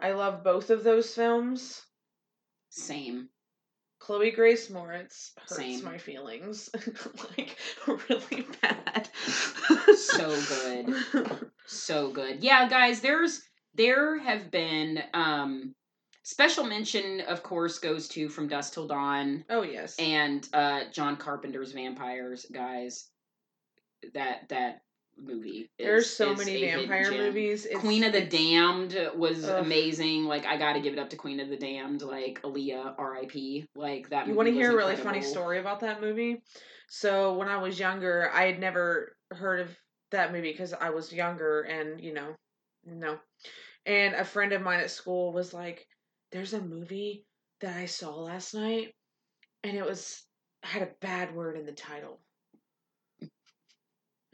[0.00, 1.80] I love both of those films.
[2.70, 3.28] same.
[4.04, 5.82] Chloe Grace Moretz hurts Same.
[5.82, 6.68] my feelings
[7.38, 7.56] like
[7.86, 9.08] really bad.
[9.96, 10.94] So good.
[11.66, 12.44] So good.
[12.44, 13.40] Yeah, guys, there's
[13.74, 15.74] there have been um
[16.22, 19.96] special mention of course goes to From Dusk Till Dawn Oh yes.
[19.98, 23.08] and uh John Carpenter's Vampires, guys.
[24.12, 24.82] That that
[25.18, 25.70] movie.
[25.78, 27.66] There's so is many vampire movies.
[27.66, 29.64] It's, Queen of the Damned was Ugh.
[29.64, 30.24] amazing.
[30.24, 32.02] Like I got to give it up to Queen of the Damned.
[32.02, 33.66] Like Aaliyah, R.I.P.
[33.74, 34.26] Like that.
[34.26, 36.42] You want to hear a really funny story about that movie?
[36.88, 39.76] So when I was younger, I had never heard of
[40.10, 42.34] that movie because I was younger and you know,
[42.84, 43.18] no.
[43.86, 45.86] And a friend of mine at school was like,
[46.32, 47.26] "There's a movie
[47.60, 48.94] that I saw last night,
[49.62, 50.22] and it was
[50.62, 52.20] had a bad word in the title."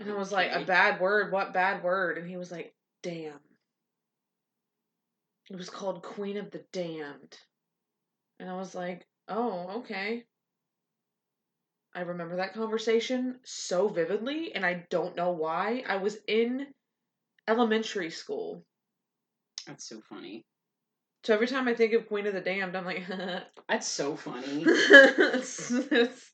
[0.00, 1.30] And I was like, "A bad word?
[1.30, 3.38] What bad word?" And he was like, "Damn."
[5.50, 7.38] It was called Queen of the Damned.
[8.38, 10.24] And I was like, "Oh, okay."
[11.94, 15.84] I remember that conversation so vividly, and I don't know why.
[15.86, 16.72] I was in
[17.46, 18.64] elementary school.
[19.66, 20.46] That's so funny.
[21.24, 23.04] So every time I think of Queen of the Damned, I'm like,
[23.68, 24.64] That's so funny.
[24.66, 26.30] it's, it's-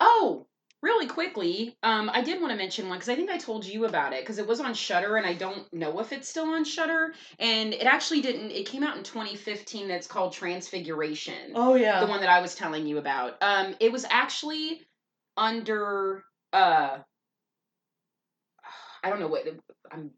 [0.00, 0.46] oh,
[0.82, 3.84] really quickly, um, I did want to mention one because I think I told you
[3.84, 6.64] about it because it was on Shudder and I don't know if it's still on
[6.64, 7.14] Shudder.
[7.38, 8.50] And it actually didn't.
[8.50, 9.88] It came out in 2015.
[9.88, 11.52] That's called Transfiguration.
[11.54, 12.00] oh yeah.
[12.00, 13.36] the one that I was telling you about.
[13.42, 14.80] Um, it was actually
[15.36, 16.98] under uh,
[19.04, 19.46] I don't know what
[19.90, 20.10] I'm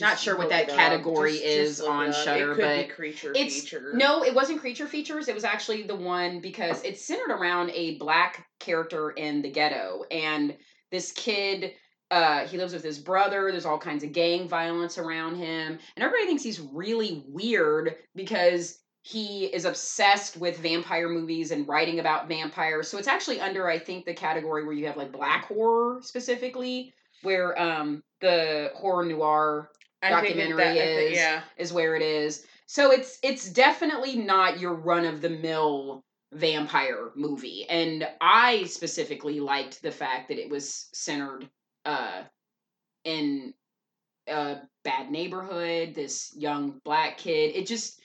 [0.00, 2.24] not sure what that category Just- is just on it up.
[2.24, 3.92] Shudder, It could be but creature it's feature.
[3.94, 5.28] no, it wasn't creature features.
[5.28, 10.04] It was actually the one because it's centered around a black character in the ghetto,
[10.10, 10.56] and
[10.90, 11.74] this kid.
[12.10, 13.50] Uh, he lives with his brother.
[13.50, 18.80] There's all kinds of gang violence around him, and everybody thinks he's really weird because
[19.00, 22.86] he is obsessed with vampire movies and writing about vampires.
[22.88, 26.92] So it's actually under, I think, the category where you have like black horror specifically,
[27.22, 29.70] where um the horror noir
[30.02, 31.42] I think it- documentary that- I think- is- yeah.
[31.56, 32.46] is where it is.
[32.66, 37.66] So it's it's definitely not your run of the mill vampire movie.
[37.68, 41.48] And I specifically liked the fact that it was centered
[41.84, 42.22] uh
[43.04, 43.52] in
[44.28, 47.54] a bad neighborhood, this young black kid.
[47.56, 48.00] It just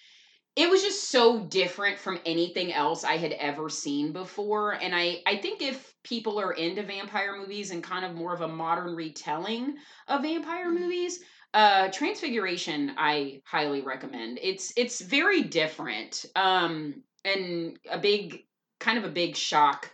[0.57, 4.71] it was just so different from anything else I had ever seen before.
[4.71, 8.41] And I, I think if people are into vampire movies and kind of more of
[8.41, 9.75] a modern retelling
[10.07, 11.19] of vampire movies,
[11.53, 18.43] uh transfiguration i highly recommend it's it's very different um and a big
[18.81, 19.89] kind of a big shock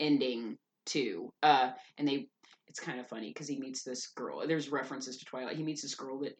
[0.00, 2.26] ending too uh and they
[2.68, 5.82] it's kind of funny because he meets this girl there's references to twilight he meets
[5.82, 6.32] this girl that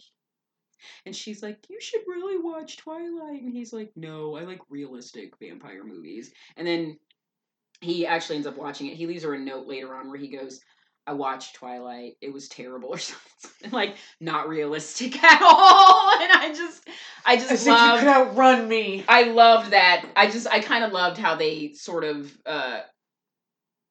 [1.06, 5.38] And she's like, "You should really watch Twilight." And he's like, "No, I like realistic
[5.38, 6.98] vampire movies." And then
[7.80, 8.96] he actually ends up watching it.
[8.96, 10.60] He leaves her a note later on where he goes,
[11.06, 12.16] I watched Twilight.
[12.20, 13.70] It was terrible or something.
[13.70, 16.20] like not realistic at all.
[16.20, 16.88] And I just
[17.24, 19.04] I just I said you could outrun me.
[19.08, 20.06] I loved that.
[20.16, 22.80] I just I kind of loved how they sort of uh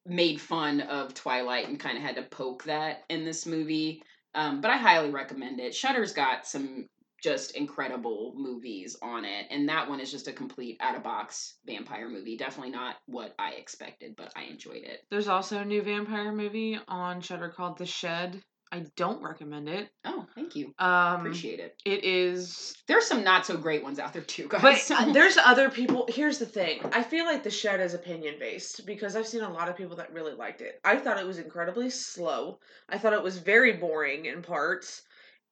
[0.06, 4.03] made fun of Twilight and kind of had to poke that in this movie.
[4.35, 5.76] Um, but I highly recommend it.
[5.76, 6.88] Shudder's got some
[7.23, 11.55] just incredible movies on it, and that one is just a complete out of box
[11.65, 12.35] vampire movie.
[12.35, 14.99] Definitely not what I expected, but I enjoyed it.
[15.10, 18.41] There's also a new vampire movie on Shudder called The Shed.
[18.73, 19.91] I don't recommend it.
[20.03, 20.73] Oh, thank you.
[20.79, 21.79] Um, Appreciate it.
[21.85, 24.89] it is There's some not so great ones out there too, guys.
[24.89, 26.07] But there's other people.
[26.09, 26.81] Here's the thing.
[26.91, 29.95] I feel like the shed is opinion based because I've seen a lot of people
[29.97, 30.79] that really liked it.
[30.83, 32.57] I thought it was incredibly slow.
[32.89, 35.03] I thought it was very boring in parts.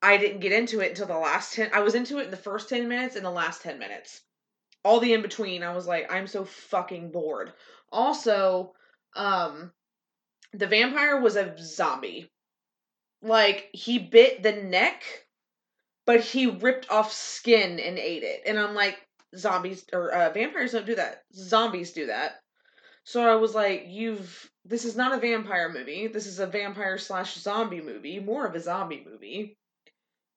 [0.01, 1.69] I didn't get into it until the last 10.
[1.73, 4.21] I was into it in the first 10 minutes and the last 10 minutes.
[4.83, 7.53] All the in between, I was like, I'm so fucking bored.
[7.91, 8.73] Also,
[9.15, 9.71] um,
[10.53, 12.31] the vampire was a zombie.
[13.21, 15.03] Like, he bit the neck
[16.05, 18.41] but he ripped off skin and ate it.
[18.45, 18.99] And I'm like,
[19.37, 21.23] zombies or uh, vampires don't do that.
[21.33, 22.41] Zombies do that.
[23.03, 26.07] So I was like, you've this is not a vampire movie.
[26.07, 29.57] This is a vampire slash zombie movie, more of a zombie movie.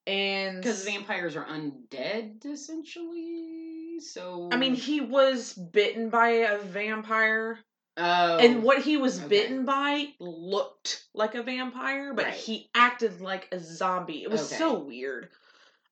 [0.07, 3.99] And because vampires are undead essentially.
[4.01, 7.59] So I mean, he was bitten by a vampire,
[7.97, 9.29] oh, and what he was okay.
[9.29, 12.35] bitten by looked like a vampire, but Right.
[12.35, 14.23] he acted like a zombie.
[14.23, 14.59] It was Okay.
[14.59, 15.29] so weird.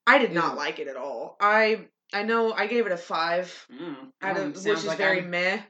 [0.06, 1.36] I did not like it at all.
[1.40, 4.98] I I know I gave it a five Mm, out of sounds which is like
[4.98, 5.62] very I'm- meh.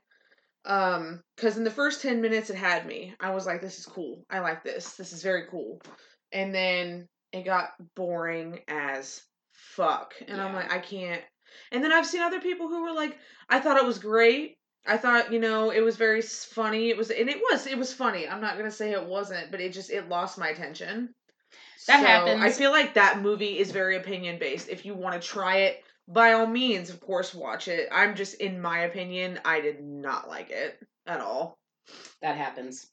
[0.65, 3.15] Um, because in the first ten minutes it had me.
[3.21, 4.25] I was like, this is cool.
[4.31, 4.95] I like this.
[4.95, 5.81] This is very cool.
[6.31, 9.23] And then it got boring as
[9.53, 10.15] fuck.
[10.27, 11.23] And I'm like, I can't.
[11.73, 13.19] And then I've seen other people who were like,
[13.49, 14.57] I thought it was great.
[14.87, 16.91] I thought, you know, it was very funny.
[16.91, 18.27] It was, and it was, it was funny.
[18.29, 21.15] I'm not gonna say it wasn't, but it just it lost my attention.
[21.87, 22.43] That So, happens.
[22.43, 24.69] I feel like that movie is very opinion based.
[24.69, 27.89] If you want to try it, by all means, of course, watch it.
[27.93, 31.57] I'm just, in my opinion, I did not like it at all.
[32.21, 32.87] that happens.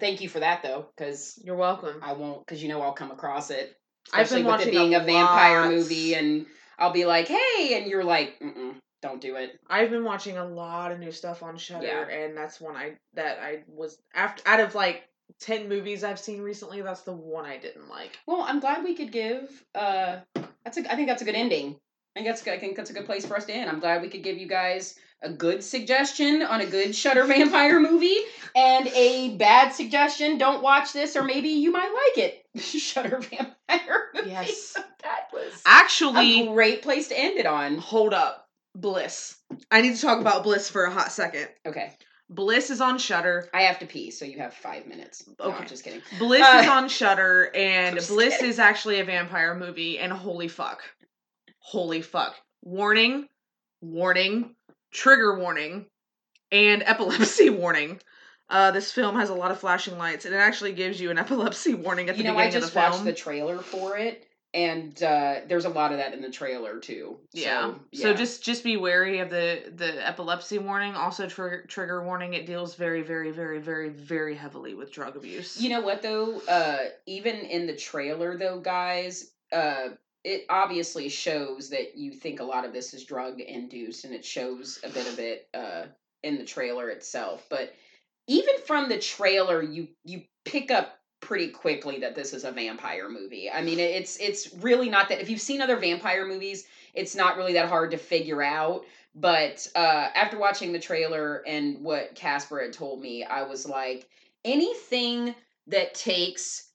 [0.00, 2.00] Thank you for that though, because You're welcome.
[2.02, 3.76] I won't, because you know I'll come across it.
[4.12, 6.46] I've Especially been with it watching being a a, vampire movie, and
[6.78, 8.74] I'll be like, "Hey," and you're like, Mm-mm,
[9.04, 12.08] "Don't do it." I've been watching a lot of new stuff on Shudder, Yeah.
[12.08, 15.04] and that's one I that I was after out of like
[15.40, 16.80] ten movies I've seen recently.
[16.82, 18.18] That's the one I didn't like.
[18.26, 19.48] Well, I'm glad we could give.
[19.74, 20.20] Uh,
[20.64, 20.90] that's a.
[20.92, 21.76] I think that's a good ending.
[22.16, 22.46] I think that's.
[22.48, 23.68] I think that's a good place for us to end.
[23.70, 27.80] I'm glad we could give you guys a good suggestion on a good Shudder vampire
[27.80, 28.18] movie
[28.54, 30.38] and a bad suggestion.
[30.38, 32.44] Don't watch this, or maybe you might like it.
[32.60, 34.30] Shudder vampire movie.
[34.30, 34.74] Yes.
[35.02, 37.78] that was Actually, a great place to end it on.
[37.78, 38.43] hold up,
[38.74, 39.36] Bliss.
[39.70, 41.48] I need to talk about Bliss for a hot second.
[41.66, 41.92] Okay,
[42.28, 43.48] Bliss is on Shudder.
[43.54, 45.24] I have to pee, so you have five minutes.
[45.38, 45.58] No, Okay.
[45.62, 46.02] I'm just kidding.
[46.18, 48.50] Bliss Uh, is on Shudder, and Bliss kidding.
[48.50, 49.98] is actually a vampire movie.
[49.98, 50.82] And holy fuck,
[51.58, 52.34] holy fuck!
[52.62, 53.28] Warning,
[53.80, 54.54] warning,
[54.92, 55.86] trigger warning,
[56.50, 58.00] and epilepsy warning.
[58.50, 61.18] Uh, this film has a lot of flashing lights, and it actually gives you an
[61.24, 63.96] epilepsy warning at the You know, I beginning just of the watched the trailer for
[63.96, 67.18] it, and uh, there's a lot of that in the trailer too.
[67.32, 67.72] yeah.
[67.92, 70.94] So, So just just be wary of the the epilepsy warning.
[70.94, 72.34] Also trigger trigger warning.
[72.34, 75.60] It deals very very very very very heavily with drug abuse.
[75.60, 76.40] You know what though?
[76.48, 79.88] Uh, even in the trailer though, guys, uh,
[80.22, 84.24] it obviously shows that you think a lot of this is drug induced, and it
[84.24, 85.86] shows a bit of it uh,
[86.22, 87.44] in the trailer itself.
[87.50, 87.74] But
[88.28, 93.08] even from the trailer, you you pick up pretty quickly that this is a vampire
[93.08, 93.50] movie.
[93.50, 95.20] I mean, it's it's really not that.
[95.20, 98.84] If you've seen other vampire movies, it's not really that hard to figure out.
[99.14, 104.08] But uh, after watching the trailer and what Casper had told me, I was like,
[104.44, 105.34] anything
[105.68, 106.70] that takes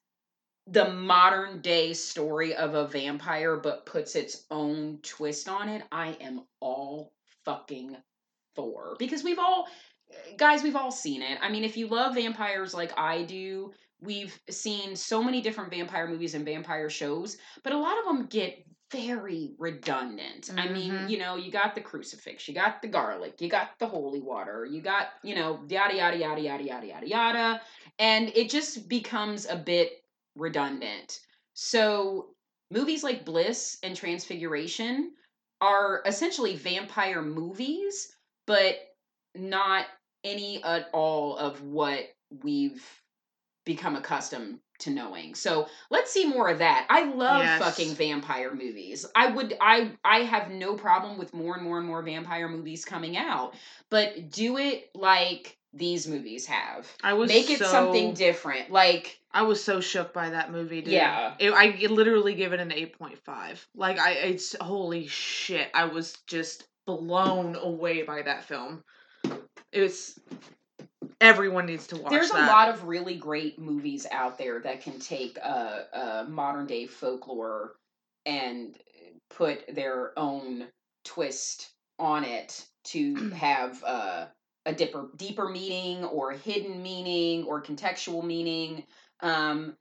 [0.66, 6.18] the modern day story of a vampire but puts its own twist on it, I
[6.22, 7.12] am all
[7.46, 7.96] fucking
[8.56, 8.96] for.
[8.98, 9.68] Because we've all,
[10.38, 11.38] guys, we've all seen it.
[11.42, 16.08] I mean, if you love vampires like I do, we've seen so many different vampire
[16.08, 20.50] movies and vampire shows, but a lot of them get very redundant.
[20.58, 21.10] I mean, Mhm.
[21.10, 24.66] you know, you got the crucifix, you got the garlic, you got the holy water,
[24.66, 27.62] you got, you know, yada yada yada yada yada yada yada,
[28.00, 30.04] and it just becomes a bit
[30.36, 31.20] redundant.
[31.54, 32.34] So,
[32.72, 35.14] movies like Bliss and Transfiguration
[35.62, 38.16] are essentially vampire movies,
[38.48, 38.96] but
[39.36, 39.86] not
[40.24, 42.10] any at all of what
[42.44, 43.04] we've
[43.66, 45.36] become accustomed to knowing.
[45.36, 46.88] So let's see more of that.
[46.90, 47.62] I love Yes.
[47.62, 49.06] fucking vampire movies.
[49.16, 52.86] I would I I have no problem with more and more and more vampire movies
[52.86, 53.56] coming out,
[53.90, 56.88] but do it like these movies have.
[57.04, 58.72] I was Make it so, something different.
[58.72, 60.94] Like I was so shook by that movie, dude.
[60.94, 61.36] Yeah.
[61.38, 63.66] It, I literally give it an 8.5.
[63.76, 65.70] Like I it's holy shit.
[65.74, 68.84] I was just blown away by that film.
[69.72, 70.20] It was
[71.22, 72.48] everyone needs to watch there's that.
[72.48, 76.86] a lot of really great movies out there that can take a, a modern day
[76.86, 77.74] folklore
[78.26, 78.78] and
[79.30, 80.68] put their own
[81.04, 84.26] twist on it to have uh,
[84.66, 88.84] a deeper deeper meaning or hidden meaning or contextual meaning
[89.22, 89.76] um,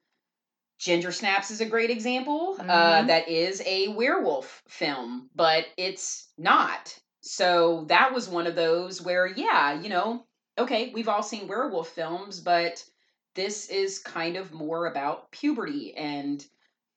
[0.78, 2.56] Ginger Snaps is a great example.
[2.60, 3.06] Uh, Mhm.
[3.09, 6.97] that is a werewolf film, but it's not.
[7.20, 10.24] So that was one of those where, yeah, you know,
[10.59, 12.85] okay, we've all seen werewolf films, but
[13.35, 16.45] this is kind of more about puberty and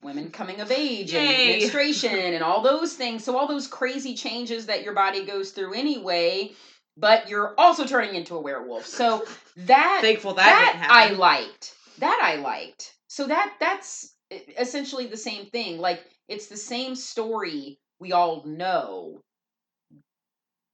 [0.01, 3.23] women coming of age and menstruation and all those things.
[3.23, 6.51] So all those crazy changes that your body goes through anyway,
[6.97, 8.87] but you're also turning into a werewolf.
[8.87, 9.25] So
[9.57, 11.75] that Thankful that, that I liked.
[11.99, 12.95] That I liked.
[13.07, 14.15] So that that's
[14.57, 15.77] essentially the same thing.
[15.77, 19.21] Like it's the same story we all know,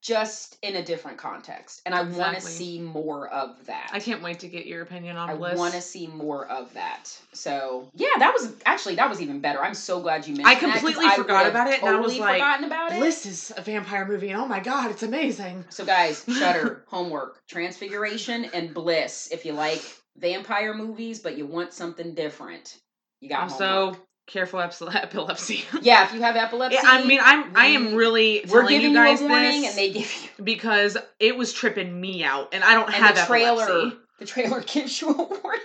[0.01, 1.81] just in a different context.
[1.85, 3.89] And I want to see more of that.
[3.91, 5.57] I can't wait to get your opinion on I Bliss.
[5.57, 7.09] want to see more of that.
[7.33, 9.61] So yeah, that was actually that was even better.
[9.61, 10.63] I'm so glad you mentioned.
[10.63, 10.69] It.
[10.69, 12.99] I completely I forgot would've about it, and I was Totally like, forgotten about it.
[12.99, 15.65] Bliss is a vampire movie, and oh my god, it's amazing.
[15.69, 19.29] So guys, Shudder homework: Transfiguration and Bliss.
[19.31, 19.81] If you like
[20.17, 22.77] vampire movies, but you want something different,
[23.19, 24.06] you got Also, homework.
[24.27, 25.63] Careful epilepsy.
[25.81, 28.91] Yeah, if you have epilepsy, Yeah, I mean, I'm I am really we're telling giving
[28.91, 32.49] you guys a warning, this and they give you because it was tripping me out,
[32.53, 33.63] and I don't and have the trailer.
[33.63, 33.97] epilepsy.
[34.19, 35.61] The trailer gives you a warning.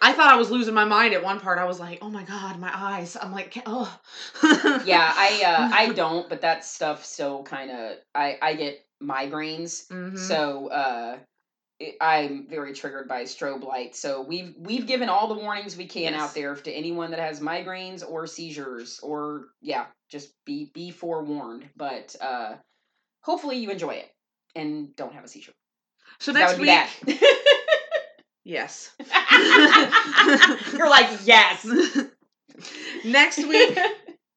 [0.00, 1.58] I thought I was losing my mind at one part.
[1.58, 3.98] I was like, "Oh my god, my eyes!" I'm like, "Oh."
[4.84, 9.88] yeah, I uh, I don't, but that stuff still kind of I I get migraines.
[9.88, 10.16] Mhm.
[10.18, 11.18] So uh,
[12.00, 13.94] I'm very triggered by strobe light.
[13.94, 16.20] So we've we've given all the warnings we can Yes.
[16.20, 21.68] out there to anyone that has migraines or seizures or yeah, just be be forewarned.
[21.76, 22.54] But uh,
[23.22, 24.10] hopefully you enjoy it
[24.56, 25.52] and don't have a seizure.
[26.18, 27.18] So next that week,
[28.44, 28.90] yes.
[30.72, 31.64] You're like yes.
[33.04, 33.78] next week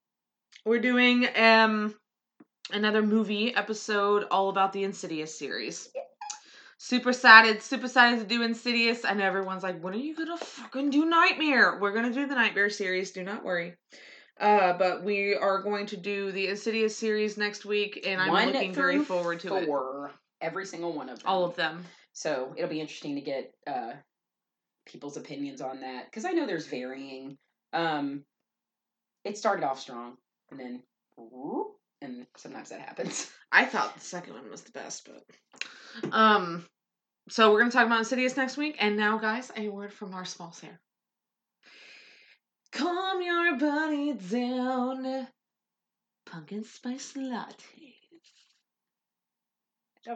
[0.66, 1.96] we're doing um
[2.72, 5.90] another movie episode all about the Insidious series.
[6.84, 9.06] Super excited, super excited to do Insidious.
[9.06, 11.78] I know everyone's like, when are you gonna fucking do Nightmare?
[11.80, 13.76] We're gonna do the Nightmare series, do not worry.
[14.40, 18.48] Uh, but we are going to do the Insidious series next week, and I'm One
[18.48, 19.68] looking very forward to it.
[19.68, 20.10] four,
[20.42, 21.28] every single one of them.
[21.28, 21.86] All of them.
[22.14, 23.92] So it'll be interesting to get uh,
[24.88, 27.38] people's opinions on that because I know there's varying.
[27.74, 28.24] Um,
[29.24, 30.18] it started off strong
[30.50, 30.82] and then,
[31.16, 33.30] whoop, and sometimes that happens.
[33.52, 35.24] I thought the second one was the best, but
[36.12, 36.66] um
[37.30, 38.76] so we're gonna talk about Insidious next week.
[38.80, 40.80] And now guys, a word from our sponsor.
[42.72, 45.28] Calm your body down.
[46.26, 47.64] Pumpkin spice lattes.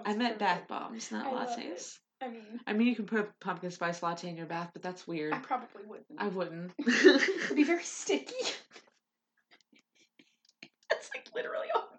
[0.05, 1.99] I meant bath bombs, not I lattes.
[2.21, 4.81] I mean, I mean you can put a pumpkin spice latte in your bath, but
[4.81, 5.33] that's weird.
[5.33, 6.07] I probably wouldn't.
[6.17, 6.71] I wouldn't.
[6.87, 8.33] It'd be very sticky.
[10.89, 11.94] That's like literally all.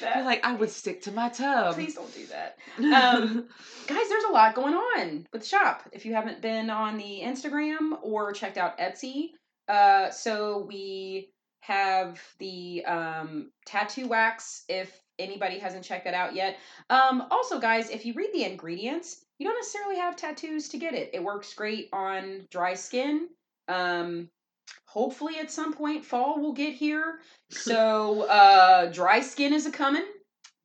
[0.00, 1.74] You're like, I would stick to my tub.
[1.74, 2.58] Please don't do that.
[2.78, 3.48] Um,
[3.86, 5.82] guys, there's a lot going on with the shop.
[5.92, 9.30] If you haven't been on the Instagram or checked out Etsy,
[9.68, 11.30] uh, so we
[11.60, 14.64] have the um, tattoo wax.
[14.68, 16.58] If anybody hasn't checked that out yet,
[16.90, 20.94] um, also, guys, if you read the ingredients, you don't necessarily have tattoos to get
[20.94, 21.10] it.
[21.12, 23.28] It works great on dry skin.
[23.68, 24.28] Um,
[24.84, 27.20] hopefully, at some point, fall will get here.
[27.48, 30.02] So, uh, dry skin is a coming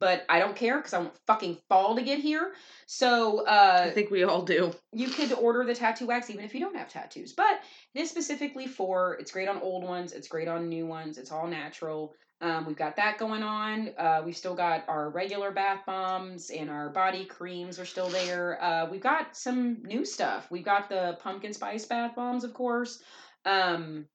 [0.01, 2.53] but I don't care because I want fucking fall to get here.
[2.87, 4.73] So uh, I think we all do.
[4.91, 7.33] you could order the tattoo wax even if you don't have tattoos.
[7.33, 7.61] But
[7.93, 9.15] it is specifically for.
[9.19, 10.11] It's great on old ones.
[10.11, 11.19] It's great on new ones.
[11.19, 12.15] It's all natural.
[12.41, 13.91] Um, we've got that going on.
[13.95, 18.61] Uh, we've still got our regular bath bombs and our body creams are still there.
[18.61, 20.49] Uh, we've got some new stuff.
[20.49, 23.03] We've got the pumpkin spice bath bombs, of course.
[23.45, 24.07] Um,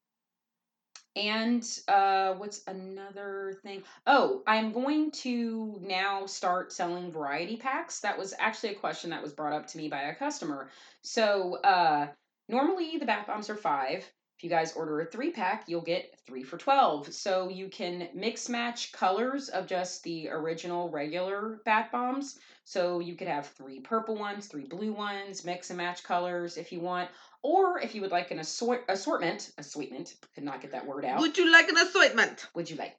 [1.17, 3.83] and uh, what's another thing?
[4.07, 8.01] Oh, I'm going to now start selling variety packs.
[8.01, 10.69] That was actually a question that was brought up to me by a customer.
[11.01, 12.09] So uh,
[12.49, 14.05] normally the bath bombs are five.
[14.37, 17.15] If you guys order a three pack, you'll get three for 12.
[17.15, 22.39] So you can mix match colors of just the original regular bath bombs.
[22.65, 26.71] So you could have three purple ones, three blue ones, mix and match colors if
[26.71, 27.09] you want.
[27.43, 31.21] Or if you would like an assort- assortment, assortment, could not get that word out.
[31.21, 32.47] Would you like an assortment?
[32.55, 32.97] Would you like?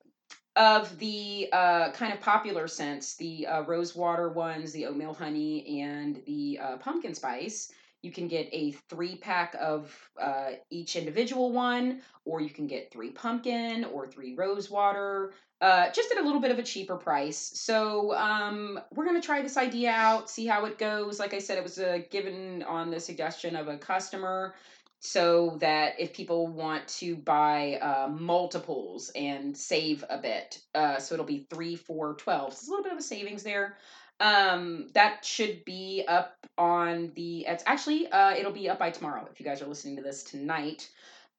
[0.55, 5.81] Of the uh, kind of popular scents, the uh, rose water ones, the oatmeal honey,
[5.81, 7.71] and the uh, pumpkin spice,
[8.01, 12.91] you can get a three pack of uh, each individual one, or you can get
[12.91, 16.95] three pumpkin or three rose water, uh, just at a little bit of a cheaper
[16.95, 17.51] price.
[17.55, 21.19] So um, we're gonna try this idea out, see how it goes.
[21.19, 24.53] Like I said, it was uh, given on the suggestion of a customer
[24.99, 31.13] so that if people want to buy uh, multiples and save a bit uh, so
[31.13, 33.77] it'll be 3 4 12 so it's a little bit of a savings there
[34.19, 39.27] um that should be up on the it's actually uh it'll be up by tomorrow
[39.31, 40.89] if you guys are listening to this tonight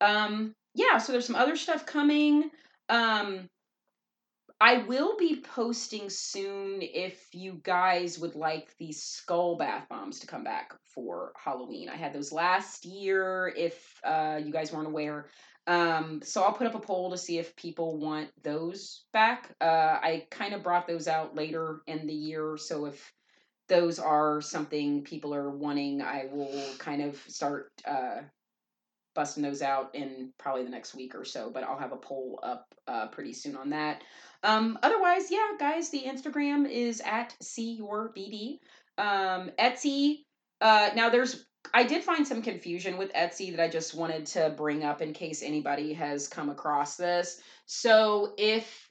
[0.00, 2.50] um yeah so there's some other stuff coming
[2.88, 3.48] um
[4.60, 10.26] I will be posting soon if you guys would like these skull bath bombs to
[10.26, 11.88] come back for Halloween.
[11.88, 15.28] I had those last year if uh, you guys weren't aware.
[15.68, 19.54] Um, so I'll put up a poll to see if people want those back.
[19.60, 23.12] Uh, I kind of brought those out later in the year, so if
[23.68, 28.22] those are something people are wanting, I will kind of start uh,
[29.14, 31.50] busting those out in probably the next week or so.
[31.50, 34.02] But I'll have a poll up uh, pretty soon on that.
[34.42, 38.58] Um, otherwise, yeah, guys, the Instagram is at see your BD.
[38.96, 40.20] Um, Etsy.
[40.60, 44.54] Uh, now there's I did find some confusion with Etsy that I just wanted to
[44.56, 47.40] bring up in case anybody has come across this.
[47.66, 48.87] So if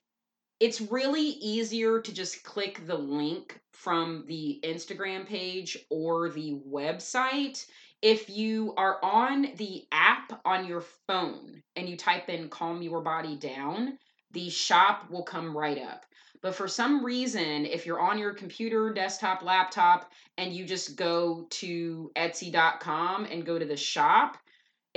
[0.59, 7.65] it's really easier to just click the link from the Instagram page or the website.
[8.01, 13.01] If you are on the app on your phone and you type in Calm Your
[13.01, 13.97] Body Down,
[14.31, 16.05] the shop will come right up.
[16.41, 21.47] But for some reason, if you're on your computer, desktop, laptop, and you just go
[21.49, 24.37] to Etsy.com and go to the shop,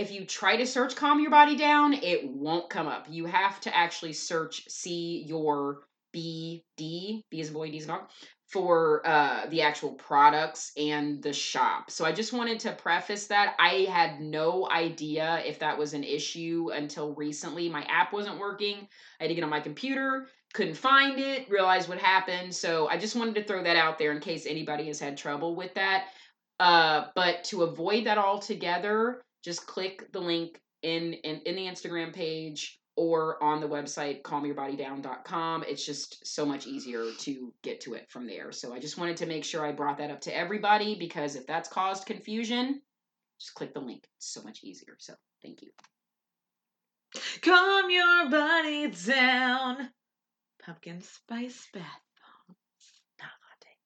[0.01, 3.07] if you try to search Calm Your Body Down, it won't come up.
[3.11, 5.83] You have to actually search See Your
[6.17, 8.09] BD, B a boy, D a dog,
[8.49, 11.91] for uh, the actual products and the shop.
[11.91, 13.55] So I just wanted to preface that.
[13.59, 17.69] I had no idea if that was an issue until recently.
[17.69, 18.89] My app wasn't working.
[19.21, 22.55] I had to get on my computer, couldn't find it, realized what happened.
[22.55, 25.55] So I just wanted to throw that out there in case anybody has had trouble
[25.55, 26.07] with that.
[26.59, 32.13] Uh, but to avoid that altogether, just click the link in, in, in the Instagram
[32.13, 35.65] page or on the website calmyourbodydown.com.
[35.67, 38.53] It's just so much easier to get to it from there.
[38.53, 41.47] So I just wanted to make sure I brought that up to everybody because if
[41.47, 42.83] that's caused confusion,
[43.41, 44.07] just click the link.
[44.19, 44.97] It's so much easier.
[44.99, 45.71] So thank you.
[47.43, 49.89] Calm your body down.
[50.65, 53.01] Pumpkin spice bath bombs.
[53.19, 53.77] Not a latte.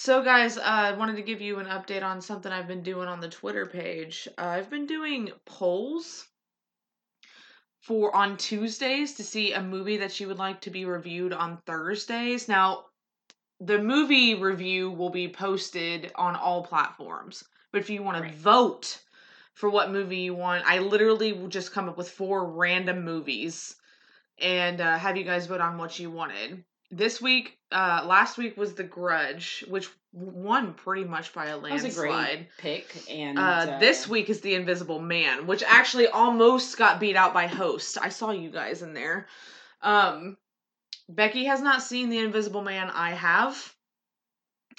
[0.00, 3.08] So, guys, uh, I wanted to give you an update on something I've been doing
[3.08, 4.28] on the Twitter page.
[4.38, 6.28] Uh, I've been doing polls
[7.80, 11.60] for on Tuesdays to see a movie that you would like to be reviewed on
[11.66, 12.46] Thursdays.
[12.46, 12.84] Now,
[13.58, 17.42] the movie review will be posted on all platforms.
[17.72, 18.30] But if you want Right.
[18.30, 19.02] to vote
[19.54, 23.74] for what movie you want, I literally will just come up with four random movies
[24.38, 26.64] and uh, have you guys vote on what you wanted.
[26.90, 31.70] This week, uh, last week was The Grudge, which won pretty much by a That
[31.70, 32.36] was a landslide.
[32.36, 33.10] great pick.
[33.10, 37.34] And Uh, uh, this week is The Invisible Man, which actually almost got beat out
[37.34, 37.98] by Host.
[38.00, 39.28] I saw you guys in there.
[39.82, 40.38] Um,
[41.10, 42.88] Becky has not seen The Invisible Man.
[42.90, 43.74] I have.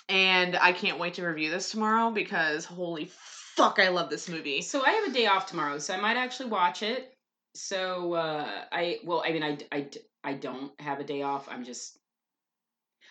[0.08, 4.64] And I can't wait to review this tomorrow because holy fuck, I love this movie.
[4.64, 7.14] So I have a day off tomorrow, so I might actually watch it.
[7.54, 9.88] So uh, I well, I mean, I, I,
[10.24, 11.48] I don't have a day off.
[11.52, 11.99] I'm just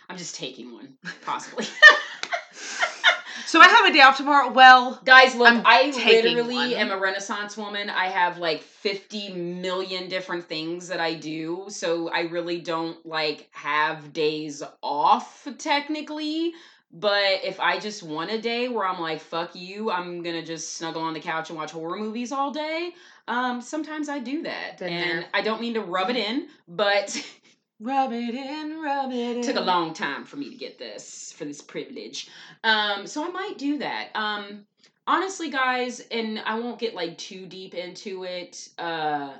[0.08, 1.66] I'm just taking one, possibly.
[3.48, 4.52] So I have a day off tomorrow.
[4.52, 6.72] Well, Guys, look, I'm I literally one.
[6.74, 7.88] am a Renaissance woman.
[7.88, 11.64] I have like 50 million different things that I do.
[11.68, 16.52] So I really don't like have days off technically.
[16.92, 20.74] But if I just want a day where I'm like, fuck you, I'm gonna just
[20.74, 22.92] snuggle on the couch and watch horror movies all day,
[23.28, 24.78] um, sometimes I do that.
[24.78, 25.28] Been and there.
[25.32, 27.14] I don't mean to rub it in, but
[27.80, 29.42] rub it in, rub it in.
[29.42, 32.28] took a long time for me to get this for this privilege
[32.64, 34.64] um so i might do that um
[35.06, 39.32] honestly guys and i won't get like too deep into it uh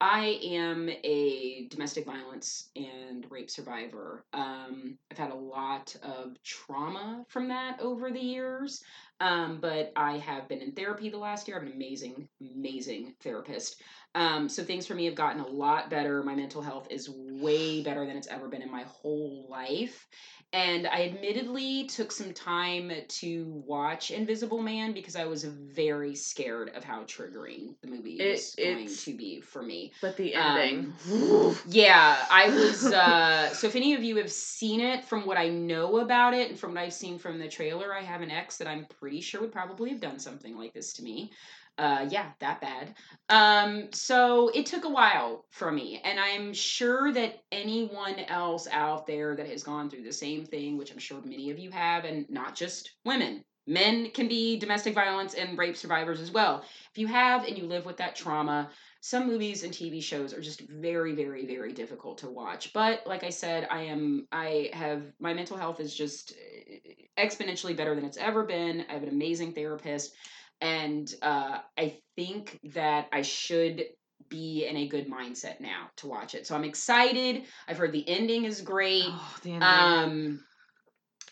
[0.00, 7.24] i am a domestic violence and rape survivor um i've had a lot of trauma
[7.28, 8.82] from that over the years
[9.20, 11.56] Um, but I have been in therapy the last year.
[11.56, 13.82] I have an amazing, amazing therapist.
[14.14, 16.22] Um, so things for me have gotten a lot better.
[16.22, 20.06] My mental health is way better than it's ever been in my whole life.
[20.54, 26.70] And I admittedly took some time to watch Invisible Man because I was very scared
[26.70, 29.92] of how triggering the movie It- is going to be for me.
[30.00, 30.94] But the ending.
[31.68, 32.86] Yeah, I was.
[32.86, 36.48] Uh, so if any of you have seen it, from what I know about it
[36.50, 39.20] and from what I've seen from the trailer, I have an ex that I'm pretty
[39.20, 41.30] sure would probably have done something like this to me.
[41.78, 42.94] Uh, yeah, that bad.
[43.28, 49.06] Um, so it took a while for me, and I'm sure that anyone else out
[49.06, 52.04] there that has gone through the same thing, which I'm sure many of you have,
[52.04, 53.44] and not just women.
[53.68, 56.64] Men can be domestic violence and rape survivors as well.
[56.90, 58.70] If you have and you live with that trauma,
[59.02, 62.72] some movies and TV shows are just very, very, very difficult to watch.
[62.72, 67.76] But like I said, I am, I have, my mental health is just uh, exponentially
[67.76, 68.86] better than it's ever been.
[68.88, 70.14] I have an amazing therapist.
[70.60, 73.84] And uh, I think that I should
[74.28, 76.46] be in a good mindset now to watch it.
[76.46, 77.44] So I'm excited.
[77.66, 79.04] I've heard the ending is great.
[79.06, 79.68] Oh, the ending.
[79.68, 80.40] Um,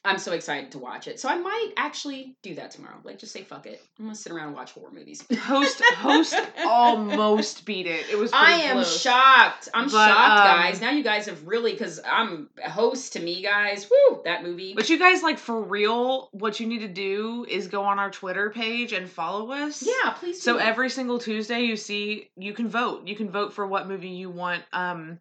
[0.06, 1.18] I'm so excited to watch it.
[1.18, 2.96] So I might actually do that tomorrow.
[3.04, 3.82] Like, just say fuck it.
[3.98, 5.24] I'm gonna sit around and watch horror movies.
[5.40, 6.34] host host
[6.66, 8.06] almost beat it.
[8.10, 8.30] It was.
[8.32, 9.00] I am close.
[9.00, 9.68] shocked.
[9.74, 10.80] I'm But, shocked, um, guys.
[10.80, 13.88] Now you guys have really because I'm host to me, guys.
[13.90, 14.74] Woo, that movie.
[14.74, 18.10] But you guys, like for real, what you need to do is go on our
[18.10, 19.82] Twitter page and follow us.
[19.86, 20.40] yeah, please.
[20.42, 20.60] So do.
[20.60, 23.06] every single Tuesday you see you can vote.
[23.06, 25.20] You can vote for what movie you want um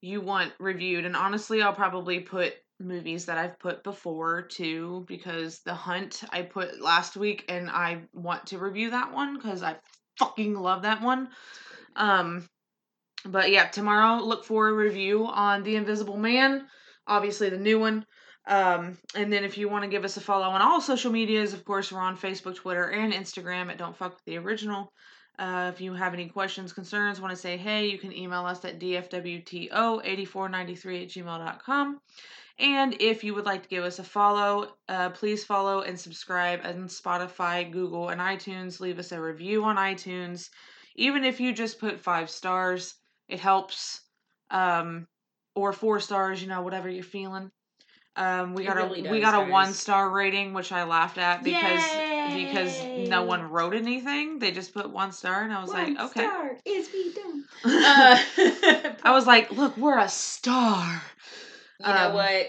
[0.00, 1.04] you want reviewed.
[1.04, 6.42] And honestly, I'll probably put movies that I've put before too because The Hunt I
[6.42, 9.76] put last week and I want to review that one cuz I
[10.18, 11.30] fucking love that one.
[11.96, 12.48] Um
[13.24, 16.66] but yeah, tomorrow look for a review on The Invisible Man,
[17.06, 18.06] obviously the new one.
[18.46, 21.52] Um, and then if you want to give us a follow on all social medias,
[21.52, 24.92] of course, we're on Facebook, Twitter, and Instagram at Don't Fuck with the Original.
[25.38, 28.64] Uh, if you have any questions, concerns, want to say hey, you can email us
[28.64, 32.00] at dfwto8493 at gmail.com.
[32.60, 36.60] And if you would like to give us a follow, uh, please follow and subscribe
[36.64, 38.80] on Spotify, Google, and iTunes.
[38.80, 40.50] Leave us a review on iTunes.
[40.96, 42.94] Even if you just put five stars,
[43.28, 44.02] it helps.
[44.50, 45.06] Um,
[45.54, 47.50] or four stars, you know, whatever you're feeling.
[48.16, 51.16] Um, we It got really a we got a one star rating, which I laughed
[51.18, 51.82] at because
[52.34, 54.38] because no one wrote anything.
[54.38, 56.20] They just put one star, and I was like, okay.
[56.20, 57.44] star is we done.
[57.64, 61.02] I Uh, was like, look, we're a star.
[61.86, 62.46] You know um, what?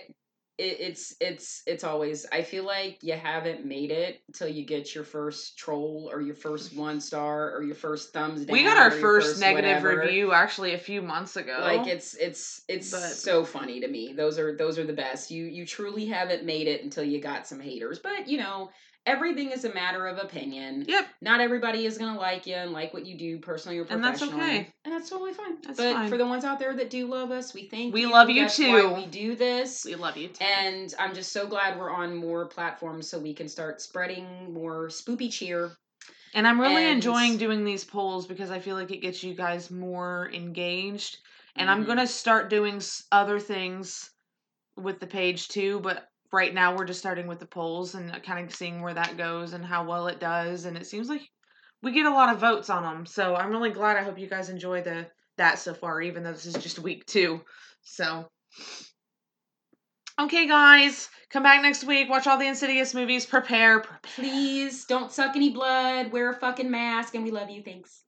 [0.57, 2.25] It, it's it's it's always.
[2.31, 6.35] I feel like you haven't made it until you get your first troll or your
[6.35, 8.53] first one star or your first thumbs down.
[8.53, 10.01] We got our your first negative whatever.
[10.01, 11.57] review actually a few months ago.
[11.61, 14.13] Like it's it's it's But- so funny to me.
[14.13, 15.31] Those are those are the best.
[15.31, 17.99] You you truly haven't made it until you got some haters.
[17.99, 18.69] But you know,
[19.05, 20.85] everything is a matter of opinion.
[20.87, 21.07] Yep.
[21.21, 24.03] Not everybody is gonna like you and like what you do personally or professionally.
[24.33, 24.73] And that's okay.
[24.85, 25.57] And that's totally fine.
[25.63, 26.09] That's but fine.
[26.09, 28.11] for the ones out there that do love us, we thank We you.
[28.11, 28.71] love you That's too.
[28.91, 29.83] Why we do this.
[29.85, 30.27] we love you.
[30.29, 30.43] Too.
[30.43, 34.87] And I'm just so glad we're on more platforms so we can start spreading more
[34.87, 35.71] spoopy cheer.
[36.33, 39.33] And I'm really And- enjoying doing these polls because I feel like it gets you
[39.33, 41.17] guys more engaged.
[41.57, 41.87] And I'm Mhm.
[41.87, 44.09] going to start doing other things
[44.77, 48.19] with the page too, but right now we're just starting with the polls and uh,
[48.19, 51.21] kind of seeing where that goes and how well it does and it seems like
[51.83, 53.05] we get a lot of votes on them.
[53.05, 53.97] So I'm really glad.
[53.97, 57.05] I hope you guys enjoy the that so far even though this is just week
[57.05, 57.41] 2.
[57.83, 58.27] So
[60.19, 62.07] Okay, guys, come back next week.
[62.07, 63.25] Watch all the Insidious movies.
[63.25, 63.99] Prepare, prepare.
[64.03, 66.11] Please don't suck any blood.
[66.11, 67.63] Wear a fucking mask, and we love you.
[67.63, 68.00] Thanks.